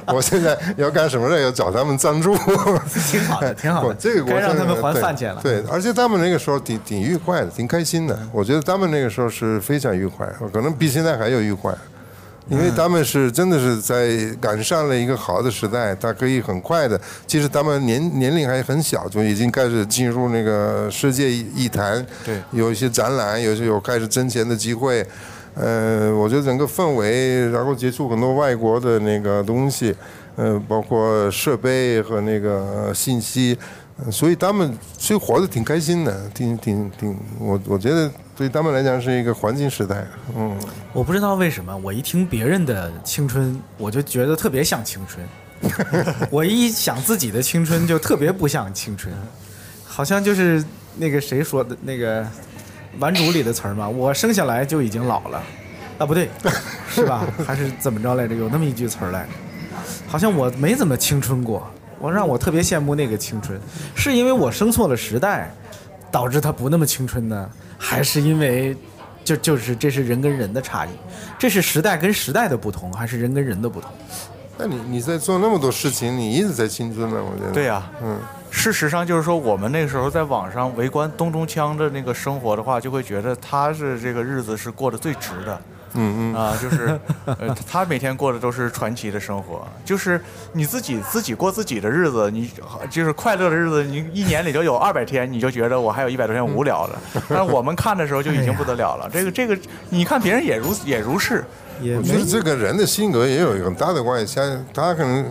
[0.13, 2.33] 我现在要干什么事要找他们赞助。
[3.11, 3.93] 挺好的， 挺好的。
[3.95, 5.41] 这个我该让他们还对饭钱了。
[5.43, 8.17] 对，而且他们那个时候挺挺愉快的，挺开心的。
[8.31, 11.73] 我觉得他们那个时候是非常愉快，可能比现在还要愉快，
[12.49, 16.99] 因为他们是真的是在赶上了一个好的时代，他可以很快的。
[17.27, 25.05] 其实他们年年龄还很小，就已经开始进入那个世界艺艺坛，对有一些展览，有些有开始挣钱的机会。
[25.55, 29.95] 呃，我觉得整个氛围，然后接触很多外国的那个东西，
[30.35, 33.57] 呃，包括设备和那个信息，
[34.03, 40.05] 呃所以他们其实活得挺开心的，挺挺挺，我我觉得对他们来讲是一个黄金时代，
[40.35, 40.57] 嗯，
[40.91, 45.25] 我不知道为什么，我一听别人的青春，我就觉得特别像青春。
[46.29, 49.13] 我一想自己的青春，就特别不像青春，
[49.85, 50.61] 好像就是
[50.97, 52.21] 那个谁说的那个
[52.99, 55.41] 《顽主》里的词儿嘛，我生下来就已经老了，
[55.99, 56.27] 啊不对，
[56.89, 57.25] 是吧？
[57.47, 58.35] 还是怎么着来着？
[58.35, 59.29] 有那么一句词儿来着，
[60.13, 61.67] 好像我没怎么青春过。
[61.97, 63.59] 我让我特别羡慕那个青春，
[63.95, 65.51] 是因为我生错了时代，
[66.11, 67.49] 导致他不那么青春呢，
[67.79, 68.77] 还是因为
[69.23, 70.89] 就就是这是人跟人的差异？
[71.39, 73.89] 这是时代跟时代的不同，还是人跟人的不同？
[74.55, 77.51] 那你你在做那么多事情，你一直在青春呢，我觉得。
[77.51, 78.19] 对呀、嗯，
[78.51, 85.59] 事实上就是说，我们那时候在网上围观东中枪的那个生活的话，就会觉得他是这个日子是过得最值的。
[85.95, 90.19] 嗯嗯啊，就是，呃，他每天过的都是传奇的生活，就是
[90.51, 92.49] 你自己自己过自己的日子，你
[92.89, 97.01] 就是快乐的日子，你一年里就有二百天，你就觉得我还有一百多天无聊了。
[97.29, 99.09] 但是我们看的时候就已经不得了了。
[99.11, 99.57] 这个这个，
[99.89, 101.43] 你看别人也如也如是，
[101.81, 105.25] 也我觉得这个人的性格也有很大的关系，像他可能。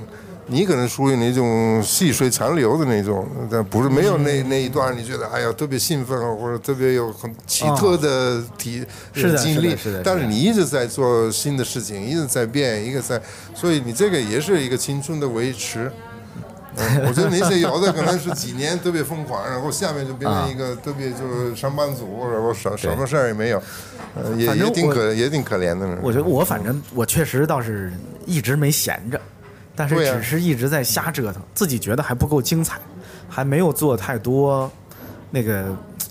[0.47, 9.71] 你可能属于那种细水长流的那种，但不是没有那那一段，你觉得哎呀特别兴奋啊，或者特别有很奇特的体、是的经历。
[9.71, 13.21] 是的是的但是你一直在做新的事情，一直在变，一个在，
[13.55, 15.91] 所以你这个也是一个青春的维持。
[16.75, 23.63] 嗯，我觉得那些有的可能是几年特别疯狂，然后下面就变成一个特别就是上班族，然后什 什么事儿也没有，
[24.15, 25.99] 呃，也也挺我可也挺可怜的呢。
[26.03, 27.93] 我觉得我反正我确实倒是
[28.25, 29.21] 一直没闲着，
[29.75, 32.79] 但是只是一直在瞎折腾，自己觉得还不够精彩，
[33.29, 34.71] 还没有做太多
[35.31, 35.65] 那个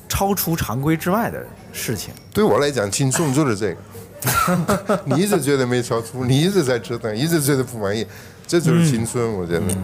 [0.10, 2.14] 超出常规之外的事情。
[2.34, 3.78] 对我来讲，轻松就是这个。
[5.06, 8.06] 你一直觉得没超出，你一直在折腾，一直觉得不满意，
[8.46, 9.34] 这就是青春。
[9.34, 9.78] 我觉得，嗯，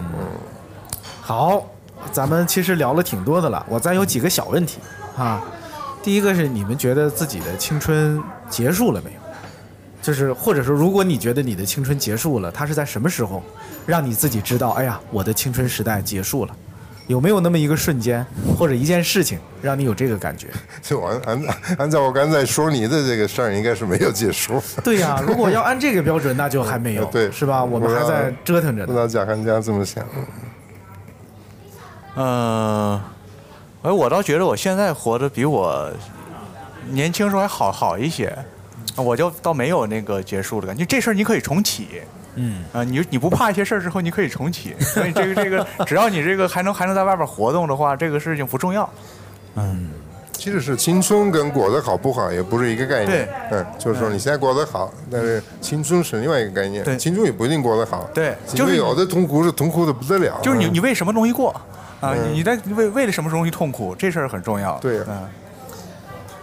[1.22, 1.66] 好，
[2.12, 4.80] 咱们其实聊了挺多的了，我再有几个小问题
[5.18, 5.44] 啊。
[6.04, 9.20] 第一个是你们觉得自己的青春结束了没有？
[10.08, 13.44] 就是或者说，如果你觉得你的青春结束了，它是在什么时候
[13.86, 16.56] 让你自己知道，哎呀，我的青春时代结束了？
[17.08, 18.26] 有没有那么一个瞬间
[18.58, 20.48] 或者一件事情让你有这个感觉？
[20.82, 24.64] 就按按按照我刚才说你的这个事儿，应该是没有结束。
[24.82, 27.62] 对呀、 如果要按这个标准，那就还没有，对，是吧？
[27.62, 28.88] 我们还在折腾着呢。
[28.88, 30.06] 不知道贾康家这么想。
[32.16, 32.98] 嗯，
[33.82, 35.92] 哎，我倒觉得我现在活得比我
[36.92, 38.34] 年轻时候还好好一些，
[38.98, 40.86] 我就倒没有那个结束的感觉。
[40.86, 42.02] 这事儿你可以重启，
[42.36, 44.76] 嗯啊，你你不怕一些事儿之后，你可以重启。
[44.80, 48.90] 所以这个这个，只要你这个还能还能在外边活动的话，这个事情不重要。
[49.56, 49.90] 嗯
[50.34, 53.28] 其实是青春跟过得好不好也不是一个概念。
[53.50, 56.84] 对，嗯，就是说你现在过得好，但是青春是另外一个概念。
[56.84, 58.08] 对青春也不一定过得好。
[58.14, 60.40] 对就是有的痛苦是痛苦的不得了。
[60.44, 61.50] 就是你嗯你为什么容易过
[62.00, 62.14] 啊？
[62.32, 64.78] 你在为为了什么容易痛苦，这事儿很重要。
[64.78, 65.28] 对嗯，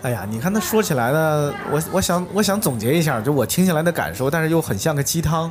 [0.04, 5.50] 哎呀，你看他说起来呢，我我想我想总结一下，就我听下来的感受，但是又很像个鸡汤。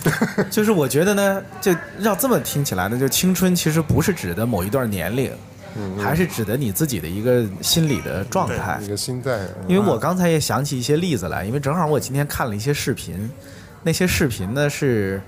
[0.52, 5.32] 就是我觉得呢，就要这么听起来呢，就青春其实不是指的某一段年龄，
[5.98, 8.88] 还是指的你自己的一个心理的状态一。
[8.88, 9.38] 个心态。
[9.66, 13.30] 因为我刚才也想起一些例子来，因为正好我今天看了一些视频，
[13.82, 15.22] 那些视频呢是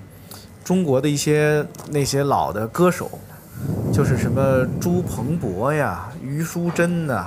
[0.63, 3.19] 中国的一些那些老的歌手，
[3.91, 7.27] 就是什么朱鹏博呀、于淑珍呐，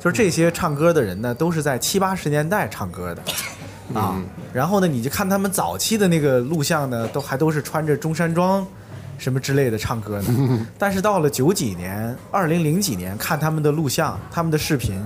[0.00, 3.22] 就是这些唱歌的人呢，都是在七八十年代唱歌的。
[3.92, 4.16] 啊，
[4.52, 8.64] 然后呢，你就看他们早期的那个录像呢，都还都是穿着中山装，
[9.18, 10.66] 什么之类的唱歌呢。
[10.78, 15.04] 但是到了九几年、二零零几年，看他们的录像、他们的视频，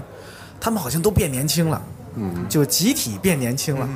[0.60, 1.82] 他们好像都变年轻了，
[2.16, 3.88] 嗯，就集体变年轻了。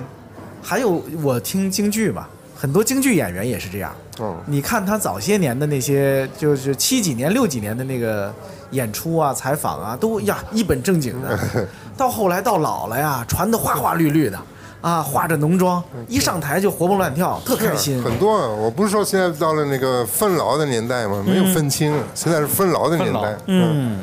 [0.62, 2.26] 还有我听京剧嘛，
[2.56, 3.94] 很多京剧演员也是这样。
[4.18, 8.34] 哦，你看他早些年的那些，就是七几年、六几年的那个
[8.70, 11.38] 演出啊、采访啊，都呀一本正经的。
[11.96, 14.38] 到后来到老了呀，穿的花花绿绿的，
[14.80, 18.02] 啊，化着浓妆，一上台就活蹦乱跳，特开心。
[18.02, 23.36] 很多啊，我不是说现在到了那个分劳的年代吗，没有分清，现在是分劳的年代。
[23.46, 23.98] 嗯。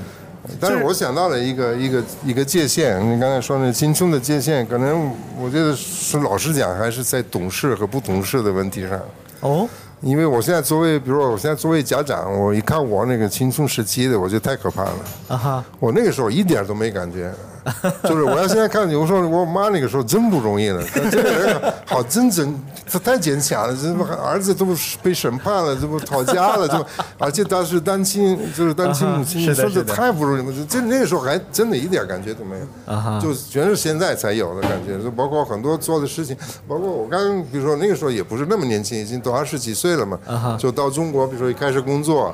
[0.59, 8.99] 但是我想到了一个一个一个界限，你刚才说那青春的界限，可能我觉得是老实讲，还是在懂事和不懂事的问题上。
[9.39, 9.67] 哦，
[10.05, 14.93] 因为我现在作为，比如说我现在作为家长，我一看我那个青春时期的，我觉得太可怕了。
[15.29, 17.33] 啊哈，我那个时候一点都没感觉，
[18.03, 22.53] 就是我要现在看，有时候我妈那个时候真不容易了，这个人好真真，
[22.91, 24.67] 他太坚强了，这不儿子都
[25.01, 26.85] 被审判了，这不吵架了，这不
[27.17, 36.37] 而且他是单亲，就是单亲母亲，你说这太不容易了，这那个时候还真的一点感觉都没有，啊哈就全是现在才有的感觉，就包括很多做的事情，
[36.67, 42.31] 包括我刚比如说那个时候也不是那么年轻，已经都二十几岁了嘛啊哈，就到中国，比如说一开始工作。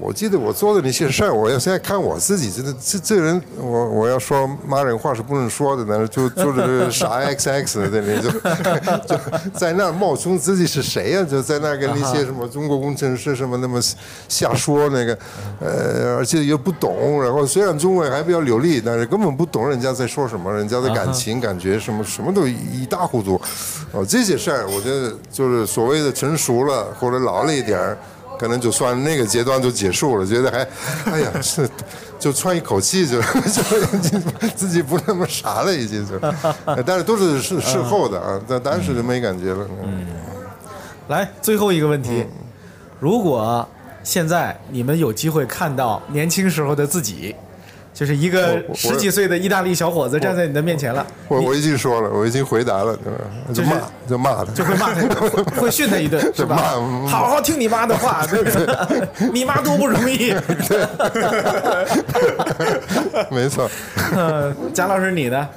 [0.00, 8.32] 我记得我做的那些事儿，我要现在看我自己，真的这这人，我我要说骂人话是不能说的，但是就 就是傻 X X 的那种
[9.06, 9.16] 就
[9.58, 13.80] 在那冒充自己是谁呀、就在那跟那些什么中国工程师什么那么
[14.28, 15.16] 瞎说那个，
[15.60, 23.40] 呃，而且又不懂，然后虽然中文还比较流利，但是根本不懂人家在说什么，人家的感情、感觉什么什么都一塌糊涂。
[23.92, 27.96] 哦，这些事儿，我觉得就是所谓的成熟了或者老了一点儿。
[28.42, 30.66] 可能就算那个阶段就结束了，觉得还，
[31.12, 31.68] 哎呀， 是
[32.18, 33.22] 就喘一口气就
[34.02, 36.18] 就自己不那么傻了，已经就，
[36.84, 39.64] 但是都是事事后的啊，但当时就没感觉了。
[39.84, 40.06] 嗯，
[41.06, 42.26] 来最后一个问题，
[42.98, 43.64] 如果
[44.02, 47.36] 现在你们有机会看到年轻时候的自己，
[47.94, 53.18] 就是一个十几岁的意大利小伙子站在你的面前了，我我已经说了，我已经回答了，对吧
[53.52, 53.76] 就骂
[54.08, 56.56] 就骂他，就会骂他，会会训他一顿， 是吧？
[57.06, 59.30] 好好听你妈的话， 对不对？
[59.32, 60.34] 你妈多不容易。
[63.30, 63.70] 没错。
[64.16, 65.48] 嗯，贾老师你呢？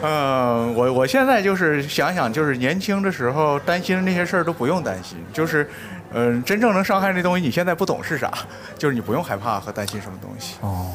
[0.00, 5.68] 嗯，我我现在就是想想，就是年轻的时候担心的那些事儿都不用担心，就是，
[6.14, 8.32] 嗯、真正能伤害那东西，你现在不懂是啥，
[8.78, 10.54] 就是你不用害怕和担心什么东西。
[10.60, 10.86] 哦，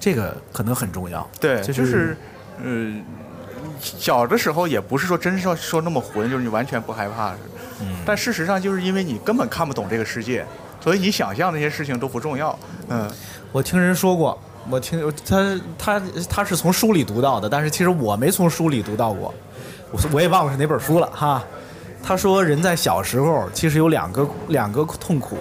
[0.00, 1.24] 这个可能很重要。
[1.38, 2.16] 对，就就是是，
[2.62, 3.04] 嗯、
[3.78, 7.30] 小的时候也不是说真说说那么混，就是你完全不害怕。
[7.82, 10.44] 嗯但事实上，就是因为你根本看不懂这个世界，
[10.80, 12.58] 所以你想象那些事情都不重要。
[12.88, 13.10] 嗯，
[13.52, 19.32] 我听人说过，我听他他他是从书里读到的，但是其实我没从书里读到过，
[19.92, 21.42] 我我也忘了是哪本书了哈。
[22.02, 25.38] 他说人在小时候其实有两个两个痛苦，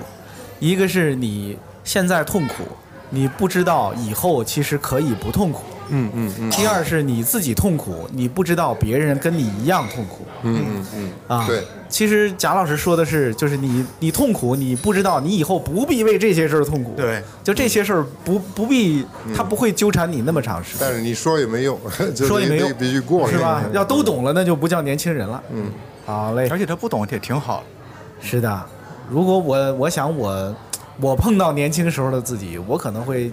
[0.60, 2.64] 一个是你现在痛苦，
[3.10, 5.64] 你不知道以后其实可以不痛苦。
[5.92, 10.20] 嗯嗯嗯第二是你自己痛苦，你不知道别人跟你一样痛苦。
[10.44, 16.94] 嗯嗯嗯啊，对，其实贾老师说的是，就是你你痛苦，你不知道，你以后不必为这些事儿痛苦。
[16.96, 19.04] 对，就这些事儿不不必，
[19.36, 20.80] 他不会纠缠你那么长时间。
[20.82, 21.80] 但是你说也没用，
[22.14, 23.70] 就说也没用必须过是吧那？
[23.70, 25.42] 个要都懂了，那就不叫年轻人了。
[25.52, 25.72] 嗯，
[26.06, 28.28] 好嘞，而且他不懂也挺好的。
[28.28, 28.64] 是的。
[29.10, 30.56] 如果我我想我
[31.02, 33.32] 我碰到年轻时候的自己，我可能会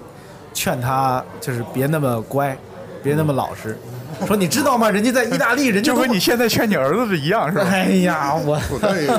[0.55, 2.57] 劝他，就是别那么乖，
[3.03, 3.77] 别那么老实。
[4.27, 4.89] 说你知道吗？
[4.89, 7.65] 人家在意大利，人家就跟你现在劝你儿子是一样，是吧？
[7.69, 9.11] 哎呀，我 不，但是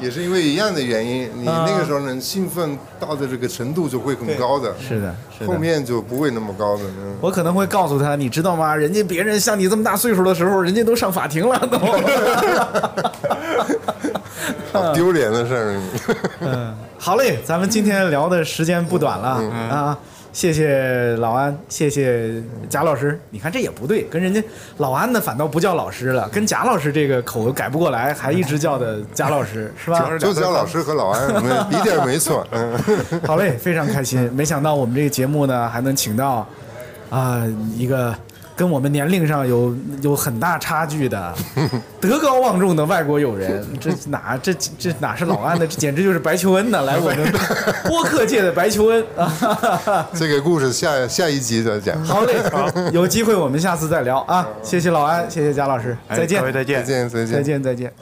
[0.00, 5.52] 也是因为一样的原因，你那个时候呢兴奋到的这个程度就会很高的，是的，是的。
[5.52, 6.84] 后面就不会那么高的。
[6.84, 8.74] 嗯我可能会告诉他，你知道吗？
[8.74, 11.78] 人家别人像你这么大岁数的时候，人家都上法庭了，都。
[14.72, 15.80] 好丢脸的事儿。
[16.40, 19.28] 嗯，好嘞，咱们今天聊的时间不短了、
[19.70, 19.98] 啊。
[20.32, 23.20] 谢谢老安，谢谢贾老师。
[23.30, 24.42] 你看这也不对，跟人家
[24.78, 30.10] 老安的反倒不叫老师了，跟贾老师这个口改不过来，还一直叫的贾老师，是吧？
[30.18, 32.44] 就叫老师和老安，没一点没错。
[32.50, 32.76] 嗯，
[33.24, 34.28] 好嘞，非常开心。
[34.34, 36.44] 没想到我们这个节目呢，还能请到
[37.10, 37.44] 啊、
[37.76, 38.12] 一个
[38.56, 41.34] 跟我们年龄上有有很大差距的
[42.00, 43.64] 德高望重的外国友人。
[43.80, 45.66] 这哪这这哪是老安的？
[45.66, 46.82] 这简直就是白求恩呢！
[46.82, 47.32] 来我们
[47.86, 50.08] 播客界的白求恩啊！
[50.14, 52.02] 这个故事下下一集再讲。
[52.04, 54.46] 好嘞，好，有机会我们下次再聊啊！
[54.62, 56.84] 谢谢老安，谢谢贾老师，哎再见各位，再见再。
[56.84, 57.92] 见，再见，再见，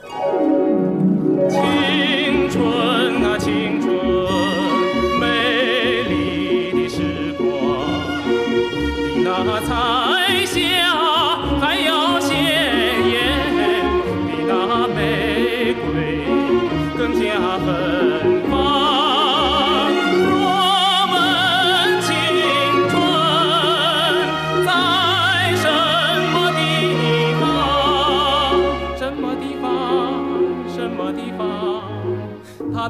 [1.49, 2.12] 再见。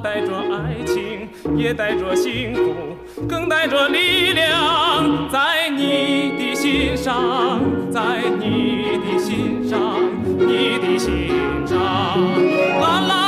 [0.03, 9.80] 带着爱情也带着幸福更带着力量在你的心上在你的心上
[10.38, 11.30] 你的心
[11.65, 11.77] 上。
[12.81, 13.22] 啦啦